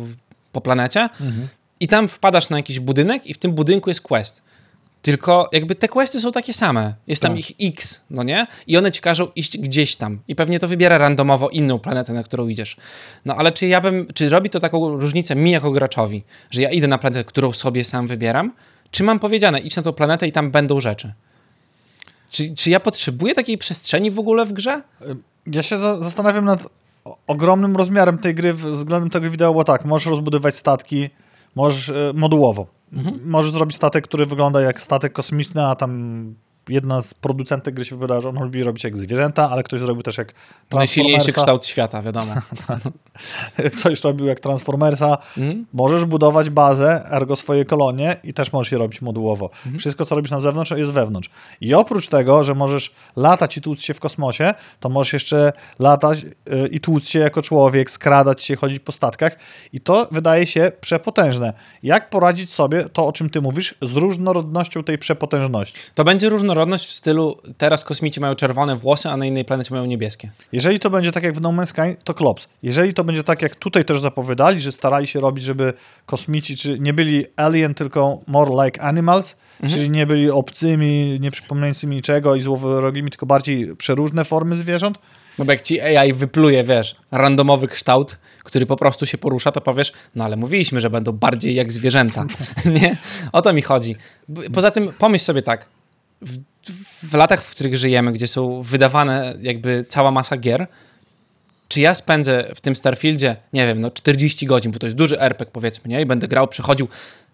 po 0.51 0.61
planecie. 0.61 1.09
I 1.79 1.87
tam 1.87 2.07
wpadasz 2.07 2.49
na 2.49 2.57
jakiś 2.57 2.79
budynek 2.79 3.27
i 3.27 3.33
w 3.33 3.37
tym 3.37 3.51
budynku 3.51 3.89
jest 3.89 4.01
quest. 4.01 4.41
Tylko 5.01 5.49
jakby 5.51 5.75
te 5.75 5.87
questy 5.87 6.19
są 6.19 6.31
takie 6.31 6.53
same. 6.53 6.93
Jest 7.07 7.21
tam 7.21 7.31
Tak. 7.31 7.39
ich 7.39 7.73
X, 7.73 8.01
no 8.09 8.23
nie? 8.23 8.47
I 8.67 8.77
one 8.77 8.91
ci 8.91 9.01
każą 9.01 9.27
iść 9.35 9.57
gdzieś 9.57 9.95
tam. 9.95 10.19
I 10.27 10.35
pewnie 10.35 10.59
to 10.59 10.67
wybiera 10.67 10.97
randomowo 10.97 11.49
inną 11.49 11.79
planetę, 11.79 12.13
na 12.13 12.23
którą 12.23 12.47
idziesz. 12.47 12.77
No 13.25 13.35
ale 13.35 13.51
czy 13.51 13.67
ja 13.67 13.81
bym, 13.81 14.07
czy 14.13 14.29
robi 14.29 14.49
to 14.49 14.59
taką 14.59 14.89
różnicę 14.89 15.35
mi 15.35 15.51
jako 15.51 15.71
graczowi, 15.71 16.23
że 16.51 16.61
ja 16.61 16.69
idę 16.69 16.87
na 16.87 16.97
planetę, 16.97 17.23
którą 17.23 17.53
sobie 17.53 17.85
sam 17.85 18.07
wybieram, 18.07 18.53
czy 18.91 19.03
mam 19.03 19.19
powiedziane, 19.19 19.59
idź 19.59 19.75
na 19.75 19.83
tą 19.83 19.93
planetę 19.93 20.27
i 20.27 20.31
tam 20.31 20.51
będą 20.51 20.81
rzeczy? 20.81 21.13
Czy, 22.31 22.55
czy 22.55 22.69
ja 22.69 22.79
potrzebuję 22.79 23.33
takiej 23.33 23.57
przestrzeni 23.57 24.11
w 24.11 24.19
ogóle 24.19 24.45
w 24.45 24.53
grze? 24.53 24.81
Ja 25.47 25.63
się 25.63 25.77
za 25.77 26.01
zastanawiam 26.01 26.45
nad 26.45 26.67
ogromnym 27.27 27.75
rozmiarem 27.75 28.17
tej 28.17 28.35
gry 28.35 28.53
względem 28.53 29.09
tego 29.09 29.29
wideo, 29.29 29.53
bo 29.53 29.63
tak, 29.63 29.85
możesz 29.85 30.11
rozbudować 30.11 30.55
statki, 30.55 31.09
możesz 31.55 31.89
e, 31.89 32.11
modułowo. 32.15 32.67
Możesz 33.25 33.51
zrobić 33.51 33.75
statek, 33.75 34.07
który 34.07 34.25
wygląda 34.25 34.61
jak 34.61 34.81
statek 34.81 35.13
kosmiczny, 35.13 35.65
a 35.65 35.75
tam 35.75 36.35
jedna 36.71 37.01
z 37.01 37.13
producentek 37.13 37.75
gry 37.75 37.85
się 37.85 37.95
wypowiada, 37.95 38.21
że 38.21 38.29
on 38.29 38.43
lubi 38.43 38.63
robić 38.63 38.83
jak 38.83 38.97
zwierzęta, 38.97 39.49
ale 39.49 39.63
ktoś 39.63 39.79
zrobił 39.79 40.03
też 40.03 40.17
jak 40.17 40.33
Najsilniejszy 40.71 41.33
kształt 41.33 41.65
świata, 41.65 42.01
wiadomo. 42.01 42.33
Ktoś 43.77 44.03
robił 44.03 44.25
jak 44.25 44.39
Transformersa. 44.39 45.17
Mhm. 45.37 45.65
Możesz 45.73 46.05
budować 46.05 46.49
bazę, 46.49 47.05
ergo 47.11 47.35
swoje 47.35 47.65
kolonie 47.65 48.17
i 48.23 48.33
też 48.33 48.53
możesz 48.53 48.71
je 48.71 48.77
robić 48.77 49.01
modułowo. 49.01 49.45
Mhm. 49.45 49.77
Wszystko, 49.77 50.05
co 50.05 50.15
robisz 50.15 50.31
na 50.31 50.39
zewnątrz, 50.39 50.71
jest 50.71 50.91
wewnątrz. 50.91 51.29
I 51.61 51.73
oprócz 51.73 52.07
tego, 52.07 52.43
że 52.43 52.55
możesz 52.55 52.91
latać 53.15 53.57
i 53.57 53.61
tłuc 53.61 53.81
się 53.81 53.93
w 53.93 53.99
kosmosie, 53.99 54.53
to 54.79 54.89
możesz 54.89 55.13
jeszcze 55.13 55.53
latać 55.79 56.23
y, 56.23 56.67
i 56.71 56.79
tłuc 56.79 57.07
się 57.07 57.19
jako 57.19 57.41
człowiek, 57.41 57.91
skradać 57.91 58.43
się, 58.43 58.55
chodzić 58.55 58.79
po 58.79 58.91
statkach. 58.91 59.37
I 59.73 59.79
to 59.79 60.07
wydaje 60.11 60.45
się 60.45 60.71
przepotężne. 60.81 61.53
Jak 61.83 62.09
poradzić 62.09 62.53
sobie, 62.53 62.89
to 62.89 63.07
o 63.07 63.11
czym 63.11 63.29
ty 63.29 63.41
mówisz, 63.41 63.75
z 63.81 63.91
różnorodnością 63.91 64.83
tej 64.83 64.97
przepotężności? 64.97 65.79
To 65.95 66.03
będzie 66.03 66.29
różnorodność 66.29 66.60
w 66.65 66.91
stylu 66.91 67.37
teraz 67.57 67.85
kosmici 67.85 68.19
mają 68.19 68.35
czerwone 68.35 68.75
włosy, 68.75 69.09
a 69.09 69.17
na 69.17 69.25
innej 69.25 69.45
planecie 69.45 69.73
mają 69.73 69.85
niebieskie. 69.85 70.31
Jeżeli 70.51 70.79
to 70.79 70.89
będzie 70.89 71.11
tak 71.11 71.23
jak 71.23 71.33
w 71.35 71.41
No 71.41 71.49
Man's 71.49 71.65
Sky, 71.65 72.03
to 72.03 72.13
klops. 72.13 72.47
Jeżeli 72.63 72.93
to 72.93 73.03
będzie 73.03 73.23
tak 73.23 73.41
jak 73.41 73.55
tutaj 73.55 73.85
też 73.85 73.99
zapowiadali, 74.01 74.59
że 74.59 74.71
starali 74.71 75.07
się 75.07 75.19
robić, 75.19 75.43
żeby 75.43 75.73
kosmici 76.05 76.57
czy 76.57 76.79
nie 76.79 76.93
byli 76.93 77.25
alien, 77.35 77.73
tylko 77.73 78.19
more 78.27 78.65
like 78.65 78.81
animals, 78.81 79.37
czyli 79.69 79.89
nie 79.89 80.07
byli 80.07 80.31
obcymi, 80.31 81.17
nie 81.19 81.31
przypominającymi 81.31 81.95
niczego 81.95 82.35
i 82.35 82.41
złowrogimi, 82.41 83.09
tylko 83.09 83.25
bardziej 83.25 83.75
przeróżne 83.75 84.25
formy 84.25 84.55
zwierząt, 84.55 84.99
No 85.39 85.45
bo 85.45 85.51
jak 85.51 85.61
ci 85.61 85.81
AI 85.81 86.13
wypluje, 86.13 86.63
wiesz, 86.63 86.95
randomowy 87.11 87.67
kształt, 87.67 88.17
który 88.43 88.65
po 88.65 88.75
prostu 88.75 89.05
się 89.05 89.17
porusza, 89.17 89.51
to 89.51 89.61
powiesz, 89.61 89.93
no 90.15 90.25
ale 90.25 90.37
mówiliśmy, 90.37 90.81
że 90.81 90.89
będą 90.89 91.11
bardziej 91.11 91.55
jak 91.55 91.71
zwierzęta. 91.71 92.25
nie? 92.81 92.97
O 93.31 93.41
to 93.41 93.53
mi 93.53 93.61
chodzi. 93.61 93.95
Poza 94.53 94.71
tym 94.71 94.93
pomyśl 94.97 95.25
sobie 95.25 95.41
tak, 95.41 95.65
w, 96.21 96.37
w 97.03 97.13
latach, 97.13 97.43
w 97.43 97.49
których 97.49 97.77
żyjemy, 97.77 98.11
gdzie 98.11 98.27
są 98.27 98.61
wydawane 98.61 99.33
jakby 99.41 99.85
cała 99.87 100.11
masa 100.11 100.37
gier, 100.37 100.67
czy 101.67 101.79
ja 101.79 101.93
spędzę 101.93 102.51
w 102.55 102.61
tym 102.61 102.75
Starfieldzie, 102.75 103.35
nie 103.53 103.67
wiem, 103.67 103.79
no 103.79 103.91
40 103.91 104.45
godzin, 104.45 104.71
bo 104.71 104.79
to 104.79 104.85
jest 104.85 104.97
duży 104.97 105.19
RPG 105.19 105.51
powiedzmy, 105.53 105.89
nie? 105.89 106.01
I 106.01 106.05
będę 106.05 106.27
grał, 106.27 106.47
przechodził 106.47 106.87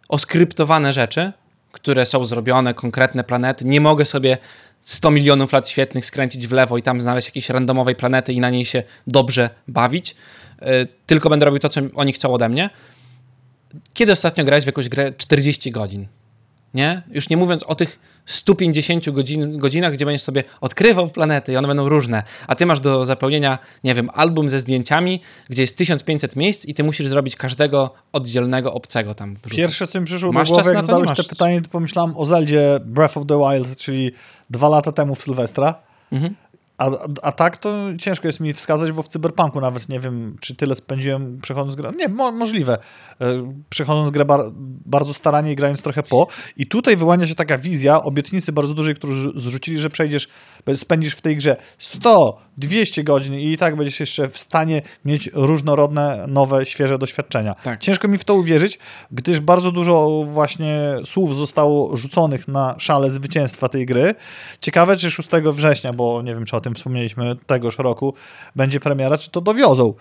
oskryptowane 0.10 0.94
rzeczy, 0.94 1.32
które 1.72 2.06
są 2.06 2.26
zrobione, 2.26 2.74
konkretne 2.74 3.24
planety. 3.24 3.66
Nie 3.66 3.82
mogę 3.82 4.06
sobie 4.06 4.38
100 4.84 5.12
milionów 5.12 5.54
lat 5.54 5.70
świetnych 5.70 6.06
skręcić 6.06 6.48
w 6.48 6.52
lewo 6.52 6.78
i 6.78 6.82
tam 6.82 7.02
znaleźć 7.02 7.28
jakiejś 7.28 7.50
randomowej 7.50 7.96
planety 7.96 8.34
i 8.34 8.40
na 8.40 8.50
niej 8.50 8.66
się 8.66 8.84
dobrze 9.08 9.50
bawić. 9.68 10.16
Yy, 10.62 10.68
tylko 11.06 11.30
będę 11.30 11.46
robił 11.46 11.60
to, 11.60 11.70
co 11.70 11.82
oni 11.96 12.14
chcą 12.14 12.34
ode 12.34 12.50
mnie. 12.50 12.70
Kiedy 13.94 14.12
ostatnio 14.12 14.44
grałeś 14.44 14.64
w 14.64 14.68
jakąś 14.68 14.90
grę 14.90 15.14
40 15.18 15.72
godzin? 15.72 16.08
Nie? 16.74 17.02
Już 17.12 17.30
nie 17.30 17.38
mówiąc 17.38 17.64
o 17.64 17.76
tych 17.76 18.00
150 18.26 19.10
godzin, 19.10 19.58
godzinach, 19.58 19.94
gdzie 19.94 20.06
będziesz 20.06 20.22
sobie 20.22 20.44
odkrywał 20.62 21.10
planety 21.10 21.52
i 21.52 21.58
one 21.58 21.68
będą 21.68 21.90
różne, 21.90 22.24
a 22.48 22.56
ty 22.56 22.66
masz 22.66 22.80
do 22.80 23.06
zapełnienia, 23.06 23.60
nie 23.84 23.96
wiem, 23.96 24.10
album 24.14 24.50
ze 24.50 24.60
zdjęciami, 24.60 25.22
gdzie 25.50 25.62
jest 25.62 25.78
1500 25.78 26.36
miejsc 26.36 26.66
i 26.66 26.74
ty 26.74 26.84
musisz 26.84 27.08
zrobić 27.08 27.36
każdego 27.36 27.94
oddzielnego 28.12 28.74
obcego 28.74 29.14
tam 29.14 29.36
wrzucić. 29.36 29.58
Pierwsze, 29.58 29.88
co 29.88 30.00
mi 30.00 30.06
przyszło 30.06 30.32
Masz 30.32 30.50
do 30.50 30.56
głowy, 30.56 30.70
na 30.70 30.76
jak 30.76 30.86
zadałeś 30.86 31.08
te 31.08 31.14
masz. 31.18 31.28
pytanie, 31.28 31.62
to 31.62 31.70
pomyślałem 31.70 32.18
o 32.18 32.26
Zeldzie 32.26 32.80
Breath 32.86 33.18
of 33.18 33.26
the 33.28 33.40
Wild, 33.40 33.78
czyli 33.78 34.12
dwa 34.50 34.70
lata 34.70 34.92
temu 34.92 35.16
w 35.16 35.22
Sylwestra. 35.24 35.76
Mhm. 36.12 36.36
A, 36.78 36.90
a 37.22 37.32
tak 37.32 37.58
to 37.58 37.76
ciężko 38.00 38.28
jest 38.28 38.40
mi 38.40 38.54
wskazać, 38.54 38.92
bo 38.92 39.04
w 39.04 39.08
Cyberpunku 39.08 39.62
nawet 39.62 39.90
nie 39.90 40.00
wiem, 40.00 40.36
czy 40.42 40.56
tyle 40.56 40.76
spędziłem 40.76 41.40
przechodząc 41.42 41.76
grę. 41.76 41.92
Nie, 41.98 42.08
mo 42.10 42.32
możliwe. 42.32 42.78
E, 43.22 43.54
Przechodząc 43.70 44.12
grę 44.12 44.26
bar 44.26 44.40
bardzo 44.86 45.14
staranie 45.14 45.52
i 45.52 45.56
grając 45.56 45.82
trochę 45.82 46.04
po. 46.04 46.28
I 46.58 46.66
tutaj 46.68 46.96
wyłania 46.96 47.28
się 47.28 47.36
taka 47.36 47.58
wizja 47.58 48.04
obietnicy 48.04 48.52
bardzo 48.52 48.74
dużej, 48.74 48.96
którą 48.96 49.14
zrzu- 49.14 49.40
zrzucili, 49.40 49.78
że 49.78 49.90
przejdziesz, 49.90 50.28
spędzisz 50.76 51.14
w 51.16 51.22
tej 51.22 51.38
grze 51.38 51.56
100, 51.78 52.38
200 52.58 53.04
godzin 53.04 53.34
i 53.34 53.48
i 53.52 53.58
tak 53.58 53.76
będziesz 53.76 54.00
jeszcze 54.00 54.28
w 54.30 54.38
stanie 54.38 54.82
mieć 55.06 55.30
różnorodne, 55.34 56.26
nowe, 56.28 56.66
świeże 56.66 56.98
doświadczenia. 56.98 57.54
Tak. 57.54 57.80
Ciężko 57.80 58.08
mi 58.08 58.18
w 58.18 58.24
to 58.26 58.36
uwierzyć, 58.36 58.80
gdyż 59.12 59.40
bardzo 59.40 59.72
dużo 59.72 60.24
właśnie 60.28 60.80
słów 61.06 61.36
zostało 61.36 61.96
rzuconych 61.98 62.48
na 62.48 62.76
szale 62.80 63.12
zwycięstwa 63.12 63.70
tej 63.70 63.86
gry. 63.86 64.16
Ciekawe, 64.62 64.98
czy 64.98 65.12
6 65.12 65.30
września, 65.52 65.94
bo 65.94 66.22
nie 66.22 66.34
wiem, 66.36 66.46
czy 66.46 66.56
o 66.56 66.62
tym 66.62 66.67
wspomnieliśmy 66.76 67.36
tegoż 67.48 67.78
roku, 67.78 68.14
będzie 68.56 68.80
premiera, 68.80 69.18
czy 69.18 69.32
to 69.32 69.42
dowiozą. 69.42 69.94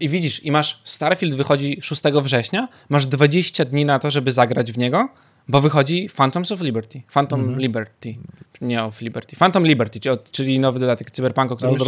I 0.00 0.08
widzisz, 0.08 0.44
i 0.44 0.50
masz 0.50 0.80
Starfield 0.84 1.34
wychodzi 1.34 1.78
6 1.80 2.02
września, 2.22 2.68
masz 2.88 3.06
20 3.06 3.64
dni 3.64 3.84
na 3.84 3.98
to, 3.98 4.10
żeby 4.10 4.32
zagrać 4.32 4.72
w 4.72 4.78
niego, 4.78 5.08
bo 5.50 5.60
wychodzi 5.60 6.08
Phantoms 6.16 6.52
of 6.52 6.60
Liberty. 6.60 7.02
Phantom 7.12 7.40
Mhm. 7.40 7.58
Liberty. 7.60 8.14
Nie 8.60 8.84
of 8.84 9.00
Liberty. 9.00 9.36
Phantom 9.36 9.66
Liberty, 9.66 10.00
czyli- 10.32 10.58
nowy 10.58 10.80
dodatek 10.80 11.10
Cyberpunku, 11.10 11.54
o 11.54 11.56
którym, 11.56 11.74
już, 11.74 11.82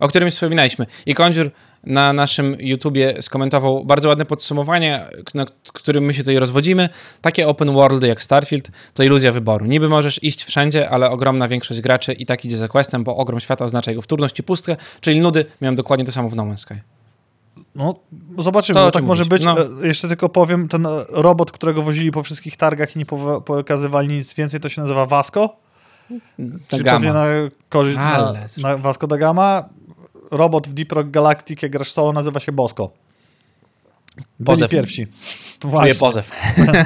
o 0.00 0.08
którym 0.08 0.30
wspominaliśmy. 0.30 0.86
I 1.06 1.14
Kondziur 1.14 1.50
na 1.84 2.12
naszym 2.12 2.56
YouTubie 2.60 3.22
skomentował 3.22 3.84
bardzo 3.84 4.08
ładne 4.08 4.24
podsumowanie, 4.24 5.04
na 5.34 5.44
którym 5.72 6.04
my 6.04 6.14
się 6.14 6.22
tutaj 6.22 6.38
rozwodzimy. 6.38 6.88
Takie 7.20 7.48
open 7.48 7.72
worldy 7.72 8.06
jak 8.06 8.22
Starfield 8.22 8.70
to 8.94 9.02
iluzja 9.02 9.32
wyboru. 9.32 9.66
Niby 9.66 9.88
możesz 9.88 10.22
iść 10.24 10.44
wszędzie, 10.44 10.90
ale 10.90 11.10
ogromna 11.10 11.48
większość 11.48 11.80
graczy 11.80 12.12
i 12.12 12.26
tak 12.26 12.44
idzie 12.44 12.56
za 12.56 12.68
questem, 12.68 13.04
bo 13.04 13.16
ogrom 13.16 13.40
świata 13.40 13.64
oznacza 13.64 13.90
jego 13.90 14.02
wtórność 14.02 14.38
i 14.38 14.42
pustkę, 14.42 14.76
czyli 15.00 15.20
nudy. 15.20 15.44
Miałem 15.60 15.76
dokładnie 15.76 16.04
to 16.06 16.12
samo 16.12 16.28
w 16.30 16.36
No 16.36 16.42
Man's 16.42 16.56
Sky. 16.58 16.74
No, 17.74 17.94
zobaczymy, 18.38 18.74
To 18.80 18.90
tak 18.90 19.04
może 19.04 19.24
być. 19.24 19.46
mówić? 19.46 19.64
E, 19.84 19.86
Jeszcze 19.86 20.08
tylko 20.08 20.28
powiem, 20.28 20.68
ten 20.68 20.86
e, 20.86 20.90
robot, 21.08 21.52
którego 21.52 21.82
wozili 21.82 22.10
po 22.10 22.22
wszystkich 22.22 22.56
targach 22.56 22.96
i 22.96 22.98
nie 22.98 23.06
pokazywali 23.44 24.08
nic 24.08 24.34
więcej, 24.34 24.60
to 24.60 24.68
się 24.68 24.80
nazywa 24.82 25.06
Vasco. 25.06 25.56
Czyli 26.68 26.84
pewnie 26.84 27.12
na 27.12 27.26
korzyść 27.68 27.96
na, 27.96 28.02
Ale- 28.14 28.46
na 28.62 28.76
Vasco 28.76 29.06
da 29.06 29.16
Gama. 29.16 29.64
Robot 30.30 30.68
w 30.68 30.72
Deep 30.72 30.92
Rock 30.92 31.10
Galactic, 31.10 31.62
jak 31.62 31.72
grasz 31.72 31.92
solo, 31.92 32.12
nazywa 32.12 32.40
się 32.40 32.52
Bosco. 32.52 32.90
Byli 34.16 34.46
Pozew. 34.46 34.70
pierwsi. 34.70 35.06
Czuję 35.60 35.94
pozew. 35.94 36.30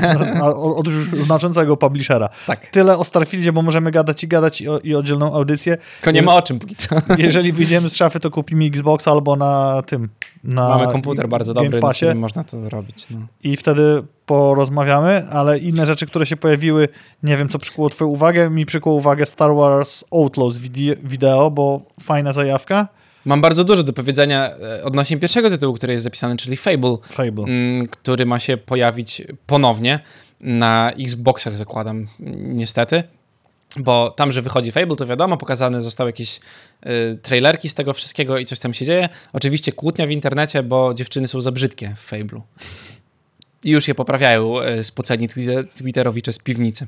Od 0.76 0.86
już 0.86 1.04
znaczącego 1.10 1.76
publishera. 1.76 2.28
Tak. 2.46 2.66
Tyle 2.66 2.98
o 2.98 3.04
Starfieldzie, 3.04 3.52
bo 3.52 3.62
możemy 3.62 3.90
gadać 3.90 4.24
i 4.24 4.28
gadać 4.28 4.60
i, 4.60 4.68
o, 4.68 4.78
i 4.80 4.94
oddzielną 4.94 5.34
audycję. 5.34 5.76
Tylko 5.96 6.10
nie 6.10 6.22
ma 6.22 6.34
o 6.34 6.42
czym 6.42 6.58
póki 6.58 6.74
co. 6.76 6.96
Jeżeli 7.18 7.52
wyjdziemy 7.52 7.90
z 7.90 7.96
szafy, 7.96 8.20
to 8.20 8.30
kupimy 8.30 8.64
Xbox 8.64 9.08
albo 9.08 9.36
na 9.36 9.82
tym. 9.86 10.08
Na 10.44 10.68
Mamy 10.68 10.92
komputer 10.92 11.28
bardzo 11.28 11.54
dobry, 11.54 11.80
na 11.80 11.92
którym 11.92 12.18
można 12.18 12.44
to 12.44 12.68
robić. 12.68 13.06
No. 13.10 13.18
i 13.42 13.56
wtedy 13.56 14.02
porozmawiamy, 14.26 15.26
ale 15.30 15.58
inne 15.58 15.86
rzeczy, 15.86 16.06
które 16.06 16.26
się 16.26 16.36
pojawiły, 16.36 16.88
nie 17.22 17.36
wiem, 17.36 17.48
co 17.48 17.58
przykuło 17.58 17.90
twoją 17.90 18.10
uwagę. 18.10 18.50
Mi 18.50 18.66
przykuło 18.66 18.96
uwagę 18.96 19.26
Star 19.26 19.54
Wars 19.54 20.04
Outlaws 20.12 20.56
wide- 20.58 20.96
wideo, 21.04 21.50
bo 21.50 21.80
fajna 22.02 22.32
zajawka. 22.32 22.88
Mam 23.24 23.40
bardzo 23.40 23.64
dużo 23.64 23.82
do 23.82 23.92
powiedzenia 23.92 24.50
e, 24.50 24.84
odnośnie 24.84 25.16
pierwszego 25.16 25.50
tytułu, 25.50 25.74
który 25.74 25.92
jest 25.92 26.04
zapisany, 26.04 26.36
czyli 26.36 26.56
Fable, 26.56 26.96
Fable. 27.10 27.44
mm, 27.44 27.86
który 27.86 28.26
ma 28.26 28.38
się 28.38 28.56
pojawić 28.56 29.22
ponownie 29.46 30.00
na 30.40 30.92
Xboxach, 30.98 31.56
zakładam, 31.56 32.06
niestety. 32.36 33.02
Bo 33.76 34.10
tam, 34.10 34.32
że 34.32 34.42
wychodzi 34.42 34.72
Fable, 34.72 34.96
to 34.96 35.06
wiadomo, 35.06 35.36
pokazane 35.36 35.82
zostały 35.82 36.08
jakieś 36.08 36.40
y, 36.86 37.18
trailerki 37.22 37.68
z 37.68 37.74
tego 37.74 37.92
wszystkiego 37.92 38.38
i 38.38 38.46
coś 38.46 38.58
tam 38.58 38.74
się 38.74 38.84
dzieje. 38.84 39.08
Oczywiście 39.32 39.72
kłótnia 39.72 40.06
w 40.06 40.10
internecie, 40.10 40.62
bo 40.62 40.94
dziewczyny 40.94 41.28
są 41.28 41.40
za 41.40 41.52
brzydkie 41.52 41.94
w 41.96 42.12
Fable'u. 42.12 42.40
I 43.64 43.70
już 43.70 43.88
je 43.88 43.94
poprawiają 43.94 44.62
y, 44.62 44.84
spoceni 44.84 45.28
twitter, 45.28 45.68
twitterowicze 45.68 46.32
z 46.32 46.38
piwnicy. 46.38 46.86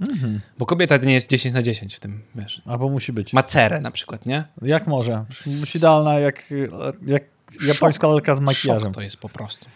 Mhm. 0.00 0.40
Bo 0.58 0.66
kobieta 0.66 0.96
nie 0.96 1.14
jest 1.14 1.30
10 1.30 1.54
na 1.54 1.62
10 1.62 1.94
w 1.94 2.00
tym, 2.00 2.22
wiesz. 2.34 2.62
Albo 2.66 2.88
musi 2.88 3.12
być. 3.12 3.32
Ma 3.32 3.42
cerę 3.42 3.80
na 3.80 3.90
przykład, 3.90 4.26
nie? 4.26 4.44
Jak 4.62 4.86
może? 4.86 5.24
Musi 5.60 5.78
idealna 5.78 6.18
jak, 6.18 6.52
jak 7.06 7.24
japońska 7.66 8.06
lalka 8.06 8.34
z 8.34 8.40
makijażem. 8.40 8.84
Szok 8.84 8.94
to 8.94 9.02
jest 9.02 9.16
po 9.16 9.28
prostu. 9.28 9.66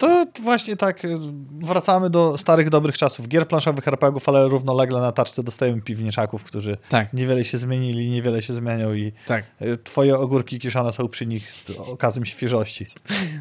To 0.00 0.26
właśnie 0.42 0.76
tak, 0.76 1.04
y, 1.04 1.18
wracamy 1.62 2.10
do 2.10 2.38
starych, 2.38 2.70
dobrych 2.70 2.98
czasów 2.98 3.28
gier 3.28 3.48
planszowych, 3.48 3.88
RPGów, 3.88 4.28
ale 4.28 4.48
równolegle 4.48 5.00
na 5.00 5.12
taczce 5.12 5.42
dostajemy 5.42 5.80
piwniczaków, 5.82 6.44
którzy 6.44 6.76
Tak, 6.88 7.12
niewiele 7.12 7.44
się 7.44 7.58
zmienili, 7.58 8.10
niewiele 8.10 8.42
się 8.42 8.52
zmienią 8.52 8.94
i 8.94 9.12
tak. 9.26 9.44
y, 9.62 9.76
twoje 9.76 10.18
ogórki 10.18 10.58
kiszone 10.58 10.92
są 10.92 11.08
przy 11.08 11.26
nich 11.26 11.52
z 11.52 11.70
okazem 11.70 12.24
świeżości. 12.26 12.86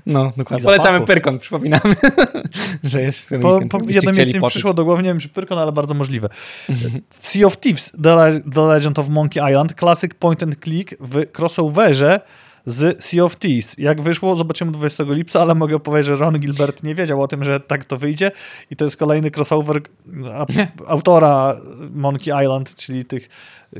No, 0.06 0.32
dokładnie. 0.38 0.66
Polecamy 0.66 1.06
Pyrkon, 1.06 1.40
przypominamy, 1.40 1.96
że 2.84 3.02
jest 3.02 3.30
ten 3.30 3.42
Po, 3.42 3.60
po 3.70 3.80
jednym 3.88 4.16
miejscu 4.16 4.48
przyszło 4.48 4.74
do 4.74 4.86
głowy, 4.86 5.04
nie 5.04 5.10
wiem 5.10 5.20
czy 5.20 5.30
Pyrkon, 5.30 5.58
ale 5.60 5.72
bardzo 5.72 5.94
możliwe. 5.94 6.30
sea 7.10 7.46
of 7.48 7.58
Thieves, 7.60 7.92
The, 8.04 8.16
Le- 8.16 8.42
The 8.54 8.62
Legend 8.62 9.00
of 9.00 9.10
Monkey 9.10 9.50
Island, 9.52 9.74
classic 9.80 10.14
point 10.14 10.44
and 10.44 10.56
click 10.64 10.96
w 11.00 11.26
crossoverze 11.38 12.22
z 12.70 13.04
Sea 13.04 13.24
of 13.24 13.36
Thieves. 13.36 13.76
Jak 13.78 14.02
wyszło, 14.02 14.36
zobaczymy 14.36 14.72
20 14.72 15.04
lipca, 15.08 15.42
ale 15.42 15.56
mogę 15.56 15.80
powiedzieć, 15.80 16.06
że 16.06 16.16
Ron 16.16 16.40
Gilbert 16.40 16.84
nie 16.84 16.96
wiedział 16.96 17.22
o 17.22 17.28
tym, 17.28 17.44
że 17.44 17.60
tak 17.60 17.86
to 17.86 17.98
wyjdzie 17.98 18.32
i 18.72 18.76
to 18.76 18.86
jest 18.86 18.98
kolejny 18.98 19.32
crossover 19.38 19.82
autora 20.88 21.56
Monkey 21.94 22.44
Island, 22.44 22.76
czyli 22.76 23.06
tych 23.06 23.30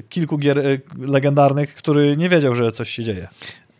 kilku 0.10 0.38
gier 0.38 0.58
y, 0.58 0.82
legendarnych, 1.00 1.76
który 1.76 2.18
nie 2.18 2.30
wiedział, 2.30 2.56
że 2.56 2.72
coś 2.72 2.90
się 2.90 3.04
dzieje. 3.04 3.28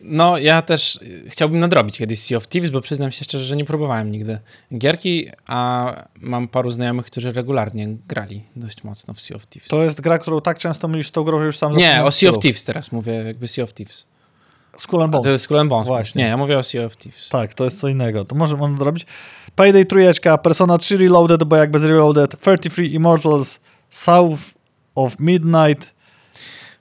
No, 0.02 0.38
ja 0.38 0.62
też 0.62 1.00
chciałbym 1.26 1.60
nadrobić 1.60 1.98
kiedyś 1.98 2.20
Sea 2.20 2.36
of 2.38 2.48
Thieves, 2.48 2.70
bo 2.70 2.80
przyznam 2.80 3.12
się 3.12 3.24
szczerze, 3.24 3.44
że 3.44 3.56
nie 3.56 3.64
próbowałem 3.64 4.12
nigdy 4.12 4.38
gierki, 4.78 5.28
a 5.46 5.92
mam 6.20 6.48
paru 6.48 6.70
znajomych, 6.70 7.06
którzy 7.06 7.32
regularnie 7.32 7.88
grali 8.08 8.42
dość 8.56 8.84
mocno 8.84 9.14
w 9.14 9.20
Sea 9.20 9.36
of 9.36 9.46
Thieves. 9.46 9.68
To 9.68 9.84
jest 9.84 10.00
gra, 10.00 10.18
którą 10.18 10.40
tak 10.40 10.58
często 10.58 10.88
mylisz 10.88 11.10
tą 11.10 11.24
grą, 11.24 11.38
że 11.40 11.46
już 11.46 11.58
sam 11.58 11.76
Nie, 11.76 12.04
o 12.04 12.10
Sea 12.10 12.30
of. 12.30 12.38
Thieves 12.38 12.64
teraz 12.64 12.92
mówię, 12.92 13.12
jakby 13.12 13.48
Sea 13.48 13.64
of 13.64 13.74
Thieves. 13.74 14.06
Skull 14.82 15.02
and 15.02 15.12
Bones. 15.12 15.24
to 15.24 15.30
jest 15.30 15.44
Skull 15.44 15.58
and 15.58 15.70
Bones. 15.70 15.86
Właśnie. 15.86 16.22
Nie, 16.22 16.28
ja 16.28 16.36
mówię 16.36 16.58
o 16.58 16.62
Sea 16.62 16.84
of 16.84 16.96
Thieves. 16.96 17.28
Tak, 17.28 17.54
to 17.54 17.64
jest 17.64 17.80
co 17.80 17.88
innego. 17.88 18.24
To 18.24 18.34
może 18.34 18.56
można 18.56 18.78
zrobić. 18.78 19.06
Payday 19.54 19.84
trójeczka, 19.84 20.38
Persona 20.38 20.78
3 20.78 20.96
Reloaded, 20.96 21.44
bo 21.44 21.56
jak 21.56 21.70
bez 21.70 21.82
Reloaded, 21.82 22.40
33 22.40 22.86
Immortals, 22.86 23.60
South 23.90 24.40
of 24.94 25.20
Midnight. 25.20 25.94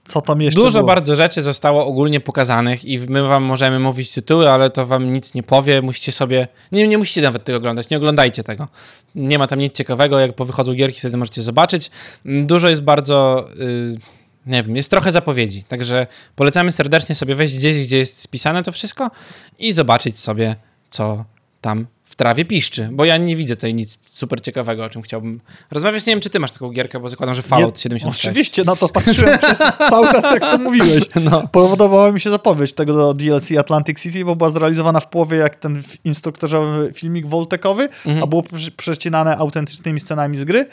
Co 0.06 0.22
tam 0.22 0.42
jeszcze 0.42 0.62
Dużo 0.62 0.80
było? 0.80 0.88
bardzo 0.88 1.16
rzeczy 1.16 1.42
zostało 1.42 1.86
ogólnie 1.86 2.20
pokazanych 2.20 2.86
i 2.86 3.00
my 3.00 3.24
wam 3.28 3.44
możemy 3.44 3.80
mówić 3.80 4.12
tytuły, 4.14 4.50
ale 4.52 4.70
to 4.70 4.86
wam 4.86 5.14
nic 5.14 5.34
nie 5.34 5.44
powie. 5.44 5.82
Musicie 5.82 6.12
sobie. 6.12 6.48
Nie, 6.72 6.88
nie 6.88 6.98
musicie 6.98 7.22
nawet 7.22 7.44
tego 7.44 7.58
oglądać, 7.58 7.90
nie 7.90 7.98
oglądajcie 7.98 8.44
tego. 8.44 8.68
Nie 9.16 9.40
ma 9.40 9.48
tam 9.48 9.60
nic 9.60 9.76
ciekawego, 9.76 10.20
jak 10.20 10.36
powychodzą 10.36 10.74
gierki, 10.74 11.00
wtedy 11.00 11.18
możecie 11.18 11.42
zobaczyć. 11.42 11.92
Dużo 12.26 12.70
jest 12.70 12.84
bardzo. 12.84 13.46
y, 13.60 14.19
nie 14.50 14.64
wiem, 14.64 14.76
jest 14.76 14.92
trochę 14.92 15.12
zapowiedzi, 15.12 15.64
także 15.64 16.08
polecamy 16.36 16.72
serdecznie 16.72 17.16
sobie 17.16 17.36
wejść 17.36 17.58
gdzieś, 17.58 17.86
gdzie 17.88 17.98
jest 17.98 18.22
spisane 18.22 18.64
to 18.64 18.72
wszystko 18.72 19.12
i 19.60 19.72
zobaczyć 19.72 20.20
sobie, 20.20 20.56
co 20.90 21.26
tam 21.62 21.88
w 22.06 22.16
trawie 22.16 22.46
piszczy, 22.46 22.90
bo 22.92 23.06
ja 23.06 23.18
nie 23.18 23.36
widzę 23.36 23.56
tutaj 23.56 23.74
nic 23.74 24.00
super 24.02 24.42
ciekawego, 24.42 24.84
o 24.86 24.90
czym 24.90 25.02
chciałbym 25.02 25.42
rozmawiać. 25.72 26.06
Nie 26.06 26.12
wiem, 26.14 26.20
czy 26.22 26.30
ty 26.30 26.40
masz 26.40 26.52
taką 26.52 26.70
gierkę, 26.72 27.00
bo 27.00 27.10
zakładam, 27.10 27.36
że 27.36 27.42
Fallout 27.42 27.76
Nie- 27.76 27.82
76. 27.82 28.26
Oczywiście, 28.28 28.64
na 28.64 28.76
to 28.76 28.90
patrzyłem 28.90 29.38
przez 29.40 29.58
cały 29.90 30.08
czas, 30.12 30.24
jak 30.24 30.40
to 30.40 30.58
mówiłeś. 30.58 30.90
No. 31.32 31.48
Podobała 31.48 32.12
mi 32.12 32.20
się 32.20 32.30
zapowiedź 32.30 32.74
tego 32.74 32.94
do 32.94 33.14
DLC 33.14 33.52
Atlantic 33.60 34.02
City, 34.02 34.26
bo 34.26 34.36
była 34.36 34.50
zrealizowana 34.50 35.00
w 35.00 35.08
połowie 35.08 35.38
jak 35.38 35.56
ten 35.56 35.82
instruktorzowy 36.04 36.92
filmik 36.94 37.28
Voltekowy, 37.28 37.84
Mhm. 37.84 38.24
a 38.24 38.28
było 38.28 38.44
prze- 38.44 38.72
przecinane 38.72 39.38
autentycznymi 39.38 40.00
scenami 40.00 40.38
z 40.38 40.44
gry. 40.44 40.68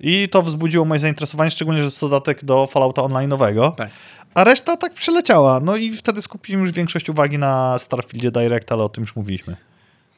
I 0.00 0.28
to 0.28 0.42
wzbudziło 0.42 0.84
moje 0.84 1.00
zainteresowanie, 1.00 1.50
szczególnie, 1.50 1.78
że 1.78 1.84
jest 1.84 2.00
to 2.00 2.08
dodatek 2.08 2.44
do 2.44 2.66
Fallouta 2.66 3.02
online'owego. 3.02 3.74
Tak. 3.74 3.90
A 4.34 4.44
reszta 4.44 4.76
tak 4.76 4.92
przeleciała. 4.94 5.60
No 5.60 5.76
i 5.76 5.90
wtedy 5.90 6.22
skupiłem 6.22 6.60
już 6.60 6.72
większość 6.72 7.08
uwagi 7.08 7.38
na 7.38 7.78
Starfieldzie 7.78 8.30
Direct, 8.30 8.72
ale 8.72 8.84
o 8.84 8.88
tym 8.88 9.02
już 9.02 9.16
mówiliśmy. 9.16 9.56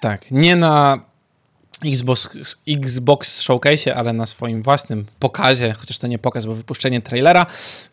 Tak, 0.00 0.30
nie 0.30 0.56
na 0.56 1.00
Xbox, 1.86 2.28
Xbox 2.68 3.40
Showcase, 3.40 3.96
ale 3.96 4.12
na 4.12 4.26
swoim 4.26 4.62
własnym 4.62 5.06
pokazie, 5.18 5.72
chociaż 5.72 5.98
to 5.98 6.06
nie 6.06 6.18
pokaz, 6.18 6.46
bo 6.46 6.54
wypuszczenie 6.54 7.00
trailera, 7.00 7.46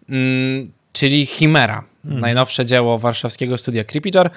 mm, 0.10 0.64
czyli 0.94 1.26
Chimera, 1.26 1.84
najnowsze 2.04 2.66
dzieło 2.66 3.00
warszawskiego 3.00 3.58
studia 3.58 3.84
Creepy 3.84 4.10
Jar, 4.16 4.32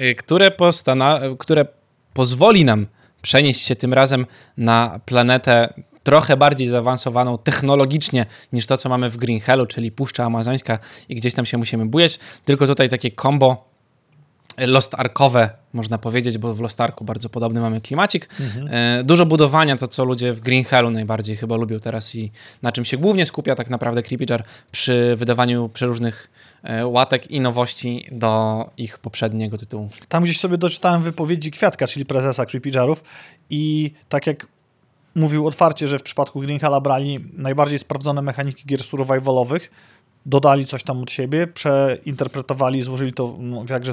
y, 0.00 0.14
które, 0.14 0.50
postana- 0.50 1.20
które 1.38 1.66
pozwoli 2.14 2.64
nam 2.64 2.86
przenieść 3.22 3.60
się 3.60 3.76
tym 3.76 3.94
razem 3.94 4.26
na 4.56 5.00
planetę 5.06 5.74
trochę 6.02 6.36
bardziej 6.36 6.66
zaawansowaną 6.66 7.38
technologicznie 7.38 8.26
niż 8.52 8.66
to, 8.66 8.76
co 8.76 8.88
mamy 8.88 9.10
w 9.10 9.16
Green 9.16 9.40
Hellu, 9.40 9.66
czyli 9.66 9.92
Puszcza 9.92 10.24
Amazońska 10.24 10.78
i 11.08 11.14
gdzieś 11.14 11.34
tam 11.34 11.46
się 11.46 11.58
musimy 11.58 11.86
bujać, 11.86 12.18
tylko 12.44 12.66
tutaj 12.66 12.88
takie 12.88 13.10
combo 13.10 13.70
Lost 14.66 14.94
Arkowe, 14.94 15.50
można 15.72 15.98
powiedzieć, 15.98 16.38
bo 16.38 16.54
w 16.54 16.60
Lost 16.60 16.80
Arku 16.80 17.04
bardzo 17.04 17.28
podobny 17.28 17.60
mamy 17.60 17.80
klimacik. 17.80 18.28
E, 18.70 19.04
Dużo 19.04 19.26
budowania, 19.26 19.76
to 19.76 19.88
co 19.88 20.04
ludzie 20.04 20.32
w 20.32 20.40
Green 20.40 20.64
Hellu 20.64 20.90
najbardziej 20.90 21.36
chyba 21.36 21.56
lubią 21.56 21.80
teraz 21.80 22.14
i 22.14 22.32
na 22.62 22.72
czym 22.72 22.84
się 22.84 22.96
głównie 22.96 23.26
skupia 23.26 23.54
tak 23.54 23.70
naprawdę 23.70 24.02
Creepy 24.02 24.24
Jar 24.30 24.44
przy 24.72 25.16
wydawaniu 25.16 25.68
przeróżnych 25.68 26.30
e, 26.62 26.86
łatek 26.86 27.30
i 27.30 27.40
nowości 27.40 28.06
do 28.12 28.64
ich 28.76 28.98
poprzedniego 28.98 29.58
tytułu. 29.58 29.88
Tam 30.08 30.24
gdzieś 30.24 30.40
sobie 30.40 30.58
doczytałem 30.58 31.02
wypowiedzi 31.02 31.50
Kwiatka, 31.50 31.86
czyli 31.86 32.04
prezesa 32.06 32.46
Creepy 32.46 32.70
Jarów 32.74 33.04
i 33.50 33.92
tak 34.08 34.26
jak 34.26 34.46
mówił 35.14 35.46
otwarcie, 35.46 35.88
że 35.88 35.98
w 35.98 36.02
przypadku 36.02 36.40
Green 36.40 36.58
Halla 36.58 36.80
brali 36.80 37.18
najbardziej 37.32 37.78
sprawdzone 37.78 38.22
mechaniki 38.22 38.66
gier 38.66 38.82
survivalowych, 38.82 39.70
dodali 40.26 40.66
coś 40.66 40.82
tam 40.82 41.02
od 41.02 41.10
siebie, 41.10 41.46
przeinterpretowali, 41.46 42.82
złożyli 42.82 43.12
to 43.12 43.36
no, 43.38 43.64
jakże 43.70 43.92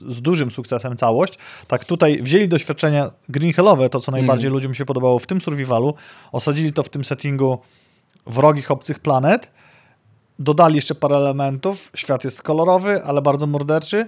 z 0.00 0.20
dużym 0.20 0.50
sukcesem 0.50 0.96
całość. 0.96 1.38
Tak 1.68 1.84
tutaj 1.84 2.22
wzięli 2.22 2.48
doświadczenia 2.48 3.10
Green 3.28 3.52
Hellowe, 3.52 3.90
to 3.90 4.00
co 4.00 4.12
najbardziej 4.12 4.50
ludziom 4.50 4.74
się 4.74 4.84
podobało 4.84 5.18
w 5.18 5.26
tym 5.26 5.40
survivalu, 5.40 5.94
osadzili 6.32 6.72
to 6.72 6.82
w 6.82 6.88
tym 6.88 7.04
settingu 7.04 7.58
wrogich 8.26 8.70
obcych 8.70 8.98
planet, 8.98 9.50
dodali 10.38 10.76
jeszcze 10.76 10.94
parę 10.94 11.16
elementów, 11.16 11.90
świat 11.94 12.24
jest 12.24 12.42
kolorowy, 12.42 13.04
ale 13.04 13.22
bardzo 13.22 13.46
morderczy. 13.46 14.06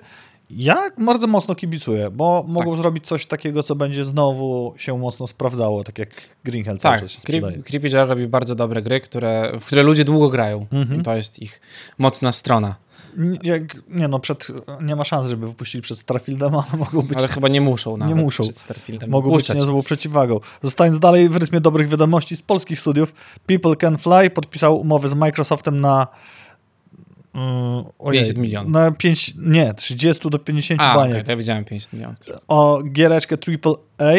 Ja 0.50 0.90
bardzo 0.98 1.26
mocno 1.26 1.54
kibicuję, 1.54 2.10
bo 2.10 2.44
mogą 2.48 2.76
zrobić 2.76 3.06
coś 3.06 3.26
takiego, 3.26 3.62
co 3.62 3.74
będzie 3.76 4.04
znowu 4.04 4.74
się 4.78 4.98
mocno 4.98 5.26
sprawdzało, 5.26 5.84
tak 5.84 5.98
jak 5.98 6.08
Green 6.44 6.64
Hell 6.64 6.78
cały 6.78 6.92
Tak, 6.94 7.00
czas 7.02 7.10
się 7.10 7.20
sprzedaje. 7.20 7.56
Creep- 7.58 7.62
Creepy 7.62 7.88
Jar 7.88 8.08
robi 8.08 8.26
bardzo 8.28 8.54
dobre 8.54 8.82
gry, 8.82 9.00
które, 9.00 9.52
w 9.60 9.66
które 9.66 9.82
ludzie 9.82 10.04
długo 10.04 10.28
grają. 10.28 10.66
Mhm. 10.72 11.02
To 11.02 11.16
jest 11.16 11.42
ich 11.42 11.60
mocna 11.98 12.32
strona. 12.32 12.74
Jak, 13.42 13.62
nie 13.88 14.08
no, 14.08 14.18
przed, 14.18 14.46
nie 14.82 14.96
ma 14.96 15.04
szans, 15.04 15.26
żeby 15.26 15.46
wypuścili 15.48 15.82
przed 15.82 15.98
Starfieldem, 15.98 16.54
ale 16.70 16.78
mogą 16.78 17.02
być, 17.02 17.18
Ale 17.18 17.28
chyba 17.28 17.48
nie 17.48 17.60
muszą 17.60 17.96
nawet 17.96 18.16
muszą. 18.16 18.44
przed 18.44 18.60
Starfieldem 18.60 19.10
mogą 19.10 19.28
być 19.30 19.38
puszczać. 19.38 19.56
niezłą 19.56 19.82
przeciwwagą. 19.82 20.40
Zostając 20.62 20.98
dalej 20.98 21.28
w 21.28 21.36
rytmie 21.36 21.60
dobrych 21.60 21.88
wiadomości 21.88 22.36
z 22.36 22.42
polskich 22.42 22.80
studiów, 22.80 23.14
People 23.46 23.76
Can 23.76 23.98
Fly 23.98 24.30
podpisał 24.30 24.80
umowę 24.80 25.08
z 25.08 25.14
Microsoftem 25.14 25.80
na 25.80 26.06
ojej, 27.98 28.20
50 28.22 28.38
milionów. 28.38 28.72
Na 28.72 28.90
5, 28.90 29.34
nie, 29.38 29.74
30 29.74 30.30
do 30.30 30.38
50 30.38 30.80
A, 30.80 30.94
baniek. 30.94 31.24
to 31.24 31.30
ja 31.30 31.36
widziałem 31.36 31.64
50 31.64 31.92
milionów. 31.92 32.16
o 32.48 32.82
giereczkę 32.92 33.36
AAA 33.36 34.12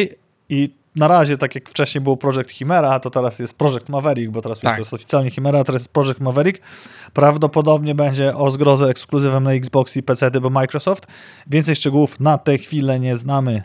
i 0.50 0.70
na 0.96 1.08
razie, 1.08 1.38
tak 1.38 1.56
jak 1.56 1.70
wcześniej 1.70 2.02
było 2.02 2.18
Project 2.18 2.52
Chimera, 2.52 3.00
to 3.00 3.10
teraz 3.10 3.40
jest 3.40 3.58
Project 3.58 3.90
Maverick, 3.90 4.32
bo 4.32 4.42
teraz 4.42 4.58
już 4.58 4.64
Tak. 4.64 4.76
to 4.76 4.82
jest 4.82 4.94
oficjalnie 4.94 5.32
Chimera, 5.32 5.60
a 5.60 5.64
teraz 5.64 5.82
jest 5.82 5.94
Project 5.94 6.20
Maverick. 6.20 6.62
Prawdopodobnie 7.14 7.96
będzie 7.96 8.36
o 8.36 8.52
zgrozę 8.52 8.86
ekskluzywem 8.90 9.44
na 9.44 9.52
Xbox 9.54 9.98
i 9.98 10.04
PC, 10.04 10.32
bo 10.32 10.50
Microsoft. 10.50 11.08
Więcej 11.48 11.76
szczegółów 11.76 12.20
na 12.20 12.38
tę 12.38 12.58
chwilę 12.58 13.00
nie 13.00 13.18
znamy. 13.18 13.64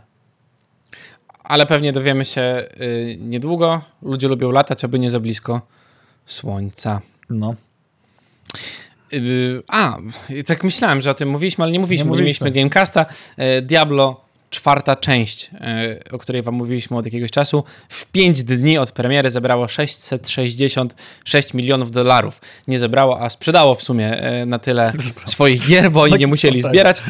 ale 1.44 1.66
pewnie 1.66 1.92
dowiemy 1.92 2.24
się 2.24 2.68
y, 2.80 3.18
niedługo. 3.20 3.82
Ludzie 4.02 4.28
lubią 4.28 4.50
latać, 4.50 4.84
aby 4.84 4.98
nie 4.98 5.10
za 5.10 5.20
blisko 5.20 5.60
słońca. 6.26 7.00
No. 7.30 7.54
A, 9.68 9.96
tak 10.46 10.64
myślałem, 10.64 11.00
że 11.00 11.10
o 11.10 11.14
tym 11.14 11.28
mówiliśmy, 11.30 11.64
ale 11.64 11.72
nie 11.72 11.78
mówiliśmy, 11.80 12.04
Nie 12.04 12.10
nie 12.10 12.10
mówiliśmy. 12.10 12.44
mieliśmy 12.44 12.60
Gamecasta. 12.60 13.06
Y, 13.58 13.62
Diablo, 13.62 14.20
czwarta 14.50 14.96
część, 14.96 15.50
y, 16.10 16.12
o 16.12 16.18
której 16.18 16.42
wam 16.42 16.54
mówiliśmy 16.54 16.96
od 16.96 17.04
jakiegoś 17.04 17.30
czasu, 17.30 17.64
w 17.88 18.06
5 18.06 18.42
dni 18.42 18.78
od 18.78 18.92
premiery 18.92 19.30
zebrało 19.30 19.68
666 19.68 21.54
milionów 21.54 21.90
dolarów. 21.90 22.40
Nie 22.68 22.78
zebrało, 22.78 23.20
a 23.20 23.30
sprzedało 23.30 23.74
w 23.74 23.82
sumie 23.82 24.40
y, 24.42 24.46
na 24.46 24.58
tyle 24.58 24.92
swoich 25.24 25.66
gier, 25.68 25.90
bo 25.90 26.02
oni 26.02 26.12
nie 26.12 26.18
Taki 26.18 26.26
musieli 26.30 26.60
cofek. 26.62 26.72
zbierać. 26.72 27.02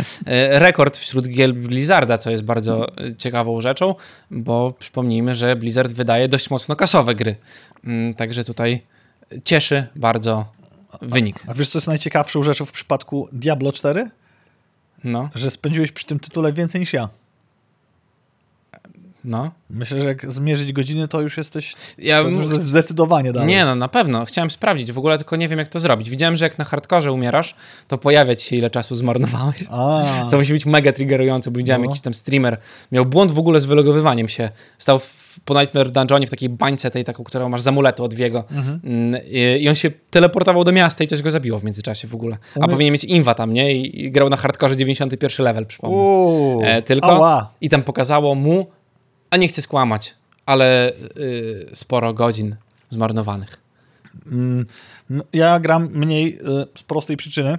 Rekord 0.51 0.99
wśród 0.99 1.29
gier 1.29 1.55
Blizzarda, 1.55 2.19
co 2.19 2.31
jest 2.31 2.45
bardzo 2.45 2.87
ciekawą 3.19 3.61
rzeczą, 3.61 3.95
bo 4.31 4.73
przypomnijmy, 4.79 5.35
że 5.35 5.57
Blizzard 5.57 5.93
wydaje 5.93 6.29
dość 6.29 6.51
mocno 6.51 6.77
kasowe 6.77 7.15
gry. 7.15 7.37
Mm, 7.85 8.15
Także 8.15 8.45
tutaj 8.45 8.81
cieszy 9.45 9.87
bardzo 9.97 10.47
wynik. 11.03 11.45
A 11.47 11.55
wiesz, 11.55 11.68
co 11.68 11.78
jest 11.78 11.88
najciekawszą 11.88 12.43
rzeczą 12.43 12.64
w 12.64 12.72
przypadku 12.72 13.28
Diablo 13.32 13.72
4? 13.72 14.11
No, 15.05 15.28
Że 15.34 15.51
spędziłeś 15.51 15.93
przy 15.93 16.07
tym 16.07 16.18
tytule 16.18 16.53
więcej 16.53 16.80
niż 16.80 16.93
ja. 16.93 17.09
No. 19.25 19.51
Myślę, 19.70 20.01
że 20.01 20.09
jak 20.09 20.33
zmierzyć 20.33 20.73
godziny, 20.73 21.09
to 21.09 21.20
już 21.20 21.37
jesteś 21.37 21.75
Ja 21.99 22.23
to 22.23 22.29
m- 22.29 22.35
już 22.35 22.47
zdecydowanie 22.47 23.33
dalej. 23.33 23.49
nie 23.49 23.64
no, 23.64 23.75
na 23.75 23.89
pewno. 23.89 24.25
Chciałem 24.25 24.51
sprawdzić, 24.51 24.93
w 24.93 24.99
ogóle 24.99 25.18
tylko 25.18 25.37
nie 25.37 25.49
wiem, 25.49 25.59
jak 25.59 25.68
to 25.68 25.81
zrobić. 25.81 26.11
Widziałem, 26.11 26.37
że 26.37 26.45
jak 26.45 26.59
na 26.59 26.64
hardkorze 26.64 27.12
umierasz, 27.12 27.55
to 27.89 27.99
pojawia 27.99 28.37
ci 28.37 28.47
się, 28.47 28.57
ile 28.57 28.70
czasu 28.70 28.95
zmarnowałeś. 28.95 29.64
A, 29.70 30.03
Co 30.31 30.37
musi 30.39 30.53
być 30.53 30.66
mega 30.66 30.93
triggerujące, 30.93 31.51
bo 31.51 31.59
widziałem 31.59 31.83
No. 31.83 31.89
jakiś 31.89 32.01
tam 32.03 32.14
streamer, 32.14 32.57
miał 32.93 33.07
błąd 33.07 33.33
w 33.33 33.39
ogóle 33.39 33.61
z 33.61 33.64
wylogowywaniem 33.64 34.29
się. 34.29 34.51
Stał 34.79 34.99
w, 34.99 35.41
po 35.45 35.61
Nightmare 35.61 35.91
Dungeonie 35.91 36.27
w 36.27 36.31
takiej 36.31 36.49
bańce 36.49 36.91
tej 36.91 37.05
taką, 37.05 37.25
którą 37.25 37.49
masz 37.49 37.61
z 37.61 37.66
amuletu 37.68 38.05
od 38.05 38.14
Wiego. 38.14 38.45
Mhm. 38.51 38.81
Mm, 38.85 39.20
I, 39.27 39.62
I 39.62 39.68
on 39.68 39.75
się 39.75 39.91
teleportował 40.11 40.64
do 40.64 40.73
miasta 40.73 41.05
i 41.05 41.07
coś 41.07 41.23
go 41.23 41.31
zabiło 41.31 41.59
w 41.59 41.64
międzyczasie 41.64 42.09
w 42.09 42.14
ogóle. 42.14 42.37
A 42.57 42.59
Umy- 42.59 42.68
powinien 42.68 42.93
mieć 42.93 43.05
inwa 43.05 43.35
tam, 43.35 43.53
nie? 43.53 43.75
I, 43.77 44.05
i 44.05 44.11
grał 44.11 44.29
na 44.29 44.37
hardkorze 44.37 44.77
91 44.77 45.45
level, 45.45 45.66
przypomnę. 45.66 45.97
Uuu, 45.97 46.62
E, 46.64 46.83
tylko 46.83 47.07
Ała. 47.07 47.53
i 47.61 47.68
tam 47.68 47.83
pokazało 47.83 48.35
mu, 48.35 48.66
a 49.33 49.37
nie 49.37 49.49
chcę 49.49 49.62
skłamać, 49.62 50.14
ale 50.47 50.93
y, 50.93 51.70
sporo 51.74 52.14
godzin 52.14 52.57
zmarnowanych. 52.91 53.57
Mm, 54.33 54.64
m- 55.11 55.22
Ja 55.33 55.61
gram 55.61 55.89
mniej 55.93 56.35
y, 56.39 56.41
z 56.78 56.83
prostej 56.83 57.16
przyczyny, 57.16 57.59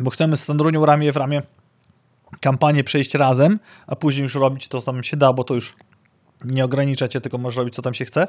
bo 0.00 0.10
chcemy 0.10 0.36
z 0.36 0.44
Sandrunią 0.44 0.86
ramię 0.86 1.12
w 1.12 1.16
ramię 1.16 1.42
kampanię 2.40 2.84
przejść 2.84 3.14
razem, 3.14 3.58
a 3.86 3.96
później 3.96 4.22
już 4.22 4.34
robić 4.34 4.68
to 4.68 4.82
tam 4.82 5.02
się 5.04 5.16
da, 5.16 5.32
bo 5.32 5.44
to 5.44 5.54
już 5.54 5.74
nie 6.44 6.64
ogranicza 6.64 7.08
cię, 7.08 7.20
tylko 7.20 7.38
możesz 7.38 7.56
robić 7.56 7.74
co 7.74 7.82
tam 7.82 7.94
się 7.94 8.04
chce. 8.04 8.26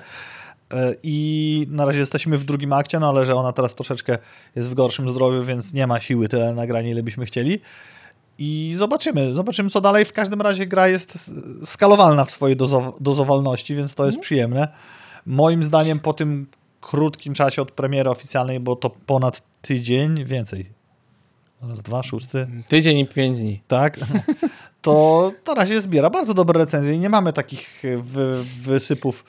E, 0.73 0.95
I 1.03 1.67
na 1.69 1.85
razie 1.85 1.99
jesteśmy 1.99 2.37
w 2.37 2.43
drugim 2.43 2.73
akcie, 2.73 2.99
no 2.99 3.09
ale 3.09 3.25
że 3.25 3.35
ona 3.35 3.53
teraz 3.53 3.75
troszeczkę 3.75 4.17
jest 4.55 4.69
w 4.69 4.73
gorszym 4.73 5.09
zdrowiu, 5.09 5.43
więc 5.43 5.73
nie 5.73 5.87
ma 5.87 5.99
siły 5.99 6.27
tyle 6.27 6.53
nagrania, 6.53 6.89
ile 6.89 7.03
byśmy 7.03 7.25
chcieli. 7.25 7.59
I 8.39 8.73
zobaczymy, 8.77 9.33
zobaczymy 9.33 9.69
co 9.69 9.81
dalej. 9.81 10.05
W 10.05 10.13
każdym 10.13 10.41
razie 10.41 10.65
gra 10.67 10.87
jest 10.87 11.31
skalowalna 11.65 12.25
w 12.25 12.31
swojej 12.31 12.57
dozow- 12.57 12.97
dozowalności, 13.01 13.75
więc 13.75 13.95
to 13.95 14.05
jest 14.05 14.19
przyjemne. 14.19 14.67
Moim 15.25 15.63
zdaniem 15.65 15.99
po 15.99 16.13
tym 16.13 16.47
krótkim 16.81 17.33
czasie 17.33 17.61
od 17.61 17.71
premiery 17.71 18.09
oficjalnej, 18.09 18.59
bo 18.59 18.75
to 18.75 18.89
ponad 18.89 19.41
tydzień, 19.61 20.25
więcej. 20.25 20.69
Raz, 21.61 21.81
dwa, 21.81 22.03
szósty, 22.03 22.47
Tydzień 22.67 22.97
i 22.99 23.05
pięć 23.05 23.39
dni. 23.39 23.61
tak. 23.67 23.99
To 24.81 25.31
na 25.47 25.53
razie 25.53 25.81
zbiera 25.81 26.09
bardzo 26.09 26.33
dobre 26.33 26.59
recenzje 26.59 26.93
i 26.93 26.99
nie 26.99 27.09
mamy 27.09 27.33
takich 27.33 27.85
e, 27.85 27.97
wy, 27.97 28.43
wysypów. 28.63 29.23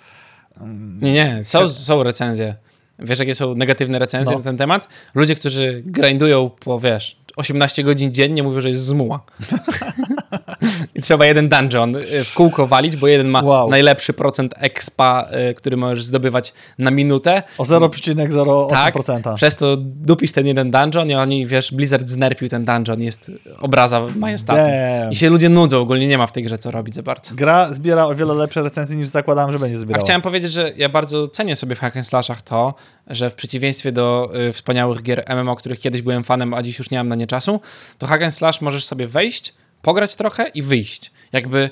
mm, 0.61 1.01
Nie, 1.03 1.13
nie, 1.15 1.45
są, 1.45 1.69
są 1.69 2.03
recenzje. 2.03 2.55
Wiesz, 2.99 3.19
jakie 3.19 3.35
są 3.35 3.55
negatywne 3.55 3.99
recenzje 3.99 4.33
No. 4.33 4.39
na 4.39 4.45
ten 4.45 4.57
temat? 4.57 4.89
Ludzie, 5.15 5.35
którzy 5.35 5.83
grindują 5.87 6.51
po, 6.51 6.81
wiesz, 6.81 7.18
18 7.39 7.85
godzin 7.85 8.13
dziennie, 8.13 8.43
mówią, 8.43 8.61
że 8.61 8.69
jest 8.69 8.85
zmuła. 8.85 9.21
I 10.95 11.03
trzeba 11.03 11.27
jeden 11.27 11.49
dungeon 11.49 11.97
y, 11.97 12.25
w 12.25 12.35
kółko 12.35 12.67
walić, 12.67 12.97
bo 12.97 13.07
jeden 13.09 13.29
ma 13.29 13.43
Wow. 13.43 13.71
najlepszy 13.71 14.13
procent 14.13 14.55
expa, 14.57 15.29
y, 15.51 15.55
który 15.55 15.77
możesz 15.77 16.05
zdobywać 16.05 16.53
na 16.79 16.91
minutę. 16.91 17.43
O 17.59 17.65
0,08%. 17.65 19.23
Tak, 19.23 19.35
przez 19.35 19.57
to 19.57 19.77
dupisz 19.81 20.33
ten 20.33 20.47
jeden 20.47 20.71
dungeon 20.71 21.11
i 21.11 21.15
oni, 21.15 21.47
wiesz, 21.47 21.73
Blizzard 21.75 22.09
znerfił 22.09 22.49
ten 22.49 22.65
dungeon, 22.65 23.03
jest 23.03 23.31
obraza 23.61 24.07
majestatu. 24.17 24.59
Damn. 24.59 25.13
I 25.13 25.17
się 25.17 25.31
ludzie 25.31 25.49
nudzą, 25.49 25.79
ogólnie 25.81 26.07
nie 26.09 26.19
ma 26.19 26.27
w 26.27 26.33
tej 26.33 26.43
grze 26.43 26.59
co 26.59 26.71
robić 26.71 26.95
za 26.95 27.03
bardzo. 27.03 27.35
Gra 27.35 27.75
zbiera 27.75 28.05
o 28.07 28.15
wiele 28.15 28.35
lepsze 28.35 28.63
recenzje 28.63 28.97
niż 28.97 29.07
zakładałem, 29.07 29.53
że 29.53 29.59
będzie 29.59 29.77
A 29.77 29.81
zbierała. 29.81 30.05
chciałem 30.05 30.23
powiedzieć, 30.23 30.53
że 30.53 30.73
ja 30.77 30.89
bardzo 30.89 31.29
cenię 31.29 31.57
sobie 31.57 31.75
w 31.75 31.79
hack 31.81 31.97
and 31.97 32.07
slashach 32.07 32.43
to, 32.43 32.75
że 33.07 33.31
w 33.31 33.35
przeciwieństwie 33.35 33.93
do 33.93 34.31
y, 34.49 34.53
wspaniałych 34.53 35.03
gier 35.03 35.25
MMO, 35.37 35.57
których 35.57 35.81
kiedyś 35.81 36.03
byłem 36.03 36.25
fanem, 36.25 36.55
a 36.55 36.63
dziś 36.63 36.79
już 36.79 36.91
nie 36.91 36.99
mam 36.99 37.09
na 37.09 37.15
nie 37.15 37.27
czasu, 37.27 37.61
to 37.99 38.07
hack 38.07 38.23
możesz 38.61 38.87
sobie 38.87 39.07
wejść, 39.07 39.55
pograć 39.83 40.15
trochę 40.17 40.49
i 40.49 40.63
wyjść. 40.63 41.11
Jakby 41.33 41.71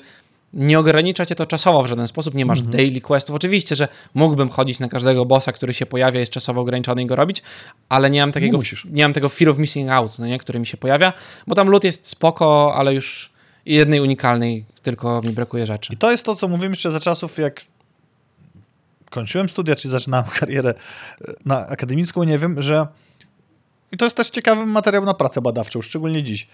nie 0.53 0.79
ogranicza 0.79 1.25
cię 1.25 1.35
to 1.35 1.45
czasowo 1.45 1.83
w 1.83 1.87
żaden 1.87 2.07
sposób, 2.07 2.33
nie 2.35 2.45
masz 2.45 2.59
Mhm. 2.59 2.77
daily 2.77 3.01
questów. 3.01 3.35
Oczywiście, 3.35 3.75
że 3.75 3.87
mógłbym 4.13 4.49
chodzić 4.49 4.79
na 4.79 4.87
każdego 4.87 5.25
bossa, 5.25 5.51
który 5.51 5.73
się 5.73 5.85
pojawia, 5.85 6.19
jest 6.19 6.31
czasowo 6.31 6.61
ograniczony 6.61 7.01
i 7.01 7.05
go 7.05 7.15
robić, 7.15 7.43
ale 7.89 8.09
nie 8.09 8.19
mam 8.21 8.31
takiego, 8.31 8.57
musisz. 8.57 8.85
nie 8.91 9.03
mam 9.03 9.13
tego 9.13 9.29
fear 9.29 9.49
of 9.49 9.57
missing 9.57 9.89
out, 9.89 10.19
no 10.19 10.27
nie, 10.27 10.37
który 10.39 10.59
mi 10.59 10.67
się 10.67 10.77
pojawia, 10.77 11.13
bo 11.47 11.55
tam 11.55 11.69
loot 11.69 11.83
jest 11.83 12.07
spoko, 12.07 12.73
ale 12.75 12.93
już 12.93 13.29
jednej 13.65 14.01
unikalnej, 14.01 14.65
tylko 14.81 15.21
mi 15.21 15.29
brakuje 15.31 15.65
rzeczy. 15.65 15.93
I 15.93 15.97
to 15.97 16.11
jest 16.11 16.23
to, 16.25 16.35
co 16.35 16.47
mówimy 16.47 16.69
jeszcze 16.69 16.91
za 16.91 16.99
czasów, 16.99 17.37
jak 17.37 17.61
kończyłem 19.09 19.49
studia, 19.49 19.75
czy 19.75 19.89
zaczynałem 19.89 20.25
karierę 20.39 20.69
e, 21.27 21.33
na 21.45 21.67
akademicką, 21.67 22.23
nie 22.23 22.37
wiem, 22.37 22.61
że 22.61 22.87
i 23.91 23.97
to 23.97 24.05
jest 24.05 24.17
też 24.17 24.29
ciekawy 24.29 24.65
materiał 24.65 25.05
na 25.05 25.13
pracę 25.13 25.41
badawczą, 25.41 25.81
szczególnie 25.81 26.23
dziś. 26.23 26.47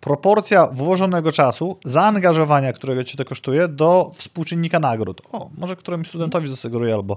Proporcja 0.00 0.66
włożonego 0.66 1.32
czasu, 1.32 1.76
zaangażowania, 1.84 2.72
którego 2.72 3.04
ci 3.04 3.16
to 3.16 3.24
kosztuje, 3.24 3.68
do 3.68 4.10
współczynnika 4.14 4.78
nagród. 4.78 5.22
O, 5.32 5.50
może 5.58 5.76
któremuś 5.76 6.08
studentowi 6.08 6.48
zasugeruję, 6.48 6.94
albo 6.94 7.16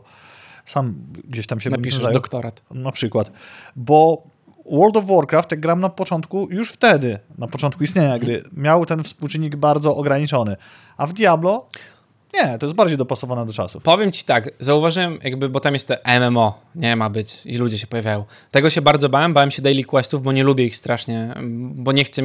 sam 0.66 0.96
gdzieś 1.30 1.48
tam 1.48 1.60
się 1.60 1.70
Napiszesz 1.70 2.02
zajął. 2.02 2.14
doktorat. 2.14 2.62
Na 2.72 2.92
przykład. 2.92 3.32
Bo 3.76 4.24
World 4.72 4.98
of 4.98 5.06
Warcraft, 5.06 5.52
jak 5.52 5.60
gram 5.60 5.80
na 5.80 5.90
początku, 5.90 6.48
już 6.52 6.72
wtedy, 6.72 7.20
na 7.38 7.48
początku 7.48 7.84
istnienia 7.84 8.20
gry, 8.20 8.44
miał 8.54 8.86
ten 8.86 9.04
współczynnik 9.04 9.56
bardzo 9.56 9.96
ograniczony. 9.96 10.56
A 10.98 11.08
w 11.08 11.14
Diablo 11.14 11.66
nie, 12.34 12.58
to 12.58 12.66
jest 12.66 12.76
bardziej 12.76 12.98
dopasowane 12.98 13.46
do 13.46 13.54
czasów. 13.54 13.84
Powiem 13.84 14.12
ci 14.12 14.26
tak, 14.26 14.50
zauważyłem 14.60 15.20
jakby, 15.24 15.50
bo 15.50 15.60
tam 15.60 15.74
jest 15.74 15.88
te 15.88 16.20
MMO, 16.20 16.60
nie 16.76 16.96
ma 16.96 17.10
być 17.10 17.42
i 17.46 17.58
ludzie 17.58 17.78
się 17.78 17.88
pojawiają. 17.88 18.26
Tego 18.52 18.70
się 18.70 18.82
bardzo 18.82 19.10
bałem, 19.10 19.34
bałem 19.34 19.52
się 19.52 19.62
daily 19.62 19.84
questów, 19.84 20.24
bo 20.24 20.32
nie 20.32 20.44
lubię 20.44 20.66
ich 20.66 20.78
strasznie, 20.78 21.34
bo 21.76 21.92
nie 21.92 22.04
chcę, 22.04 22.22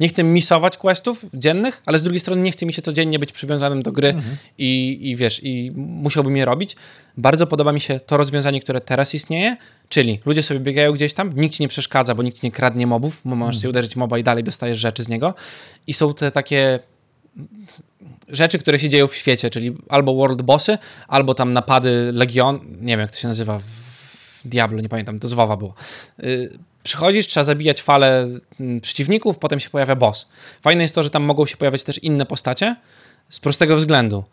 nie 0.00 0.08
chcę 0.08 0.22
misować 0.24 0.76
questów 0.76 1.24
dziennych, 1.34 1.82
ale 1.86 1.98
z 1.98 2.02
drugiej 2.02 2.20
strony 2.20 2.42
nie 2.42 2.52
chce 2.52 2.66
mi 2.66 2.72
się 2.72 2.82
codziennie 2.82 3.18
być 3.18 3.32
przywiązanym 3.32 3.82
do 3.82 3.92
gry 3.92 4.14
i, 4.58 4.98
i 5.02 5.16
wiesz, 5.16 5.40
i 5.42 5.72
musiałbym 5.76 6.36
je 6.36 6.44
robić. 6.44 6.76
Bardzo 7.16 7.46
podoba 7.46 7.72
mi 7.72 7.80
się 7.80 8.00
to 8.00 8.16
rozwiązanie, 8.16 8.60
które 8.60 8.80
teraz 8.80 9.14
istnieje, 9.14 9.56
czyli 9.88 10.20
ludzie 10.26 10.42
sobie 10.42 10.60
biegają 10.60 10.92
gdzieś 10.92 11.14
tam, 11.14 11.32
nikt 11.36 11.54
ci 11.54 11.62
nie 11.62 11.68
przeszkadza, 11.68 12.14
bo 12.14 12.22
nikt 12.22 12.42
nie 12.42 12.50
kradnie 12.50 12.86
mobów, 12.86 13.20
bo 13.24 13.36
możesz 13.36 13.60
sobie 13.60 13.70
uderzyć 13.70 13.96
moba 13.96 14.18
i 14.18 14.22
dalej 14.22 14.44
dostajesz 14.44 14.78
rzeczy 14.78 15.04
z 15.04 15.08
niego 15.08 15.34
i 15.86 15.94
są 15.94 16.14
te 16.14 16.30
takie 16.30 16.78
rzeczy, 18.32 18.58
które 18.58 18.78
się 18.78 18.88
dzieją 18.88 19.06
w 19.08 19.14
świecie, 19.16 19.50
czyli 19.50 19.76
albo 19.88 20.14
world 20.14 20.42
bossy, 20.42 20.78
albo 21.08 21.34
tam 21.34 21.52
napady 21.52 22.10
Legion, 22.12 22.60
nie 22.80 22.86
wiem 22.92 23.00
jak 23.00 23.10
to 23.10 23.16
się 23.16 23.28
nazywa 23.28 23.58
w 23.58 24.48
Diablo, 24.48 24.80
nie 24.80 24.88
pamiętam, 24.88 25.20
to 25.20 25.28
z 25.28 25.32
WoWa 25.32 25.56
było. 25.56 25.74
Yy, 26.18 26.50
przychodzisz, 26.82 27.26
trzeba 27.26 27.44
zabijać 27.44 27.82
falę 27.82 28.26
mm, 28.60 28.80
przeciwników, 28.80 29.38
potem 29.38 29.60
się 29.60 29.70
pojawia 29.70 29.96
boss. 29.96 30.28
Fajne 30.62 30.82
jest 30.82 30.94
to, 30.94 31.02
że 31.02 31.10
tam 31.10 31.22
mogą 31.22 31.46
się 31.46 31.56
pojawiać 31.56 31.82
też 31.82 31.98
inne 31.98 32.26
postacie 32.26 32.76
z 33.28 33.40
prostego 33.40 33.76
względu. 33.76 34.24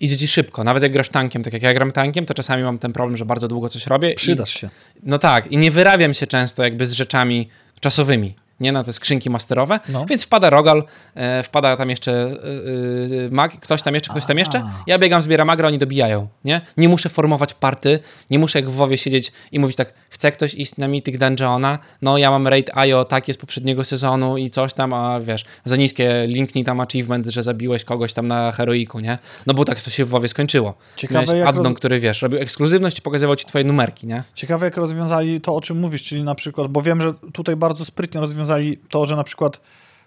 Idzie 0.00 0.16
ci 0.16 0.28
szybko, 0.28 0.64
nawet 0.64 0.82
jak 0.82 0.92
grasz 0.92 1.08
tankiem, 1.10 1.42
tak 1.42 1.52
jak 1.52 1.62
ja 1.62 1.74
gram 1.74 1.92
tankiem, 1.92 2.26
to 2.26 2.34
czasami 2.34 2.62
mam 2.62 2.78
ten 2.78 2.92
problem, 2.92 3.16
że 3.16 3.24
bardzo 3.24 3.48
długo 3.48 3.68
coś 3.68 3.86
robię. 3.86 4.10
i- 4.12 4.14
Przydasz 4.14 4.50
się. 4.60 4.70
no 5.02 5.18
tak, 5.18 5.52
i 5.52 5.56
nie 5.56 5.70
wyrabiam 5.70 6.14
się 6.14 6.26
często 6.26 6.62
jakby 6.64 6.86
z 6.86 6.92
rzeczami 6.92 7.48
czasowymi, 7.80 8.34
nie 8.62 8.72
na 8.72 8.84
te 8.84 8.92
skrzynki 8.92 9.30
masterowe, 9.30 9.80
No. 9.88 10.06
więc 10.08 10.24
wpada 10.24 10.50
Rogal, 10.50 10.84
e, 11.14 11.42
wpada 11.42 11.76
tam 11.76 11.90
jeszcze 11.90 12.12
e, 12.12 12.26
e, 12.26 13.30
mag, 13.30 13.60
ktoś 13.60 13.82
tam 13.82 13.94
jeszcze, 13.94 14.10
ktoś 14.10 14.24
tam 14.26 14.38
jeszcze, 14.38 14.62
ja 14.86 14.98
biegam, 14.98 15.22
zbieram 15.22 15.50
agro, 15.50 15.68
oni 15.68 15.78
dobijają, 15.78 16.28
nie? 16.44 16.60
Nie 16.76 16.88
muszę 16.88 17.08
formować 17.08 17.54
party, 17.54 17.98
nie 18.30 18.38
muszę 18.38 18.58
jak 18.58 18.70
w 18.70 18.72
WoWie 18.74 18.98
siedzieć 18.98 19.32
i 19.52 19.58
mówić 19.58 19.76
tak, 19.76 19.94
chce 20.10 20.30
ktoś 20.32 20.54
iść 20.54 20.76
na 20.76 20.88
Mythic 20.88 21.18
Dungeona, 21.18 21.78
no 22.02 22.18
ja 22.18 22.30
mam 22.30 22.48
raid 22.48 22.70
IO 22.76 23.04
takie 23.04 23.32
z 23.34 23.38
poprzedniego 23.38 23.84
sezonu 23.84 24.36
i 24.38 24.50
coś 24.50 24.74
tam, 24.74 24.92
a 24.92 25.20
wiesz, 25.20 25.44
za 25.64 25.76
niskie 25.76 26.24
linknij 26.26 26.64
tam 26.64 26.80
achievement, 26.80 27.26
że 27.26 27.42
zabiłeś 27.42 27.84
kogoś 27.84 28.12
tam 28.14 28.28
na 28.28 28.52
heroiku, 28.52 29.00
nie? 29.00 29.18
No 29.46 29.54
bo 29.54 29.64
tak 29.64 29.82
to 29.82 29.90
się 29.90 30.04
w 30.04 30.08
WoWie 30.08 30.28
skończyło. 30.28 30.74
Ciekawe, 30.96 31.24
Miałeś 31.26 31.38
jak 31.38 31.48
addon, 31.48 31.64
roz- 31.64 31.74
który, 31.76 32.00
wiesz, 32.00 32.22
robił 32.22 32.38
ekskluzywność 32.40 32.98
i 32.98 33.02
pokazywał 33.02 33.36
ci 33.36 33.46
twoje 33.46 33.64
numerki, 33.64 34.06
nie? 34.06 34.22
Ciekawe, 34.34 34.66
jak 34.66 34.76
rozwiązali 34.76 35.40
to, 35.40 35.54
o 35.56 35.60
czym 35.60 35.80
mówisz, 35.80 36.02
czyli 36.02 36.22
na 36.22 36.34
przykład, 36.34 36.68
bo 36.68 36.82
wiem, 36.82 37.02
że 37.02 37.14
tutaj 37.32 37.56
bardzo 37.56 37.84
sprytnie 37.84 38.20
rozwiązali 38.20 38.51
to, 38.88 39.06
że 39.06 39.16
na 39.16 39.24
przykład 39.24 39.60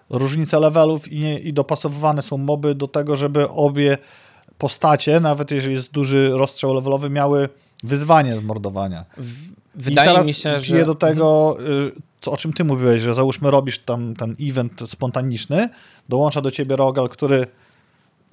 różnice 0.10 0.60
levelów 0.60 1.12
i, 1.12 1.20
nie, 1.20 1.40
i 1.40 1.54
dopasowywane 1.54 2.22
są 2.22 2.38
moby 2.38 2.76
do 2.76 2.88
tego, 2.88 3.16
żeby 3.16 3.50
obie 3.50 3.98
postacie, 4.58 5.20
nawet 5.20 5.52
jeżeli 5.52 5.76
jest 5.76 5.92
duży 5.92 6.32
rozstrzał 6.34 6.74
levelowy, 6.74 7.10
miały 7.10 7.50
wyzwanie 7.84 8.42
mordowania. 8.42 9.06
W, 9.18 9.52
I 9.52 9.54
wydaje 9.76 10.10
teraz 10.10 10.28
mi 10.28 10.34
się, 10.34 10.60
że... 10.60 10.86
do 10.86 10.96
tego, 10.96 11.58
y, 11.88 11.92
co, 12.22 12.32
o 12.32 12.38
czym 12.38 12.54
ty 12.54 12.64
mówiłeś, 12.64 13.02
że 13.02 13.16
załóżmy 13.16 13.52
robisz 13.52 13.80
tam 13.80 14.16
ten 14.16 14.36
event 14.42 14.82
spontaniczny, 14.88 15.70
dołącza 16.10 16.42
do 16.42 16.52
ciebie 16.52 16.76
Rogal, 16.76 17.10
który 17.10 17.48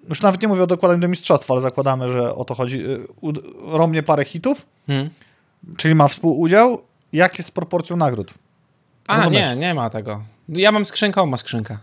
już 0.09 0.23
nawet 0.23 0.43
nie 0.43 0.49
mówię 0.49 0.63
o 0.63 0.67
dokładaniu 0.67 1.01
do 1.01 1.09
mistrzostwa, 1.09 1.55
ale 1.55 1.61
zakładamy, 1.61 2.13
że 2.13 2.35
o 2.35 2.45
to 2.45 2.55
chodzi, 2.55 2.87
y, 2.87 3.07
romnie 3.67 4.03
parę 4.03 4.25
hitów, 4.25 4.67
Mhm. 4.89 5.11
czyli 5.77 5.95
ma 5.95 6.09
współudział, 6.09 6.83
jak 7.13 7.39
jest 7.39 7.49
z 7.49 7.51
proporcją 7.51 7.97
nagród? 7.97 8.35
A, 9.07 9.27
nie, 9.27 9.57
nie 9.57 9.75
ma 9.75 9.91
tego. 9.91 10.23
Ja 10.49 10.73
mam 10.73 10.85
skrzynkę, 10.85 11.23
on 11.23 11.29
ma 11.29 11.37
skrzynkę. 11.37 11.79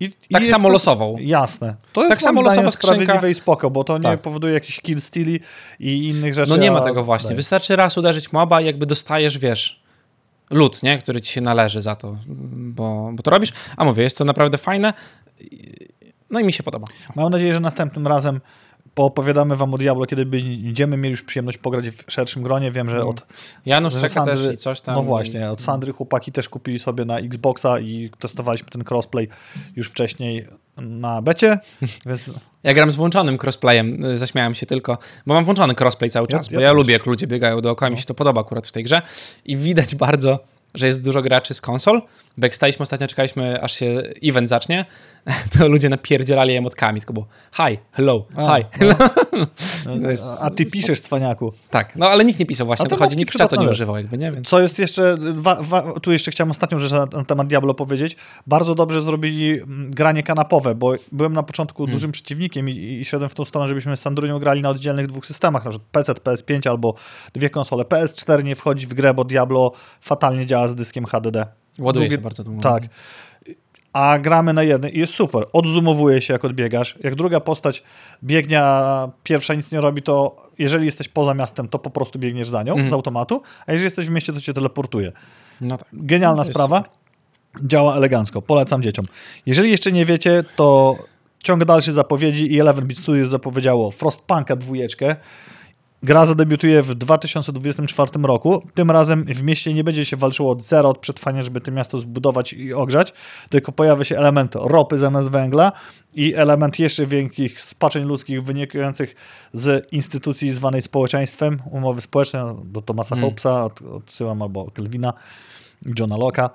I, 0.00 0.12
Tak 0.32 0.42
i 0.42 0.46
samo 0.46 0.68
losową. 0.68 1.16
Jasne. 1.20 1.76
To 1.92 2.00
jest 2.00 2.10
Tak 2.10 2.22
samo 2.22 2.42
losowa 2.42 2.70
skrzynka. 2.70 3.28
i 3.28 3.34
spoko, 3.34 3.70
bo 3.70 3.84
to 3.84 3.96
nie 3.96 4.02
Tak. 4.02 4.20
powoduje 4.20 4.54
jakichś 4.54 4.80
kill 4.80 5.00
steali 5.00 5.40
i 5.80 6.08
innych 6.08 6.34
rzeczy. 6.34 6.50
No 6.50 6.56
nie 6.56 6.70
ma 6.70 6.78
a 6.78 6.84
tego 6.84 7.04
właśnie. 7.04 7.28
daje. 7.28 7.36
Wystarczy 7.36 7.76
raz 7.76 7.98
uderzyć 7.98 8.32
moba 8.32 8.60
i 8.60 8.66
jakby 8.66 8.86
dostajesz, 8.86 9.38
wiesz, 9.38 9.82
lód, 10.50 10.82
nie? 10.82 10.98
Który 10.98 11.20
ci 11.20 11.32
się 11.32 11.40
należy 11.40 11.82
za 11.82 11.96
to, 11.96 12.16
bo, 12.56 13.10
bo 13.14 13.22
to 13.22 13.30
robisz. 13.30 13.52
A 13.76 13.84
mówię, 13.84 14.02
jest 14.02 14.18
to 14.18 14.24
naprawdę 14.24 14.58
fajne. 14.58 14.92
No 16.30 16.40
i 16.40 16.44
mi 16.44 16.52
się 16.52 16.62
podoba. 16.62 16.86
Mam 17.14 17.32
nadzieję, 17.32 17.54
że 17.54 17.60
następnym 17.60 18.06
razem 18.06 18.40
poopowiadamy 18.94 19.56
wam 19.56 19.74
o 19.74 19.78
Diablo, 19.78 20.06
kiedy 20.06 20.26
będziemy 20.26 20.96
mieli 20.96 21.10
już 21.10 21.22
przyjemność 21.22 21.58
pograć 21.58 21.88
w 21.88 22.04
szerszym 22.12 22.42
gronie. 22.42 22.70
Wiem, 22.70 22.90
że 22.90 22.98
od 23.00 23.26
Janusz 23.66 23.92
że 23.92 24.00
czeka 24.08 24.24
też 24.24 24.54
i 24.54 24.56
coś 24.56 24.80
tam. 24.80 24.94
No 24.94 25.02
właśnie, 25.02 25.50
od 25.50 25.60
Sandry 25.62 25.92
chłopaki 25.92 26.32
też 26.32 26.48
kupili 26.48 26.78
sobie 26.78 27.04
na 27.04 27.18
Xboxa 27.18 27.80
i 27.80 28.10
testowaliśmy 28.18 28.68
ten 28.70 28.84
crossplay 28.90 29.28
już 29.76 29.88
wcześniej 29.90 30.46
na 30.76 31.22
becie, 31.22 31.58
więc 32.06 32.30
Ja 32.62 32.74
gram 32.74 32.90
z 32.90 32.94
włączonym 32.94 33.38
crossplayem, 33.42 34.04
y, 34.04 34.18
zaśmiałem 34.18 34.54
się 34.54 34.66
tylko, 34.66 34.98
bo 35.26 35.34
mam 35.34 35.44
włączony 35.44 35.74
crossplay 35.80 36.10
cały 36.10 36.26
Ja- 36.30 36.38
czas, 36.38 36.50
ja 36.50 36.58
bo 36.58 36.62
ja 36.62 36.70
też. 36.70 36.76
lubię, 36.76 36.92
jak 36.92 37.06
ludzie 37.06 37.26
biegają 37.26 37.60
dookoła, 37.60 37.90
mi 37.90 37.98
się 37.98 38.04
to 38.04 38.14
podoba 38.14 38.40
akurat 38.40 38.66
w 38.66 38.72
tej 38.72 38.84
grze 38.84 39.02
i 39.44 39.56
widać 39.56 39.94
bardzo, 39.94 40.38
że 40.74 40.86
jest 40.86 41.04
dużo 41.04 41.22
graczy 41.22 41.54
z 41.54 41.60
konsol, 41.60 42.02
bo 42.36 42.46
jak 42.46 42.56
staliśmy 42.56 42.82
ostatnio, 42.82 43.06
czekaliśmy 43.06 43.62
aż 43.62 43.72
się 43.72 44.02
event 44.24 44.48
zacznie, 44.48 44.84
to 45.58 45.68
ludzie 45.68 45.88
napierdzielali 45.88 46.54
emotkami, 46.54 47.00
tylko 47.00 47.12
było 47.12 47.26
hi, 47.56 47.78
hello, 47.92 48.26
A, 48.36 48.56
hi, 48.56 48.64
no. 48.64 48.78
hello. 48.78 48.94
To 50.02 50.10
jest- 50.10 50.24
a 50.42 50.50
ty 50.50 50.66
piszesz, 50.66 51.00
cwaniaku. 51.00 51.52
Tak, 51.70 51.96
no 51.96 52.06
ale 52.08 52.24
nikt 52.24 52.40
nie 52.40 52.46
pisał 52.46 52.66
właśnie, 52.66 52.86
A 52.86 52.88
to 52.88 52.96
chodzi, 52.96 53.16
nikt 53.16 53.38
czatu 53.38 53.60
nie 53.60 53.68
używał 53.68 53.96
jakby, 53.96 54.18
nie? 54.18 54.32
Więc... 54.32 54.48
Co 54.48 54.60
jest 54.60 54.78
jeszcze, 54.78 55.14
dwa, 55.18 55.56
dwa, 55.56 56.00
tu 56.00 56.12
jeszcze 56.12 56.30
chciałem 56.30 56.50
ostatnią 56.50 56.78
rzecz 56.78 56.92
na, 56.92 57.06
na 57.12 57.24
temat 57.24 57.46
Diablo 57.46 57.74
powiedzieć. 57.74 58.16
Bardzo 58.46 58.74
dobrze 58.74 59.02
zrobili 59.02 59.50
mm, 59.60 59.90
granie 59.90 60.22
kanapowe, 60.22 60.74
bo 60.74 60.94
byłem 61.12 61.32
na 61.32 61.42
początku 61.42 61.82
Hmm. 61.82 61.96
dużym 61.96 62.12
przeciwnikiem 62.12 62.68
i, 62.68 62.72
i 63.00 63.04
szedłem 63.04 63.30
w 63.30 63.34
tą 63.34 63.44
stronę, 63.44 63.68
żebyśmy 63.68 63.96
z 63.96 64.00
Sandrunią 64.00 64.38
grali 64.38 64.62
na 64.62 64.68
oddzielnych 64.70 65.06
dwóch 65.06 65.26
systemach, 65.26 65.64
na 65.64 65.70
przykład 65.70 65.90
PC, 65.92 66.12
PS5 66.12 66.68
albo 66.70 66.94
dwie 67.34 67.50
konsole. 67.50 67.84
PS4 67.84 68.44
nie 68.44 68.56
wchodzi 68.56 68.86
w 68.86 68.94
grę, 68.94 69.14
bo 69.14 69.24
Diablo 69.24 69.72
fatalnie 70.00 70.46
działa 70.46 70.68
z 70.68 70.74
dyskiem 70.74 71.04
HDD. 71.06 71.46
Ładuje 71.78 72.06
Drugie- 72.08 72.16
się 72.16 72.22
bardzo 72.22 72.44
długo. 72.44 72.60
Tak. 72.60 72.82
A 73.92 74.18
gramy 74.18 74.52
na 74.52 74.62
jednej 74.62 74.96
i 74.96 75.00
jest 75.00 75.14
super. 75.14 75.44
Odzumowuje 75.52 76.20
się, 76.20 76.32
jak 76.32 76.44
odbiegasz. 76.44 76.94
Jak 77.04 77.14
druga 77.14 77.40
postać 77.40 77.82
biegnie, 78.24 78.60
a 78.62 79.08
pierwsza 79.22 79.54
nic 79.54 79.72
nie 79.72 79.80
robi, 79.80 80.02
to 80.02 80.36
jeżeli 80.58 80.86
jesteś 80.86 81.08
poza 81.08 81.34
miastem, 81.34 81.68
to 81.68 81.78
po 81.78 81.90
prostu 81.90 82.18
biegniesz 82.18 82.48
za 82.48 82.62
nią 82.62 82.72
Mhm. 82.72 82.90
z 82.90 82.92
automatu, 82.92 83.42
a 83.66 83.72
jeżeli 83.72 83.84
jesteś 83.84 84.06
w 84.06 84.10
mieście, 84.10 84.32
to 84.32 84.40
cię 84.40 84.52
teleportuje. 84.52 85.12
No 85.60 85.76
tak. 85.76 85.88
Genialna 85.92 86.40
jest 86.42 86.50
sprawa. 86.52 86.84
Działa 87.64 87.96
elegancko. 87.96 88.42
Polecam 88.42 88.82
dzieciom. 88.82 89.04
Jeżeli 89.46 89.70
jeszcze 89.70 89.92
nie 89.92 90.04
wiecie, 90.04 90.44
to 90.56 90.96
ciąg 91.42 91.64
dalszy 91.64 91.92
zapowiedzi 91.92 92.52
i 92.54 92.58
11-bit 92.62 92.98
Studios 92.98 93.28
zapowiedziało 93.28 93.90
Frostpunka 93.90 94.56
dwójeczkę. 94.56 95.16
Gra 96.04 96.26
zadebiutuje 96.26 96.82
w 96.82 96.94
2024 96.94 98.10
roku. 98.22 98.62
Tym 98.74 98.90
razem 98.90 99.24
w 99.24 99.42
mieście 99.42 99.74
nie 99.74 99.84
będzie 99.84 100.04
się 100.04 100.16
walczyło 100.16 100.50
od 100.50 100.62
zera, 100.62 100.88
od 100.88 100.98
przetrwania, 100.98 101.42
żeby 101.42 101.60
to 101.60 101.72
miasto 101.72 101.98
zbudować 101.98 102.52
i 102.52 102.72
ogrzać, 102.72 103.12
tylko 103.48 103.72
pojawia 103.72 104.04
się 104.04 104.18
element 104.18 104.54
ropy 104.54 104.98
zamiast 104.98 105.28
węgla 105.28 105.72
i 106.14 106.34
element 106.34 106.78
jeszcze 106.78 107.06
większych 107.06 107.60
spaczeń 107.60 108.04
ludzkich 108.04 108.42
wynikających 108.42 109.14
z 109.52 109.92
instytucji 109.92 110.50
zwanej 110.50 110.82
społeczeństwem, 110.82 111.62
umowy 111.70 112.00
społeczne, 112.00 112.56
do 112.64 112.80
Thomasa 112.80 113.14
Mm. 113.14 113.28
Hobbesa, 113.28 113.64
od, 113.64 113.82
odsyłam 113.82 114.42
albo 114.42 114.70
Kelvina, 114.70 115.12
Johna 115.98 116.16
Locke'a, 116.16 116.50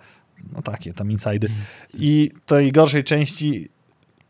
no 0.54 0.62
takie 0.62 0.94
tam 0.94 1.12
insajdy. 1.12 1.50
I 1.94 2.32
tej 2.46 2.72
gorszej 2.72 3.04
części 3.04 3.70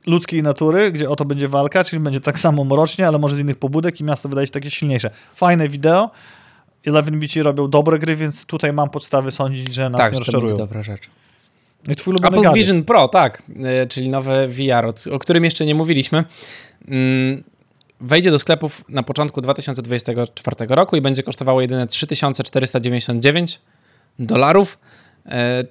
ludzkiej 0.08 0.44
natury, 0.44 0.92
gdzie 0.92 1.10
o 1.10 1.16
to 1.16 1.26
będzie 1.26 1.48
walka, 1.48 1.84
czyli 1.84 2.00
będzie 2.00 2.22
tak 2.22 2.40
samo 2.40 2.64
mrocznie, 2.64 3.08
ale 3.08 3.18
może 3.20 3.36
z 3.36 3.40
innych 3.40 3.58
pobudek 3.58 4.00
i 4.00 4.04
miasto 4.04 4.30
wydaje 4.30 4.48
się 4.48 4.52
takie 4.54 4.72
silniejsze. 4.72 5.10
Fajne 5.36 5.68
wideo. 5.68 6.10
Eleven 6.86 7.20
Bici 7.20 7.44
robią 7.44 7.68
dobre 7.70 8.00
gry, 8.00 8.16
więc 8.16 8.46
tutaj 8.46 8.74
mam 8.74 8.90
podstawy 8.90 9.32
sądzić, 9.32 9.74
że 9.74 9.90
nas 9.90 10.02
Tak, 10.02 10.14
nie 10.14 10.20
że 10.20 10.26
to 10.26 10.32
będzie 10.32 10.42
rozczarują. 10.42 10.58
dobra 10.68 10.84
rzecz. 10.84 11.02
I 11.88 11.96
twój 11.96 12.12
ulubiony 12.12 12.38
Apple 12.38 12.44
gadżet. 12.44 12.58
Vision 12.62 12.84
Pro, 12.84 13.08
tak, 13.08 13.44
y, 13.84 13.88
czyli 13.88 14.10
nowe 14.10 14.48
VR, 14.48 14.92
o, 15.12 15.20
którym 15.20 15.44
jeszcze 15.46 15.66
nie 15.66 15.76
mówiliśmy. 15.76 16.24
Mm, 16.88 17.44
Wejdzie 18.02 18.32
do 18.32 18.40
sklepów 18.40 18.84
na 18.90 19.04
początku 19.04 19.42
2024 19.42 20.56
roku 20.76 20.96
i 20.96 21.02
będzie 21.02 21.24
kosztowało 21.24 21.62
jedynie 21.62 21.88
3499 21.88 23.62
dolarów, 24.20 24.80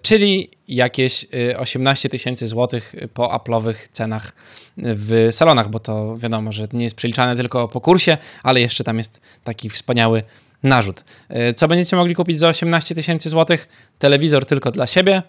czyli 0.02 0.50
jakieś 0.68 1.26
y, 1.34 1.58
18 1.58 2.08
tysięcy 2.08 2.48
złotych 2.48 2.94
po 3.14 3.26
Apple'owych 3.26 3.74
cenach 3.92 4.32
w 4.76 5.28
salonach, 5.30 5.68
bo 5.68 5.78
to 5.78 6.16
wiadomo, 6.16 6.52
że 6.52 6.64
nie 6.72 6.84
jest 6.84 6.96
przeliczane 6.96 7.36
tylko 7.36 7.68
po 7.68 7.80
kursie, 7.80 8.16
ale 8.42 8.60
jeszcze 8.60 8.84
tam 8.84 8.98
jest 8.98 9.20
taki 9.44 9.70
wspaniały 9.70 10.22
narzut. 10.62 11.04
Y, 11.50 11.54
Co 11.54 11.68
będziecie 11.68 11.96
mogli 11.96 12.14
kupić 12.14 12.38
za 12.38 12.48
18 12.48 12.94
tysięcy 12.94 13.28
złotych? 13.28 13.68
Telewizor 13.98 14.46
tylko 14.46 14.70
dla 14.70 14.86
siebie, 14.86 15.22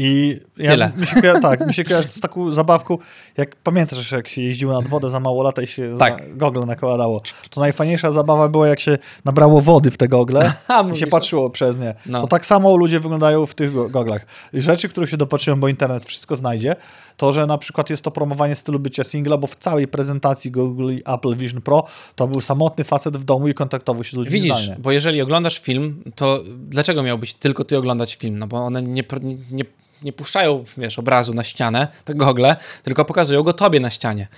I 0.00 0.40
ja, 0.56 0.70
Tyle. 0.70 0.92
Mi 0.96 1.06
się 1.06 1.16
koja- 1.16 1.40
tak, 1.40 1.66
mi 1.66 1.74
się 1.74 1.84
kojarzy 1.84 2.08
z 2.08 2.20
taką 2.20 2.52
zabawką, 2.52 2.98
jak 3.36 3.56
pamiętasz, 3.56 4.12
jak 4.12 4.28
się 4.28 4.42
jeździło 4.42 4.72
nad 4.72 4.88
wodę 4.88 5.10
za 5.10 5.20
mało 5.20 5.42
lata 5.42 5.62
i 5.62 5.66
się 5.66 5.94
Tak. 5.98 6.36
gogle 6.36 6.66
nakładało. 6.66 7.20
To 7.50 7.60
najfajniejsza 7.60 8.12
zabawa 8.12 8.48
była, 8.48 8.68
jak 8.68 8.80
się 8.80 8.98
nabrało 9.24 9.60
wody 9.60 9.90
w 9.90 9.96
te 9.98 10.08
gogle 10.08 10.52
i 10.94 10.96
się 10.96 11.06
patrzyło 11.06 11.50
przez 11.50 11.78
nie. 11.78 11.94
No. 12.06 12.20
To 12.20 12.26
tak 12.26 12.46
samo 12.46 12.76
ludzie 12.76 13.00
wyglądają 13.00 13.46
w 13.46 13.54
tych 13.54 13.72
go- 13.74 13.88
goglach. 13.88 14.26
I 14.52 14.60
rzeczy, 14.60 14.88
których 14.88 15.10
się 15.10 15.16
dopatrzyłem, 15.16 15.60
bo 15.60 15.68
internet 15.68 16.04
wszystko 16.06 16.36
znajdzie, 16.36 16.76
to, 17.16 17.32
że 17.32 17.46
na 17.46 17.58
przykład 17.58 17.90
jest 17.90 18.02
to 18.02 18.10
promowanie 18.10 18.56
stylu 18.56 18.78
bycia 18.78 19.04
singla, 19.04 19.36
bo 19.36 19.46
w 19.46 19.56
całej 19.56 19.88
prezentacji 19.88 20.50
Google 20.50 20.90
i 20.92 21.02
Apple 21.06 21.36
Vision 21.36 21.60
Pro 21.60 21.84
to 22.16 22.26
był 22.28 22.40
samotny 22.40 22.84
facet 22.84 23.16
w 23.16 23.24
domu 23.24 23.48
i 23.48 23.54
kontaktował 23.54 24.04
się 24.04 24.10
z 24.10 24.14
ludźmi 24.14 24.32
Widzisz, 24.32 24.54
zdalnie. 24.54 24.76
bo 24.82 24.92
jeżeli 24.92 25.22
oglądasz 25.22 25.58
film, 25.60 26.02
to 26.14 26.40
dlaczego 26.68 27.02
miałbyś 27.02 27.34
tylko 27.34 27.64
ty 27.64 27.78
oglądać 27.78 28.14
film? 28.16 28.38
No 28.38 28.46
bo 28.46 28.56
one 28.56 28.82
nie, 28.82 29.04
nie, 29.50 29.64
nie 30.02 30.12
puszczają, 30.12 30.64
wiesz, 30.78 30.98
obrazu 30.98 31.34
na 31.34 31.44
ścianę, 31.44 31.88
te 32.04 32.14
gogle, 32.14 32.56
tylko 32.82 33.04
pokazują 33.04 33.42
go 33.42 33.52
tobie 33.52 33.80
na 33.80 33.90
ścianie. 33.90 34.28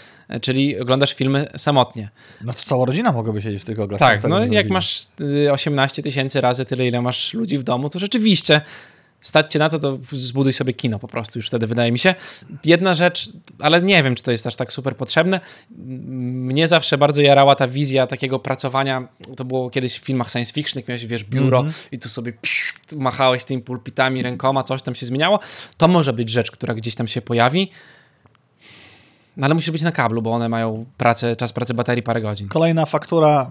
Czyli 0.40 0.80
oglądasz 0.80 1.14
filmy 1.14 1.48
samotnie. 1.56 2.08
No 2.40 2.52
to 2.52 2.58
cała 2.64 2.86
rodzina 2.86 3.12
mogłaby 3.12 3.42
siedzieć 3.42 3.62
w 3.62 3.64
tych 3.64 3.76
goglach. 3.76 4.00
Tak, 4.00 4.24
no 4.24 4.44
jak 4.44 4.70
masz 4.70 5.06
y, 5.20 5.52
18 5.52 6.02
tysięcy 6.02 6.40
razy 6.40 6.64
tyle, 6.64 6.86
ile 6.86 7.02
masz 7.02 7.34
ludzi 7.34 7.58
w 7.58 7.62
domu, 7.62 7.90
to 7.90 7.98
rzeczywiście 7.98 8.61
stać 9.21 9.53
cię 9.53 9.59
na 9.59 9.68
to, 9.68 9.79
to 9.79 9.99
zbuduj 10.12 10.53
sobie 10.53 10.73
kino 10.73 10.99
po 10.99 11.09
prostu 11.09 11.39
już 11.39 11.47
wtedy, 11.47 11.66
wydaje 11.66 11.93
mi 11.93 11.99
się. 11.99 12.14
Jedna 12.64 12.95
rzecz, 12.95 13.31
ale 13.59 13.83
nie 13.83 14.03
wiem, 14.03 14.14
czy 14.14 14.23
to 14.23 14.31
jest 14.31 14.47
aż 14.47 14.57
tak 14.57 14.73
super 14.73 14.97
potrzebne. 14.97 15.41
Mnie 15.71 16.68
zawsze 16.68 16.99
bardzo 16.99 17.23
jarała 17.23 17.55
ta 17.55 17.68
wizja 17.68 18.07
takiego 18.07 18.39
pracowania, 18.39 19.09
to 19.37 19.45
było 19.45 19.71
kiedyś 19.71 19.99
w 19.99 20.05
filmach 20.05 20.31
science 20.31 20.53
fiction, 20.53 20.83
miałeś, 20.89 21.07
wiesz, 21.07 21.25
biuro 21.25 21.59
Mhm. 21.59 21.75
i 21.93 21.99
tu 21.99 22.09
sobie 22.09 22.33
pszt, 22.33 22.93
machałeś 22.97 23.45
tymi 23.45 23.62
pulpitami, 23.62 24.23
rękoma, 24.23 24.62
coś 24.62 24.83
tam 24.83 24.95
się 24.95 25.07
zmieniało. 25.07 25.41
To 25.77 25.89
może 25.89 26.12
być 26.12 26.29
rzecz, 26.31 26.51
która 26.51 26.75
gdzieś 26.75 26.95
tam 26.95 27.09
się 27.09 27.23
pojawi. 27.23 27.71
No 29.37 29.45
ale 29.45 29.55
musi 29.55 29.73
być 29.73 29.83
na 29.83 29.93
kablu, 29.93 30.23
bo 30.23 30.33
one 30.33 30.49
mają 30.49 30.87
pracę, 30.97 31.37
czas 31.37 31.53
pracy 31.53 31.75
baterii 31.75 32.03
parę 32.03 32.21
godzin. 32.21 32.49
Kolejna 32.49 32.87
faktura 32.87 33.51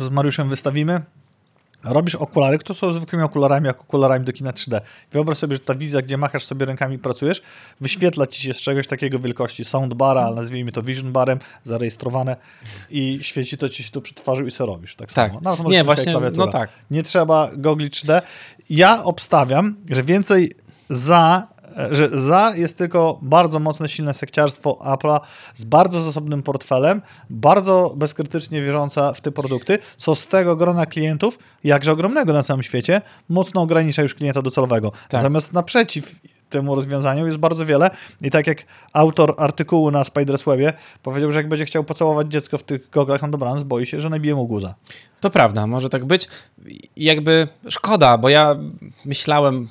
z 0.00 0.08
Mariuszem 0.10 0.48
wystawimy. 0.48 1.00
Robisz 1.84 2.14
okulary, 2.14 2.58
które 2.58 2.78
są 2.78 2.92
zwykłymi 2.92 3.24
okularami, 3.24 3.66
jak 3.66 3.80
okularami 3.80 4.24
do 4.24 4.32
kina 4.32 4.50
3D. 4.52 4.80
Wyobraź 5.12 5.38
sobie, 5.38 5.56
że 5.56 5.60
ta 5.60 5.74
wizja, 5.74 6.02
gdzie 6.02 6.16
machasz 6.16 6.44
sobie 6.44 6.66
rękami 6.66 6.96
i 6.96 6.98
pracujesz, 6.98 7.42
wyświetla 7.80 8.26
ci 8.26 8.42
się 8.42 8.54
z 8.54 8.56
czegoś 8.56 8.86
takiego 8.86 9.18
wielkości 9.18 9.64
soundbara, 9.64 10.22
ale 10.22 10.36
nazwijmy 10.36 10.72
to 10.72 10.82
vision 10.82 11.12
barem, 11.12 11.38
zarejestrowane 11.64 12.36
i 12.90 13.18
świeci 13.22 13.56
to 13.56 13.68
ci 13.68 13.82
się 13.82 13.90
tu 13.90 14.02
przed 14.02 14.16
twarzą 14.16 14.46
i 14.46 14.50
co 14.50 14.66
robisz. 14.66 14.96
Tak, 14.96 15.12
Tak. 15.12 15.32
samo. 15.32 15.40
Może 15.42 15.76
Nie, 15.76 15.84
właśnie, 15.84 16.14
no 16.36 16.46
tak. 16.46 16.70
Nie 16.90 17.02
trzeba 17.02 17.50
gogli 17.56 17.90
3D. 17.90 18.22
Ja 18.70 19.04
obstawiam, 19.04 19.76
że 19.90 20.02
więcej 20.02 20.52
za, 20.90 21.48
że 21.90 22.18
za 22.18 22.52
jest 22.56 22.78
tylko 22.78 23.18
bardzo 23.22 23.58
mocne, 23.58 23.88
silne 23.88 24.14
sekciarstwo 24.14 24.78
Apple'a 24.80 25.20
z 25.54 25.64
bardzo 25.64 26.00
zasobnym 26.00 26.42
portfelem, 26.42 27.02
bardzo 27.30 27.94
bezkrytycznie 27.96 28.62
wierząca 28.62 29.12
w 29.12 29.20
te 29.20 29.32
produkty, 29.32 29.78
co 29.96 30.14
z 30.14 30.26
tego 30.26 30.56
grona 30.56 30.86
klientów, 30.86 31.38
jakże 31.64 31.92
ogromnego 31.92 32.32
na 32.32 32.42
całym 32.42 32.62
świecie, 32.62 33.02
mocno 33.28 33.60
ogranicza 33.62 34.02
już 34.02 34.14
klienta 34.14 34.42
docelowego. 34.42 34.90
Tak. 34.90 35.12
Natomiast 35.12 35.52
naprzeciw 35.52 36.20
temu 36.50 36.74
rozwiązaniu 36.74 37.26
jest 37.26 37.38
bardzo 37.38 37.66
wiele. 37.66 37.90
I 38.22 38.30
tak 38.30 38.46
jak 38.46 38.64
autor 38.92 39.34
artykułu 39.38 39.90
na 39.90 40.04
Spiders 40.04 40.44
Webie 40.44 40.72
powiedział, 41.02 41.30
że 41.30 41.38
jak 41.38 41.48
będzie 41.48 41.64
chciał 41.64 41.84
pocałować 41.84 42.28
dziecko 42.32 42.58
w 42.58 42.62
tych 42.62 42.90
goglach 42.90 43.22
na 43.22 43.28
dobranoc, 43.28 43.62
boi 43.62 43.86
się, 43.86 44.00
że 44.00 44.10
nabije 44.10 44.34
mu 44.34 44.46
guza. 44.46 44.74
To 45.20 45.30
prawda, 45.30 45.66
może 45.66 45.88
tak 45.88 46.04
być. 46.04 46.28
Jakby 46.96 47.48
szkoda, 47.68 48.18
bo 48.18 48.28
ja 48.28 48.56
myślałem 49.04 49.68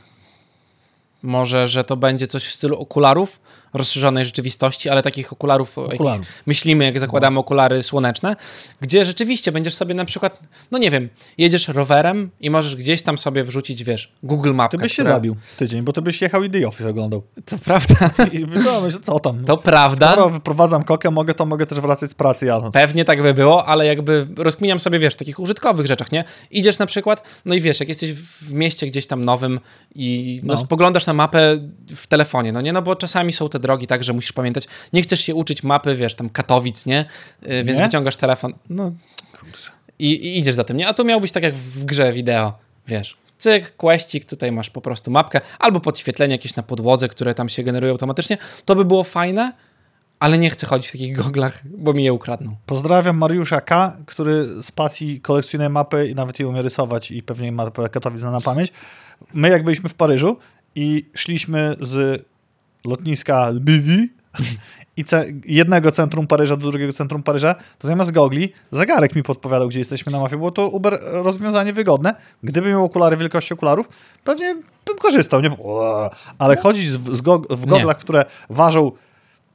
może, 1.23 1.67
że 1.67 1.83
to 1.83 1.97
będzie 1.97 2.27
coś 2.27 2.45
w 2.45 2.53
stylu 2.53 2.79
okularów 2.79 3.39
rozszerzonej 3.73 4.25
rzeczywistości, 4.25 4.89
ale 4.89 5.01
takich 5.01 5.33
okularów, 5.33 5.77
okularów. 5.77 6.27
myślimy, 6.45 6.85
jak 6.85 6.99
zakładamy 6.99 7.39
okulary 7.39 7.83
słoneczne, 7.83 8.35
gdzie 8.81 9.05
rzeczywiście 9.05 9.51
będziesz 9.51 9.73
sobie 9.73 9.95
na 9.95 10.05
przykład, 10.05 10.39
no 10.71 10.77
nie 10.77 10.91
wiem, 10.91 11.09
jedziesz 11.37 11.67
rowerem 11.67 12.29
i 12.39 12.49
możesz 12.49 12.75
gdzieś 12.75 13.01
tam 13.01 13.17
sobie 13.17 13.43
wrzucić, 13.43 13.83
wiesz, 13.83 14.13
Google 14.23 14.53
Mapkę. 14.53 14.77
Ty 14.77 14.81
byś 14.81 14.93
się 14.93 15.03
która... 15.03 15.15
zabił 15.15 15.35
w 15.51 15.55
tydzień, 15.55 15.81
bo 15.81 15.93
ty 15.93 16.01
byś 16.01 16.21
jechał 16.21 16.43
i 16.43 16.49
The 16.49 16.67
Office 16.67 16.89
oglądał. 16.89 17.23
To 17.45 17.57
prawda. 17.57 17.95
I 18.31 18.45
że 18.91 18.99
co 18.99 19.19
tam? 19.19 19.45
To 19.45 19.57
prawda. 19.57 20.11
Skoro 20.11 20.29
wyprowadzam 20.29 20.83
kokę, 20.83 21.11
mogę, 21.11 21.33
to 21.33 21.45
mogę 21.45 21.65
też 21.65 21.79
wracać 21.79 22.11
z 22.11 22.15
pracy 22.15 22.45
jadąc. 22.45 22.73
Pewnie 22.73 23.05
tak 23.05 23.21
by 23.21 23.33
było, 23.33 23.65
ale 23.65 23.85
jakby 23.85 24.27
rozkminiam 24.37 24.79
sobie, 24.79 24.99
wiesz, 24.99 25.15
takich 25.15 25.39
użytkowych 25.39 25.87
rzeczach, 25.87 26.11
nie? 26.11 26.23
Idziesz 26.51 26.79
na 26.79 26.85
przykład, 26.85 27.23
no 27.45 27.55
i 27.55 27.61
wiesz, 27.61 27.79
jak 27.79 27.89
jesteś 27.89 28.13
w 28.13 28.53
mieście 28.53 28.87
gdzieś 28.87 29.07
tam 29.07 29.25
nowym 29.25 29.59
i 29.95 30.39
no, 30.43 30.53
no. 30.53 30.57
spoglądasz 30.57 31.07
na 31.07 31.13
mapę 31.13 31.57
w 31.95 32.07
telefonie, 32.07 32.51
no 32.51 32.61
nie? 32.61 32.73
No 32.73 32.81
bo 32.81 32.95
czasami 32.95 33.33
są 33.33 33.49
te 33.49 33.58
drogi 33.59 33.87
tak, 33.87 34.03
że 34.03 34.13
musisz 34.13 34.31
pamiętać. 34.31 34.67
Nie 34.93 35.01
chcesz 35.01 35.19
się 35.19 35.35
uczyć 35.35 35.63
mapy, 35.63 35.95
wiesz, 35.95 36.15
tam 36.15 36.29
Katowic, 36.29 36.85
nie? 36.85 37.05
Y, 37.43 37.63
więc 37.63 37.79
nie? 37.79 37.85
wyciągasz 37.85 38.17
telefon. 38.17 38.53
No, 38.69 38.91
i, 39.99 40.11
i, 40.11 40.39
idziesz 40.39 40.55
za 40.55 40.63
tym, 40.63 40.77
nie? 40.77 40.87
A 40.87 40.93
tu 40.93 41.05
miałbyś 41.05 41.31
tak 41.31 41.43
jak 41.43 41.55
w 41.55 41.85
grze 41.85 42.13
wideo, 42.13 42.53
wiesz. 42.87 43.17
Cyk, 43.37 43.75
questik, 43.75 44.25
tutaj 44.25 44.51
masz 44.51 44.69
po 44.69 44.81
prostu 44.81 45.11
mapkę, 45.11 45.41
albo 45.59 45.79
podświetlenie 45.79 46.35
jakieś 46.35 46.55
na 46.55 46.63
podłodze, 46.63 47.07
które 47.07 47.33
tam 47.33 47.49
się 47.49 47.63
generują 47.63 47.93
automatycznie. 47.93 48.37
To 48.65 48.75
by 48.75 48.85
było 48.85 49.03
fajne, 49.03 49.53
ale 50.19 50.37
nie 50.37 50.49
chcę 50.49 50.67
chodzić 50.67 50.89
w 50.89 50.91
takich 50.91 51.15
goglach, 51.15 51.61
bo 51.65 51.93
mi 51.93 52.03
je 52.03 52.13
ukradną. 52.13 52.55
Pozdrawiam 52.65 53.17
Mariusza 53.17 53.61
K., 53.61 53.97
który 54.05 54.63
z 54.63 54.71
pasji 54.71 55.21
kolekcjonuje 55.21 55.69
mapy 55.69 56.07
i 56.07 56.15
nawet 56.15 56.39
je 56.39 56.47
umie 56.47 56.61
rysować 56.61 57.11
i 57.11 57.23
pewnie 57.23 57.51
ma 57.51 57.71
Katowic 57.71 58.23
na 58.23 58.41
pamięć. 58.41 58.71
My 59.33 59.49
jak 59.49 59.63
byliśmy 59.63 59.89
w 59.89 59.93
Paryżu 59.93 60.37
i 60.75 61.05
szliśmy 61.13 61.75
z 61.81 62.25
lotniska 62.85 63.49
Lvivi 63.49 64.09
i 64.97 65.03
ce 65.03 65.25
jednego 65.45 65.91
centrum 65.91 66.27
Paryża 66.27 66.55
do 66.55 66.71
drugiego 66.71 66.93
centrum 66.93 67.23
Paryża, 67.23 67.55
to 67.79 67.87
zamiast 67.87 68.11
gogli 68.11 68.53
zegarek 68.71 69.15
mi 69.15 69.23
podpowiadał, 69.23 69.67
gdzie 69.67 69.79
jesteśmy 69.79 70.11
na 70.11 70.19
mapie. 70.19 70.37
Było 70.37 70.51
to 70.51 70.67
Uber 70.67 70.99
rozwiązanie 71.03 71.73
wygodne. 71.73 72.15
Gdybym 72.43 72.71
miał 72.71 72.85
okulary 72.85 73.17
wielkości 73.17 73.53
okularów, 73.53 73.87
pewnie 74.23 74.55
bym 74.85 74.97
korzystał. 74.97 75.41
Nie? 75.41 75.49
Ale 76.39 76.57
chodzić 76.57 76.89
z, 76.89 77.09
z 77.17 77.21
go 77.21 77.39
w 77.49 77.65
goglach, 77.65 77.97
nie. 77.97 78.01
które 78.01 78.25
ważą 78.49 78.91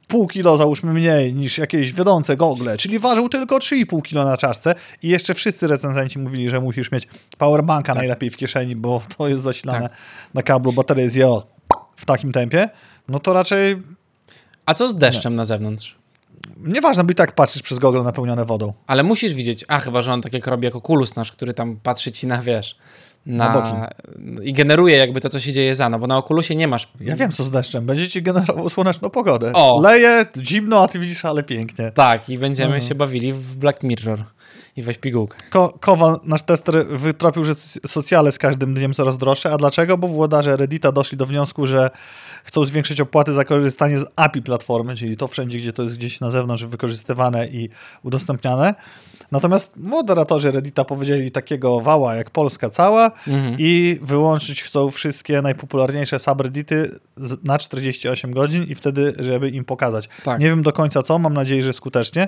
pół 0.07 0.27
kilo 0.27 0.57
załóżmy 0.57 0.93
mniej 0.93 1.33
niż 1.33 1.57
jakieś 1.57 1.93
wiodące 1.93 2.37
gogle, 2.37 2.77
czyli 2.77 2.99
ważył 2.99 3.29
tylko 3.29 3.57
3,5 3.57 4.01
kilo 4.01 4.23
na 4.23 4.37
czaszce 4.37 4.75
i 5.03 5.07
jeszcze 5.07 5.33
wszyscy 5.33 5.67
recenzenci 5.67 6.19
mówili, 6.19 6.49
że 6.49 6.59
musisz 6.59 6.91
mieć 6.91 7.07
powerbanka 7.37 7.93
tak. 7.93 7.97
najlepiej 7.97 8.29
w 8.29 8.37
kieszeni, 8.37 8.75
bo 8.75 9.01
to 9.17 9.27
jest 9.27 9.43
zasilane 9.43 9.89
tak. 9.89 9.97
na 10.33 10.43
kablu, 10.43 10.73
bateria 10.73 11.03
jest 11.03 11.17
w 11.95 12.05
takim 12.05 12.31
tempie, 12.31 12.69
no 13.07 13.19
to 13.19 13.33
raczej... 13.33 13.77
A 14.65 14.73
co 14.73 14.87
z 14.87 14.95
deszczem 14.95 15.33
nie. 15.33 15.37
na 15.37 15.45
zewnątrz? 15.45 15.95
Nieważne, 16.57 17.03
bo 17.03 17.11
i 17.11 17.15
tak 17.15 17.31
patrzysz 17.31 17.61
przez 17.61 17.79
gogle 17.79 18.03
napełnione 18.03 18.45
wodą. 18.45 18.73
Ale 18.87 19.03
musisz 19.03 19.33
widzieć, 19.33 19.65
a 19.67 19.79
chyba, 19.79 20.01
że 20.01 20.13
on 20.13 20.21
tak 20.21 20.33
jak 20.33 20.47
robi 20.47 20.65
jako 20.65 20.81
kulus 20.81 21.15
nasz, 21.15 21.31
który 21.31 21.53
tam 21.53 21.77
patrzy 21.83 22.11
ci 22.11 22.27
na, 22.27 22.41
wiesz, 22.41 22.75
na, 23.25 23.53
na 23.53 23.89
i 24.43 24.53
generuje 24.53 24.97
jakby 24.97 25.21
to, 25.21 25.29
co 25.29 25.39
się 25.39 25.53
dzieje 25.53 25.75
za, 25.75 25.89
no 25.89 25.99
bo 25.99 26.07
na 26.07 26.17
okulusie 26.17 26.55
nie 26.55 26.67
masz... 26.67 26.87
Ja 27.01 27.15
wiem, 27.15 27.31
co 27.31 27.43
z 27.43 27.51
deszczem. 27.51 27.85
Będzie 27.85 28.09
ci 28.09 28.21
generował 28.21 28.69
słoneczną 28.69 29.09
pogodę. 29.09 29.51
O. 29.53 29.81
Leje, 29.81 30.25
zimno, 30.41 30.83
a 30.83 30.87
ty 30.87 30.99
widzisz, 30.99 31.25
ale 31.25 31.43
pięknie. 31.43 31.91
Tak, 31.91 32.29
i 32.29 32.37
będziemy 32.37 32.73
mhm. 32.73 32.89
się 32.89 32.95
bawili 32.95 33.33
w 33.33 33.57
Black 33.57 33.83
Mirror 33.83 34.23
i 34.77 34.81
weź 34.81 34.97
pigułkę. 34.97 35.37
Ko 35.49 35.73
Kowal, 35.79 36.19
nasz 36.23 36.41
tester, 36.41 36.87
wytropił, 36.87 37.43
że 37.43 37.55
socjale 37.87 38.31
z 38.31 38.37
każdym 38.37 38.73
dniem 38.73 38.93
coraz 38.93 39.17
droższe. 39.17 39.51
A 39.51 39.57
dlaczego? 39.57 39.97
Bo 39.97 40.07
włodarze 40.07 40.57
Reddita 40.57 40.91
doszli 40.91 41.17
do 41.17 41.25
wniosku, 41.25 41.65
że 41.65 41.89
chcą 42.45 42.65
zwiększyć 42.65 43.01
opłaty 43.01 43.33
za 43.33 43.45
korzystanie 43.45 43.99
z 43.99 44.05
API 44.15 44.41
platformy, 44.41 44.95
czyli 44.95 45.17
to 45.17 45.27
wszędzie, 45.27 45.57
gdzie 45.57 45.73
to 45.73 45.83
jest 45.83 45.97
gdzieś 45.97 46.19
na 46.19 46.31
zewnątrz 46.31 46.65
wykorzystywane 46.65 47.47
i 47.47 47.69
udostępniane. 48.03 48.75
Natomiast 49.31 49.77
moderatorzy 49.77 50.51
Reddita 50.51 50.85
powiedzieli 50.85 51.31
takiego 51.31 51.81
wała 51.81 52.15
jak 52.15 52.29
Polska 52.29 52.69
cała 52.69 53.11
mhm. 53.27 53.55
i 53.59 53.99
wyłączyć 54.01 54.63
chcą 54.63 54.91
wszystkie 54.91 55.41
najpopularniejsze 55.41 56.19
subreddity 56.19 56.99
na 57.43 57.57
48 57.57 58.33
godzin 58.33 58.63
i 58.63 58.75
wtedy, 58.75 59.13
żeby 59.19 59.49
im 59.49 59.65
pokazać. 59.65 60.09
Tak. 60.23 60.39
Nie 60.39 60.47
wiem 60.47 60.63
do 60.63 60.71
końca 60.71 61.03
co, 61.03 61.19
mam 61.19 61.33
nadzieję, 61.33 61.63
że 61.63 61.73
skutecznie 61.73 62.27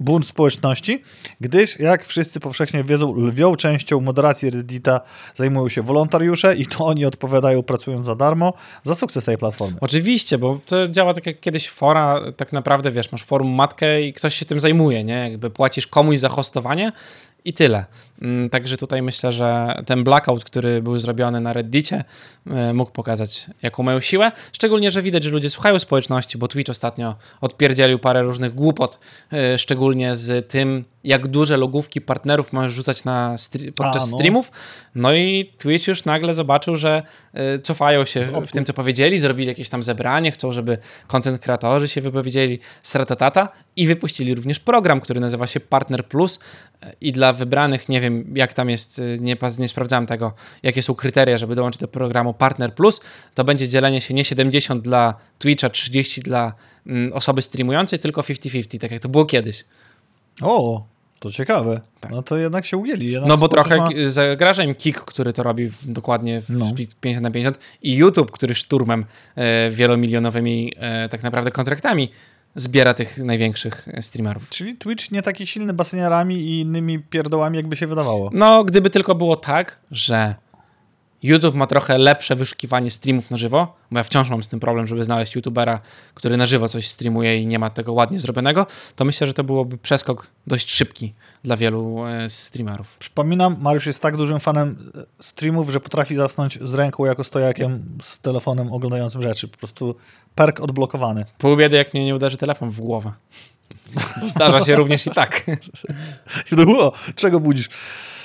bunt 0.00 0.26
społeczności, 0.26 1.02
gdyż, 1.40 1.78
jak 1.78 2.06
wszyscy 2.06 2.40
powszechnie 2.40 2.84
wiedzą, 2.84 3.14
lwią 3.16 3.56
częścią 3.56 4.00
moderacji 4.00 4.50
Reddita 4.50 5.00
zajmują 5.34 5.68
się 5.68 5.82
wolontariusze 5.82 6.56
i 6.56 6.66
to 6.66 6.86
oni 6.86 7.04
odpowiadają, 7.04 7.62
pracując 7.62 8.06
za 8.06 8.14
darmo, 8.14 8.52
za 8.82 8.94
sukces 8.94 9.24
tej 9.24 9.38
platformy. 9.38 9.76
Oczywiście, 9.80 10.38
bo 10.38 10.60
to 10.66 10.88
działa 10.88 11.14
tak 11.14 11.26
jak 11.26 11.40
kiedyś 11.40 11.68
fora, 11.68 12.20
tak 12.36 12.52
naprawdę, 12.52 12.90
wiesz, 12.90 13.12
masz 13.12 13.22
forum 13.22 13.48
matkę 13.48 14.02
i 14.02 14.12
ktoś 14.12 14.34
się 14.34 14.46
tym 14.46 14.60
zajmuje, 14.60 15.04
nie? 15.04 15.30
Jakby 15.30 15.50
płacisz 15.50 15.86
komuś 15.86 16.18
za 16.18 16.28
hostowanie, 16.28 16.92
i 17.44 17.52
tyle. 17.52 17.84
Mm, 18.22 18.50
także 18.50 18.76
tutaj 18.76 19.02
myślę, 19.02 19.32
że 19.32 19.74
ten 19.86 20.04
blackout, 20.04 20.44
który 20.44 20.82
był 20.82 20.98
zrobiony 20.98 21.40
na 21.40 21.52
Reddicie, 21.52 22.04
e, 22.46 22.74
mógł 22.74 22.90
pokazać, 22.90 23.46
jaką 23.62 23.82
mają 23.82 24.00
siłę. 24.00 24.32
Szczególnie, 24.52 24.90
że 24.90 25.02
widać, 25.02 25.24
że 25.24 25.30
ludzie 25.30 25.50
słuchają 25.50 25.78
społeczności, 25.78 26.38
bo 26.38 26.48
Twitch 26.48 26.70
ostatnio 26.70 27.14
odpierdzielił 27.40 27.98
parę 27.98 28.22
różnych 28.22 28.54
głupot, 28.54 28.98
e, 29.32 29.58
szczególnie 29.58 30.16
z 30.16 30.48
tym, 30.48 30.84
jak 31.04 31.26
duże 31.26 31.56
logówki 31.56 32.00
partnerów 32.00 32.52
możesz 32.52 32.72
rzucać 32.72 33.04
na 33.04 33.36
podczas 33.76 34.02
A, 34.02 34.10
no. 34.10 34.16
streamów. 34.16 34.52
No 34.94 35.14
i 35.14 35.52
Twitch 35.58 35.88
już 35.88 36.04
nagle 36.04 36.34
zobaczył, 36.34 36.76
że 36.76 37.02
y, 37.56 37.58
cofają 37.58 38.04
się 38.04 38.22
w, 38.22 38.52
tym, 38.52 38.64
co 38.64 38.72
powiedzieli, 38.72 39.18
zrobili 39.18 39.48
jakieś 39.48 39.68
tam 39.68 39.82
zebranie, 39.82 40.32
chcą, 40.32 40.52
żeby 40.52 40.78
content 41.06 41.38
kreatorzy 41.38 41.88
się 41.88 42.00
wypowiedzieli 42.00 42.58
stratatata 42.82 43.48
i 43.76 43.86
wypuścili 43.86 44.34
również 44.34 44.60
program, 44.60 45.00
który 45.00 45.20
nazywa 45.20 45.46
się 45.46 45.60
Partner 45.60 46.06
Plus 46.06 46.40
i 47.00 47.12
dla 47.12 47.32
wybranych, 47.32 47.88
nie 47.88 48.00
wiem 48.00 48.32
jak 48.34 48.52
tam 48.52 48.70
jest, 48.70 48.98
y, 48.98 49.18
nie, 49.20 49.36
nie 49.58 49.68
sprawdzałem 49.68 50.06
tego, 50.06 50.32
jakie 50.62 50.82
są 50.82 50.94
kryteria, 50.94 51.38
żeby 51.38 51.54
dołączyć 51.54 51.80
do 51.80 51.88
programu 51.88 52.34
Partner 52.34 52.74
Plus, 52.74 53.00
to 53.34 53.44
będzie 53.44 53.68
dzielenie 53.68 54.00
się 54.00 54.14
nie 54.14 54.24
70 54.24 54.84
dla 54.84 55.14
Twitcha, 55.38 55.70
30 55.70 56.20
dla 56.20 56.54
mm, 56.86 57.12
osoby 57.12 57.42
streamującej, 57.42 57.98
tylko 57.98 58.20
50-50, 58.20 58.78
tak 58.80 58.90
jak 58.90 59.00
to 59.00 59.08
było 59.08 59.24
kiedyś. 59.24 59.64
O, 60.42 60.86
to 61.18 61.30
ciekawe. 61.30 61.80
Tak. 62.00 62.10
No 62.10 62.22
to 62.22 62.36
jednak 62.36 62.66
się 62.66 62.76
ujęli. 62.76 63.10
Jednak 63.10 63.28
no 63.28 63.36
bo 63.36 63.48
trochę 63.48 63.76
ma... 63.76 63.88
zagraża 64.06 64.64
im 64.64 64.74
Kik, 64.74 65.00
który 65.00 65.32
to 65.32 65.42
robi 65.42 65.70
dokładnie 65.82 66.40
w 66.40 66.50
no. 66.50 66.72
50 67.00 67.22
na 67.22 67.30
50 67.30 67.58
i 67.82 67.94
YouTube, 67.94 68.30
który 68.30 68.54
szturmem 68.54 69.04
e, 69.36 69.70
wielomilionowymi 69.70 70.72
e, 70.76 71.08
tak 71.08 71.22
naprawdę 71.22 71.50
kontraktami 71.50 72.10
zbiera 72.54 72.94
tych 72.94 73.18
największych 73.18 73.88
streamerów. 74.00 74.48
Czyli 74.48 74.76
Twitch 74.76 75.10
nie 75.10 75.22
taki 75.22 75.46
silny 75.46 75.72
baseniarami 75.72 76.36
i 76.36 76.60
innymi 76.60 76.98
pierdołami, 76.98 77.56
jakby 77.56 77.76
się 77.76 77.86
wydawało. 77.86 78.30
No, 78.32 78.64
gdyby 78.64 78.90
tylko 78.90 79.14
było 79.14 79.36
tak, 79.36 79.80
że 79.90 80.34
YouTube 81.22 81.54
ma 81.54 81.66
trochę 81.66 81.98
lepsze 81.98 82.36
wyszukiwanie 82.36 82.90
streamów 82.90 83.30
na 83.30 83.36
żywo, 83.36 83.76
bo 83.90 83.98
ja 83.98 84.04
wciąż 84.04 84.30
mam 84.30 84.42
z 84.42 84.48
tym 84.48 84.60
problem, 84.60 84.86
żeby 84.86 85.04
znaleźć 85.04 85.34
YouTubera, 85.34 85.80
który 86.14 86.36
na 86.36 86.46
żywo 86.46 86.68
coś 86.68 86.86
streamuje 86.86 87.38
i 87.38 87.46
nie 87.46 87.58
ma 87.58 87.70
tego 87.70 87.92
ładnie 87.92 88.20
zrobionego, 88.20 88.66
to 88.96 89.04
myślę, 89.04 89.26
że 89.26 89.34
to 89.34 89.44
byłoby 89.44 89.78
przeskok 89.78 90.26
dość 90.46 90.70
szybki 90.70 91.14
dla 91.42 91.56
wielu 91.56 92.04
e, 92.06 92.30
streamerów. 92.30 92.96
Przypominam, 92.98 93.56
Mariusz 93.60 93.86
jest 93.86 94.02
tak 94.02 94.16
dużym 94.16 94.38
fanem 94.38 94.92
e, 94.96 95.22
streamów, 95.22 95.70
że 95.70 95.80
potrafi 95.80 96.16
zasnąć 96.16 96.58
z 96.62 96.74
ręką 96.74 97.04
jako 97.04 97.24
stojakiem 97.24 97.82
z 98.02 98.18
telefonem 98.18 98.72
oglądającym 98.72 99.22
rzeczy. 99.22 99.48
Po 99.48 99.56
prostu 99.56 99.94
perk 100.34 100.60
odblokowany. 100.60 101.24
Pół 101.38 101.56
biedy, 101.56 101.76
jak 101.76 101.94
mnie 101.94 102.04
nie 102.04 102.14
uderzy 102.14 102.36
telefon 102.36 102.70
w 102.70 102.80
głowę. 102.80 103.12
Zdarza 104.28 104.64
się 104.64 104.76
również 104.80 105.06
i 105.06 105.10
tak. 105.10 105.44
Czego 107.14 107.40
budzisz? 107.40 107.68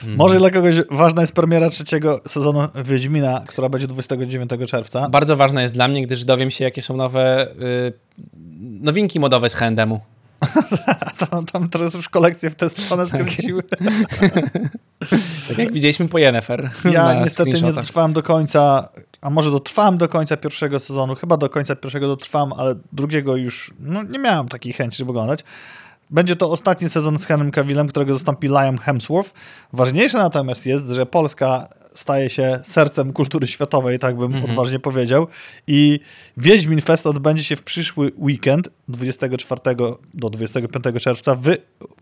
Mm. 0.03 0.17
Może 0.17 0.37
dla 0.37 0.49
kogoś 0.49 0.75
ważna 0.91 1.21
jest 1.21 1.33
premiera 1.33 1.69
trzeciego 1.69 2.21
sezonu 2.27 2.59
Wiedźmina, 2.85 3.43
która 3.47 3.69
będzie 3.69 3.87
29 3.87 4.49
czerwca. 4.67 5.09
Bardzo 5.09 5.37
ważna 5.37 5.61
jest 5.61 5.73
dla 5.73 5.87
mnie, 5.87 6.07
gdyż 6.07 6.25
dowiem 6.25 6.51
się, 6.51 6.63
jakie 6.63 6.81
są 6.81 6.97
nowe 6.97 7.47
y, 7.51 7.93
nowinki 8.81 9.19
modowe 9.19 9.49
z 9.49 9.55
H&M-u. 9.55 9.99
tam, 11.29 11.45
tam 11.45 11.69
teraz 11.69 11.93
już 11.93 12.09
kolekcje 12.09 12.49
w 12.49 12.55
testowane 12.55 13.03
tak. 13.03 13.11
skręciły. 13.11 13.63
tak 15.47 15.57
jak 15.57 15.71
widzieliśmy 15.71 16.07
po 16.07 16.17
Yennefer. 16.17 16.71
Ja 16.91 17.13
niestety 17.13 17.61
nie 17.61 17.73
dotrwałem 17.73 18.13
do 18.13 18.23
końca, 18.23 18.89
a 19.21 19.29
może 19.29 19.51
dotrwałem 19.51 19.97
do 19.97 20.07
końca 20.07 20.37
pierwszego 20.37 20.79
sezonu, 20.79 21.15
chyba 21.15 21.37
do 21.37 21.49
końca 21.49 21.75
pierwszego 21.75 22.07
dotrwałem, 22.07 22.53
ale 22.53 22.75
drugiego 22.93 23.35
już 23.35 23.73
no, 23.79 24.03
nie 24.03 24.19
miałem 24.19 24.47
takiej 24.47 24.73
chęci, 24.73 24.97
żeby 24.97 25.11
oglądać. 25.11 25.43
Będzie 26.13 26.35
to 26.35 26.51
ostatni 26.51 26.89
sezon 26.89 27.19
z 27.19 27.25
Henrym 27.25 27.51
Cavillem, 27.51 27.87
którego 27.87 28.13
zastąpi 28.13 28.47
Liam 28.47 28.77
Hemsworth. 28.77 29.31
Ważniejsze 29.73 30.17
natomiast 30.17 30.65
jest, 30.65 30.87
że 30.87 31.05
Polska 31.05 31.67
staje 31.93 32.29
się 32.29 32.59
sercem 32.63 33.13
kultury 33.13 33.47
światowej, 33.47 33.99
tak 33.99 34.15
bym 34.17 34.33
Mhm. 34.33 34.43
odważnie 34.51 34.79
powiedział. 34.79 35.27
I 35.67 35.99
Wiedźmin 36.37 36.81
Fest 36.81 37.07
odbędzie 37.07 37.43
się 37.43 37.55
w 37.55 37.63
przyszły 37.63 38.11
weekend 38.17 38.69
24 38.87 39.61
do 40.13 40.29
25 40.29 40.99
czerwca 40.99 41.35
w 41.35 41.47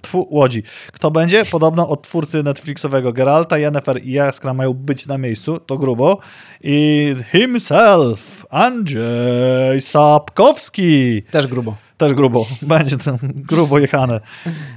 tfu, 0.01 0.27
Łodzi. 0.31 0.63
Kto 0.93 1.11
będzie? 1.11 1.45
Podobno 1.45 1.89
od 1.89 2.01
twórcy 2.01 2.43
Netflixowego 2.43 3.13
Geralta, 3.13 3.57
Yennefer 3.57 4.03
i 4.03 4.11
Jaskra 4.11 4.53
mają 4.53 4.73
być 4.73 5.05
na 5.07 5.17
miejscu, 5.17 5.59
to 5.59 5.77
grubo. 5.77 6.17
I 6.63 7.15
himself, 7.31 8.45
Andrzej 8.49 9.81
Sapkowski. 9.81 11.21
Też 11.31 11.47
grubo. 11.47 11.75
Też 12.01 12.13
grubo. 12.13 12.45
Będzie 12.61 12.97
to 12.97 13.17
grubo 13.23 13.79
jechane. 13.79 14.19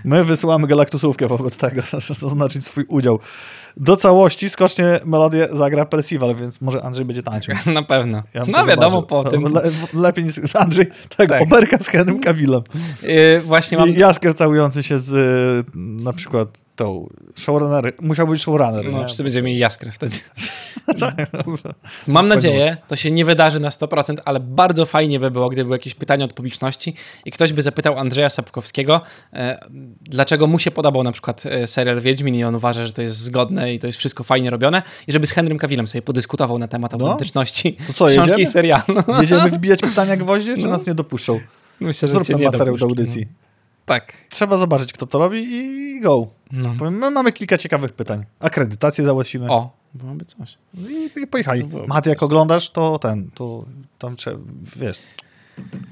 My 0.04 0.24
wysyłamy 0.24 0.66
galaktusówkę 0.66 1.28
wobec 1.28 1.56
tego, 1.56 1.82
żeby 1.98 2.20
zaznaczyć 2.20 2.64
swój 2.64 2.84
udział. 2.88 3.18
Do 3.76 3.96
całości 3.96 4.50
skocznie 4.50 5.00
melodię 5.04 5.48
zagra 5.52 5.86
Percival, 5.86 6.34
więc 6.34 6.60
może 6.60 6.82
Andrzej 6.82 7.04
będzie 7.04 7.22
tańczył. 7.22 7.54
Na 7.74 7.82
pewno. 7.82 8.22
Ja 8.34 8.44
no 8.48 8.66
wiadomo 8.66 8.96
zobaczył. 8.96 9.22
po 9.22 9.30
tym. 9.30 9.42
Le, 9.42 9.62
lepiej 9.94 10.24
niż 10.24 10.56
Andrzej, 10.56 10.86
tak, 11.16 11.28
Tak. 11.28 11.42
oberka 11.42 11.78
z 11.78 11.88
Henrym 11.88 12.20
Kawilem. 12.20 12.62
Yy, 13.02 13.40
właśnie 13.40 13.78
mam... 13.78 13.88
I 13.88 13.98
Jaskier 13.98 14.34
całujący 14.36 14.82
się 14.82 14.98
z 15.00 15.12
y, 15.12 15.76
na 15.76 16.12
przykład 16.12 16.64
tą 16.76 17.08
showrunner. 17.36 17.92
Musiał 18.00 18.26
być 18.26 18.42
showrunner. 18.42 18.92
No, 18.92 18.98
nie? 18.98 19.04
wszyscy 19.04 19.22
będziemy 19.22 19.46
mieli 19.46 19.58
jaskrę 19.58 19.90
wtedy. 19.90 20.16
Tak, 21.00 21.30
dobrze. 21.32 21.74
Mam 22.06 22.28
nadzieję, 22.28 22.76
to 22.88 22.96
się 22.96 23.10
nie 23.10 23.24
wydarzy 23.24 23.60
na 23.60 23.68
100%, 23.68 24.16
ale 24.24 24.40
bardzo 24.40 24.86
fajnie 24.86 25.20
by 25.20 25.30
było, 25.30 25.48
gdyby 25.48 25.64
były 25.64 25.74
jakieś 25.74 25.94
pytania 25.94 26.24
od 26.24 26.32
publiczności 26.32 26.94
i 27.24 27.30
ktoś 27.30 27.52
by 27.52 27.62
zapytał 27.62 27.98
Andrzeja 27.98 28.30
Sapkowskiego, 28.30 29.00
e, 29.32 29.58
dlaczego 30.00 30.46
mu 30.46 30.58
się 30.58 30.70
podobał 30.70 31.02
na 31.02 31.12
przykład 31.12 31.46
e, 31.46 31.66
serial 31.66 32.00
Wiedźmin 32.00 32.34
i 32.34 32.44
on 32.44 32.54
uważa, 32.54 32.86
że 32.86 32.92
to 32.92 33.02
jest 33.02 33.16
zgodne 33.16 33.63
i 33.72 33.78
to 33.78 33.86
jest 33.86 33.98
wszystko 33.98 34.24
fajnie 34.24 34.50
robione 34.50 34.82
i 35.06 35.12
żeby 35.12 35.26
z 35.26 35.30
Henrym 35.30 35.58
Cavillem 35.58 35.88
sobie 35.88 36.02
podyskutował 36.02 36.58
na 36.58 36.68
temat 36.68 36.92
No. 36.98 37.04
autentyczności 37.06 37.72
To 37.86 37.92
co, 37.92 38.06
książki 38.06 38.20
jedziemy? 38.20 38.40
i 38.42 38.46
serialu. 38.46 38.84
Jedziemy 39.20 39.50
wbijać 39.58 39.80
pytania 39.80 40.16
gwoździe, 40.16 40.56
czy 40.56 40.64
No. 40.64 40.70
nas 40.70 40.86
nie 40.86 40.94
dopuszczą? 40.94 41.40
Myślę, 41.80 42.08
że 42.08 42.14
Zróbmy 42.24 42.44
materiał 42.44 42.76
do 42.76 42.86
audycji. 42.86 43.26
Tak. 43.86 44.12
Trzeba 44.30 44.58
zobaczyć, 44.58 44.92
kto 44.92 45.06
to 45.06 45.18
robi 45.18 45.44
i 45.54 46.00
go. 46.00 46.26
No. 46.52 46.90
My 46.90 47.10
mamy 47.10 47.32
kilka 47.32 47.58
ciekawych 47.58 47.92
pytań. 47.92 48.24
Akredytację 48.40 49.04
załatwimy. 49.04 49.46
O, 49.50 49.70
byłoby 49.94 50.24
coś. 50.24 50.58
I, 50.88 51.20
i 51.22 51.26
pojechali. 51.26 51.68
Mat, 51.86 52.06
jak 52.06 52.22
oglądasz, 52.22 52.70
to 52.70 52.98
ten, 52.98 53.30
to 53.34 53.64
tam 53.98 54.16
trzeba, 54.16 54.38
wiesz, 54.76 54.98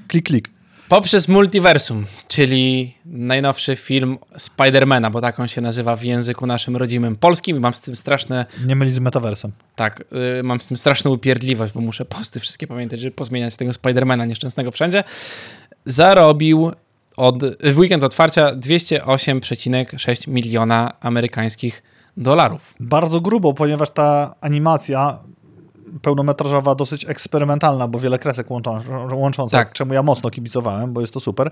klik, 0.07 0.25
klik. 0.25 0.49
Poprzez 0.93 1.27
Multiversum, 1.27 2.05
czyli 2.27 2.93
najnowszy 3.05 3.75
film 3.75 4.17
Spidermana, 4.37 5.09
bo 5.09 5.21
tak 5.21 5.39
on 5.39 5.47
się 5.47 5.61
nazywa 5.61 5.95
w 5.95 6.03
języku 6.03 6.45
naszym 6.45 6.77
rodzimym 6.77 7.15
polskim 7.15 7.57
i 7.57 7.59
mam 7.59 7.73
z 7.73 7.81
tym 7.81 7.95
straszne 7.95 8.45
Nie 8.65 8.75
mylić 8.75 8.95
z 8.95 8.99
metaversem. 8.99 9.51
Tak, 9.75 10.03
y, 10.39 10.43
mam 10.43 10.61
z 10.61 10.67
tym 10.67 10.77
straszną 10.77 11.11
upierdliwość, 11.11 11.73
bo 11.73 11.81
muszę 11.81 12.05
posty 12.05 12.39
wszystkie 12.39 12.67
pamiętać, 12.67 12.99
żeby 12.99 13.15
pozmieniać 13.15 13.55
tego 13.55 13.73
Spidermana 13.73 14.25
nieszczęsnego 14.25 14.71
wszędzie. 14.71 15.03
Zarobił 15.85 16.71
od, 17.17 17.43
w 17.63 17.77
weekend 17.77 18.03
otwarcia 18.03 18.55
208,6 18.55 20.27
miliona 20.27 20.93
amerykańskich 20.99 21.83
dolarów. 22.17 22.73
Bardzo 22.79 23.21
grubo, 23.21 23.53
ponieważ 23.53 23.89
ta 23.89 24.35
animacja 24.41 25.19
pełnometrażowa 26.01 26.75
dosyć 26.75 27.05
eksperymentalna, 27.09 27.87
bo 27.87 27.99
wiele 27.99 28.19
kresek 28.19 28.51
łączą, 28.51 28.79
łączących, 29.13 29.59
Tak. 29.59 29.73
czemu 29.73 29.93
ja 29.93 30.03
mocno 30.03 30.29
kibicowałem, 30.29 30.93
bo 30.93 31.01
jest 31.01 31.13
to 31.13 31.19
super. 31.19 31.51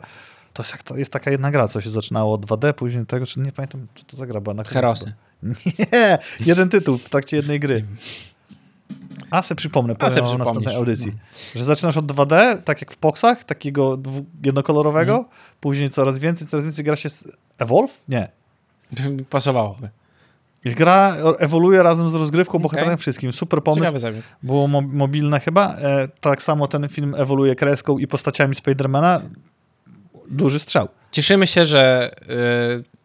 To 0.54 0.64
jest, 0.64 0.84
to 0.84 0.98
jest 0.98 1.12
taka 1.12 1.32
jedna 1.32 1.52
gra, 1.52 1.68
co 1.68 1.82
się 1.82 1.90
zaczynało 1.90 2.34
od 2.34 2.46
2D, 2.46 2.74
później 2.74 3.06
tego, 3.06 3.26
czy 3.26 3.40
nie 3.40 3.52
pamiętam, 3.52 3.88
co 3.96 4.04
to 4.04 4.18
za 4.18 4.28
gra 4.28 4.42
była. 4.42 4.54
Na 4.54 4.64
Herosy. 4.64 5.14
Nie, 5.94 6.18
jeden 6.40 6.70
tytuł 6.70 6.98
w 6.98 7.10
trakcie 7.10 7.38
jednej 7.38 7.60
gry. 7.60 7.86
A 9.32 9.42
se 9.42 9.56
przypomnę, 9.56 9.96
powiem 9.96 10.14
se 10.14 10.20
o 10.22 10.24
przypomnisz. 10.24 10.46
następnej 10.46 10.76
audycji. 10.76 11.14
Że 11.56 11.64
zaczynasz 11.64 11.98
od 11.98 12.06
2D, 12.06 12.62
tak 12.62 12.82
jak 12.82 12.92
w 12.92 12.98
Poxach, 12.98 13.44
takiego 13.44 13.98
jednokolorowego, 14.44 15.14
Mhm. 15.14 15.36
później 15.60 15.90
coraz 15.90 16.20
więcej, 16.20 16.48
coraz 16.48 16.66
więcej 16.66 16.86
gra 16.86 16.96
się 16.96 17.10
z 17.10 17.32
Evolve? 17.58 18.04
Nie. 18.08 18.30
Pasowałoby. 19.30 19.90
Gra 20.66 21.16
ewoluuje 21.40 21.84
razem 21.84 22.10
z 22.10 22.14
rozgrywką, 22.14 22.58
Okej. 22.58 22.64
bohaterem 22.64 22.98
wszystkim. 22.98 23.34
Super 23.34 23.64
pomysł. 23.64 24.08
Było 24.44 24.68
mo 24.68 24.82
mobilne 24.82 25.40
chyba. 25.40 25.76
E, 25.76 26.08
tak 26.22 26.42
samo 26.42 26.68
ten 26.68 26.90
film 26.90 27.16
ewoluuje 27.18 27.56
kreską 27.56 27.98
i 27.98 28.08
postaciami 28.08 28.56
Spidermana. 28.56 29.22
Duży 30.28 30.60
strzał. 30.60 30.88
Cieszymy 31.12 31.48
się, 31.48 31.66
że 31.66 32.12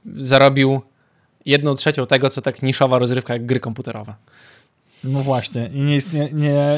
y, 0.06 0.22
zarobił 0.22 0.80
jedną 1.46 1.74
trzecią 1.74 2.06
tego, 2.06 2.30
co 2.30 2.42
tak 2.42 2.62
niszowa 2.62 2.98
rozrywka 2.98 3.32
jak 3.32 3.46
gry 3.46 3.60
komputerowe. 3.60 4.14
No 5.04 5.20
właśnie. 5.20 5.70
I 5.74 5.80
nie 5.80 5.94
jest 5.94 6.12
nie, 6.12 6.28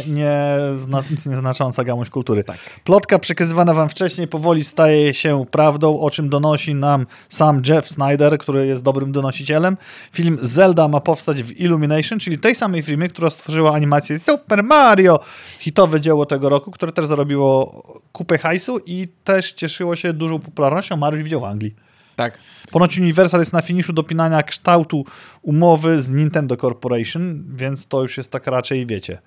nie, 0.07 0.59
zna, 0.75 1.01
nic 1.11 1.27
nieznacząca 1.27 1.85
gałąź 1.85 2.11
kultury. 2.11 2.45
Plotka 2.85 3.19
przekazywana 3.19 3.75
wam 3.75 3.89
wcześniej 3.89 4.29
powoli 4.29 4.65
staje 4.65 5.15
się 5.15 5.45
prawdą, 5.51 6.01
o 6.01 6.11
czym 6.11 6.29
donosi 6.29 6.75
nam 6.75 7.07
sam 7.29 7.63
Jeff 7.67 7.89
Snyder, 7.89 8.39
który 8.39 8.67
jest 8.67 8.83
dobrym 8.83 9.13
donosicielem. 9.13 9.77
Film 10.13 10.39
Zelda 10.43 10.89
ma 10.89 11.01
powstać 11.01 11.43
w 11.43 11.61
Illumination, 11.61 12.19
czyli 12.19 12.39
tej 12.39 12.55
samej 12.55 12.83
firmie, 12.83 13.09
która 13.09 13.31
stworzyła 13.31 13.75
animację 13.75 14.19
Super 14.19 14.65
Mario, 14.65 15.21
hitowe 15.59 16.01
dzieło 16.01 16.27
tego 16.27 16.49
roku, 16.49 16.71
które 16.71 16.93
też 16.93 17.07
zarobiło 17.07 17.83
kupę 18.13 18.39
hajsu 18.39 18.79
i 18.87 19.09
też 19.25 19.53
cieszyło 19.53 19.97
się 19.97 20.13
dużą 20.13 20.39
popularnością. 20.39 20.97
Mariusz 20.97 21.25
widział 21.25 21.41
w 21.41 21.45
Anglii. 21.45 21.75
Tak. 22.17 22.39
Ponoć 22.71 22.99
Universal 22.99 23.41
jest 23.41 23.53
na 23.53 23.63
finiszu 23.63 23.93
dopinania 23.93 24.43
kształtu 24.43 25.05
umowy 25.43 26.03
z 26.03 26.11
Nintendo 26.11 26.57
Corporation, 26.57 27.45
więc 27.57 27.87
to 27.87 28.03
już 28.03 28.17
jest 28.17 28.31
tak 28.31 28.47
raczej, 28.47 28.87
wiecie, 28.87 29.19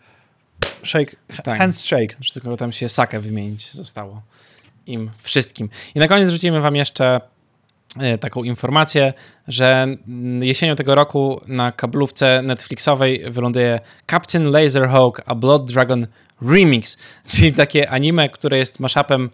shake, 0.83 1.15
Tak. 1.43 1.59
hands 1.59 1.79
shake. 1.79 2.15
Już 2.19 2.31
tylko 2.31 2.57
tam 2.57 2.71
się 2.71 2.89
sakę 2.89 3.19
wymienić 3.19 3.71
zostało 3.71 4.21
im 4.87 5.11
wszystkim. 5.17 5.69
I 5.95 5.99
na 5.99 6.07
koniec 6.07 6.29
rzucimy 6.29 6.61
wam 6.61 6.75
jeszcze 6.75 7.21
e, 7.99 8.17
taką 8.17 8.43
informację, 8.43 9.13
że 9.47 9.83
mm, 9.83 10.43
jesienią 10.43 10.75
tego 10.75 10.95
roku 10.95 11.41
na 11.47 11.71
kablówce 11.71 12.41
Netflixowej 12.41 13.23
wyląduje 13.31 13.79
Captain 14.11 14.51
Laserhawk 14.51 15.21
A 15.25 15.35
Blood 15.35 15.71
Dragon 15.71 16.07
Remix, 16.41 16.97
czyli 17.27 17.53
takie 17.53 17.89
anime, 17.89 18.29
które 18.29 18.57
jest 18.57 18.79
mashupem 18.79 19.29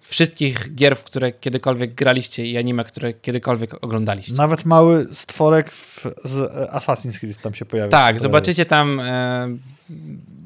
wszystkich 0.00 0.74
gier, 0.74 0.96
w 0.96 1.04
które 1.04 1.32
kiedykolwiek 1.32 1.94
graliście 1.94 2.46
i 2.46 2.58
anime, 2.58 2.84
które 2.84 3.12
kiedykolwiek 3.12 3.84
oglądaliście. 3.84 4.34
Nawet 4.34 4.64
mały 4.64 5.06
stworek 5.12 5.70
w, 5.72 6.06
z 6.24 6.36
e, 6.36 6.68
Assassin's 6.78 7.18
Creed 7.20 7.38
tam 7.38 7.54
się 7.54 7.64
pojawia. 7.64 7.90
Tak, 7.90 8.20
zobaczycie 8.20 8.66
tam 8.66 9.00
e, 9.00 9.48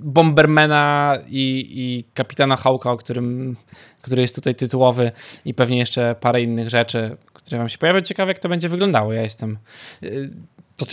Bombermana 0.03 1.19
i, 1.29 1.67
i 1.71 2.05
Kapitana 2.15 2.57
Hawka, 2.57 2.91
o 2.91 2.97
którym, 2.97 3.57
który 4.03 4.23
jest 4.23 4.35
tutaj 4.35 4.55
tytułowy 4.55 5.13
i 5.45 5.55
pewnie 5.55 5.79
jeszcze 5.79 6.15
parę 6.21 6.43
innych 6.43 6.69
rzeczy, 6.71 7.17
które 7.33 7.59
wam 7.59 7.69
się 7.69 7.79
pojawią. 7.79 8.01
Ciekawe, 8.01 8.31
jak 8.31 8.39
to 8.39 8.49
będzie 8.49 8.69
wyglądało. 8.69 9.13
Ja 9.13 9.23
jestem... 9.23 9.59
e, 10.03 10.07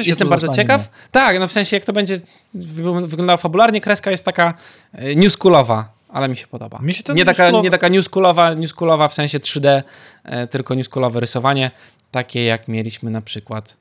Jestem 0.05 0.29
bardzo 0.29 0.47
ciekaw. 0.53 0.89
Tak, 1.11 1.39
no 1.39 1.47
w 1.47 1.51
sensie 1.51 1.75
jak 1.75 1.85
to 1.85 1.93
będzie 1.93 2.19
wyglą- 2.55 3.05
wyglądało 3.07 3.37
fabularnie, 3.37 3.81
kreska 3.81 4.11
jest 4.11 4.25
taka 4.25 4.53
e, 4.93 5.15
newschoolowa, 5.15 5.96
ale 6.09 6.29
mi 6.29 6.37
się 6.37 6.47
podoba. 6.47 6.79
Mi 6.81 6.93
się 6.93 7.03
nie, 7.15 7.25
taka, 7.25 7.51
nie 7.51 7.69
taka 7.71 7.87
newschoolowa, 7.87 8.53
newschoolowa 8.53 9.07
w 9.07 9.13
sensie 9.13 9.39
3D, 9.39 9.83
e, 10.23 10.47
tylko 10.47 10.75
newschoolowe 10.75 11.19
rysowanie, 11.19 11.71
takie 12.11 12.43
jak 12.45 12.67
mieliśmy 12.67 13.11
na 13.11 13.21
przykład 13.21 13.77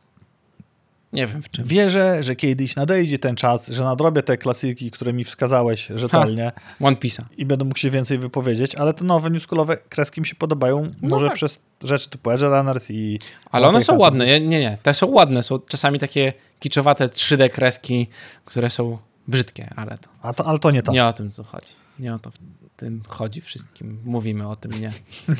nie 1.12 1.26
wiem 1.26 1.42
w 1.42 1.48
czym. 1.50 1.64
Wierzę, 1.64 2.22
że 2.22 2.36
kiedyś 2.36 2.76
nadejdzie 2.76 3.18
ten 3.18 3.36
czas, 3.36 3.68
że 3.68 3.84
nadrobię 3.84 4.22
te 4.22 4.38
klasyki, 4.38 4.90
które 4.90 5.12
mi 5.12 5.24
wskazałeś 5.24 5.86
rzetelnie 5.94 6.52
One 6.80 6.96
Piece'a. 6.96 7.22
i 7.36 7.46
będę 7.46 7.64
mógł 7.64 7.78
się 7.78 7.90
więcej 7.90 8.18
wypowiedzieć, 8.18 8.74
ale 8.74 8.92
te 8.92 9.04
nowe 9.04 9.30
newskulowe 9.30 9.76
kreski 9.76 10.20
mi 10.20 10.26
się 10.26 10.34
podobają, 10.34 10.82
No 11.02 11.08
może 11.08 11.26
tak. 11.26 11.34
przez 11.34 11.58
rzeczy 11.84 12.10
typu 12.10 12.30
Edge 12.30 12.40
Runners 12.42 12.90
i... 12.90 13.18
Ale 13.50 13.68
one 13.68 13.80
są 13.80 13.98
ładne. 13.98 14.26
Nie, 14.40 14.60
nie. 14.60 14.78
Te 14.82 14.94
są 14.94 15.06
ładne. 15.06 15.42
Są 15.42 15.58
czasami 15.58 15.98
takie 15.98 16.32
kiczowate 16.60 17.08
3D 17.08 17.50
kreski, 17.50 18.06
które 18.44 18.70
są 18.70 18.98
brzydkie, 19.28 19.70
ale 19.76 19.98
to 19.98 20.08
A 20.22 20.32
to, 20.32 20.46
ale 20.46 20.58
to 20.58 20.70
nie 20.70 20.82
tak. 20.82 20.94
nie 20.94 21.04
o 21.04 21.12
tym 21.12 21.30
to 21.30 21.44
chodzi. 21.44 21.85
Nie 21.98 22.14
o 22.14 22.18
to 22.18 22.30
w 22.30 22.36
tym 22.76 23.02
chodzi 23.08 23.40
wszystkim. 23.40 24.00
Mówimy 24.04 24.48
o 24.48 24.56
tym, 24.56 24.72
nie. 24.80 24.92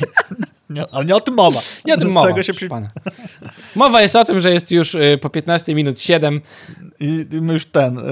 Nie, 0.70 0.84
ale 0.92 1.04
nie 1.04 1.16
o 1.16 1.20
tym 1.20 1.34
mowa. 1.34 1.60
Nie 1.84 1.94
o 1.94 1.96
tym 1.96 2.12
mowa. 2.12 2.28
Czego 2.28 2.42
się 2.42 2.54
przy... 2.54 2.68
pana. 2.68 2.88
Mowa 3.74 4.02
jest 4.02 4.16
o 4.16 4.24
tym, 4.24 4.40
że 4.40 4.52
jest 4.52 4.70
już 4.70 4.94
y, 4.94 5.18
po 5.22 5.30
15 5.30 5.74
minut 5.74 6.00
7, 6.00 6.40
I, 7.00 7.26
I 7.32 7.40
my 7.40 7.52
już 7.52 7.66
ten, 7.66 7.98
y, 7.98 8.02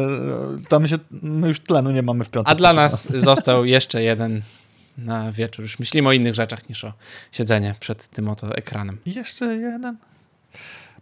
tam 0.68 0.88
się, 0.88 0.98
my 1.10 1.48
już 1.48 1.60
tlenu 1.60 1.90
nie 1.90 2.02
mamy 2.02 2.24
w 2.24 2.30
piątek. 2.30 2.52
a 2.52 2.54
dla 2.54 2.72
nas 2.72 3.12
został 3.12 3.64
jeszcze 3.64 4.02
jeden 4.02 4.42
na 4.98 5.32
wieczór. 5.32 5.62
Już 5.62 5.78
myślimy 5.78 6.08
o 6.08 6.12
innych 6.12 6.34
rzeczach 6.34 6.68
niż 6.68 6.84
o 6.84 6.92
siedzenie 7.32 7.74
przed 7.80 8.08
tym 8.08 8.28
oto 8.28 8.56
ekranem. 8.56 8.98
Jeszcze 9.06 9.56
jeden. 9.56 9.96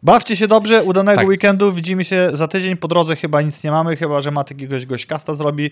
Bawcie 0.02 0.36
się 0.36 0.48
dobrze, 0.48 0.82
udanego 0.84 1.18
Tak. 1.18 1.28
weekendu. 1.28 1.72
Widzimy 1.72 2.04
się 2.04 2.30
za 2.32 2.48
tydzień. 2.48 2.76
Po 2.76 2.88
drodze 2.88 3.16
chyba 3.16 3.42
nic 3.42 3.64
nie 3.64 3.70
mamy, 3.70 3.96
chyba 3.96 4.20
że 4.20 4.30
Matek 4.30 4.60
jakiegoś 4.60 4.86
gośćkasta 4.86 5.34
zrobi. 5.34 5.70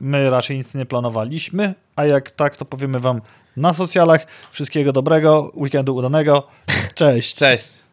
My 0.00 0.30
raczej 0.30 0.56
nic 0.56 0.74
nie 0.74 0.86
planowaliśmy, 0.86 1.74
a 1.96 2.04
jak 2.04 2.30
tak, 2.30 2.56
to 2.56 2.64
powiemy 2.64 3.00
wam 3.00 3.20
na 3.56 3.72
socjalach. 3.72 4.26
Wszystkiego 4.50 4.92
dobrego, 4.92 5.52
weekendu 5.54 5.94
udanego. 5.96 6.46
Cześć. 6.94 7.34
Cześć. 7.34 7.83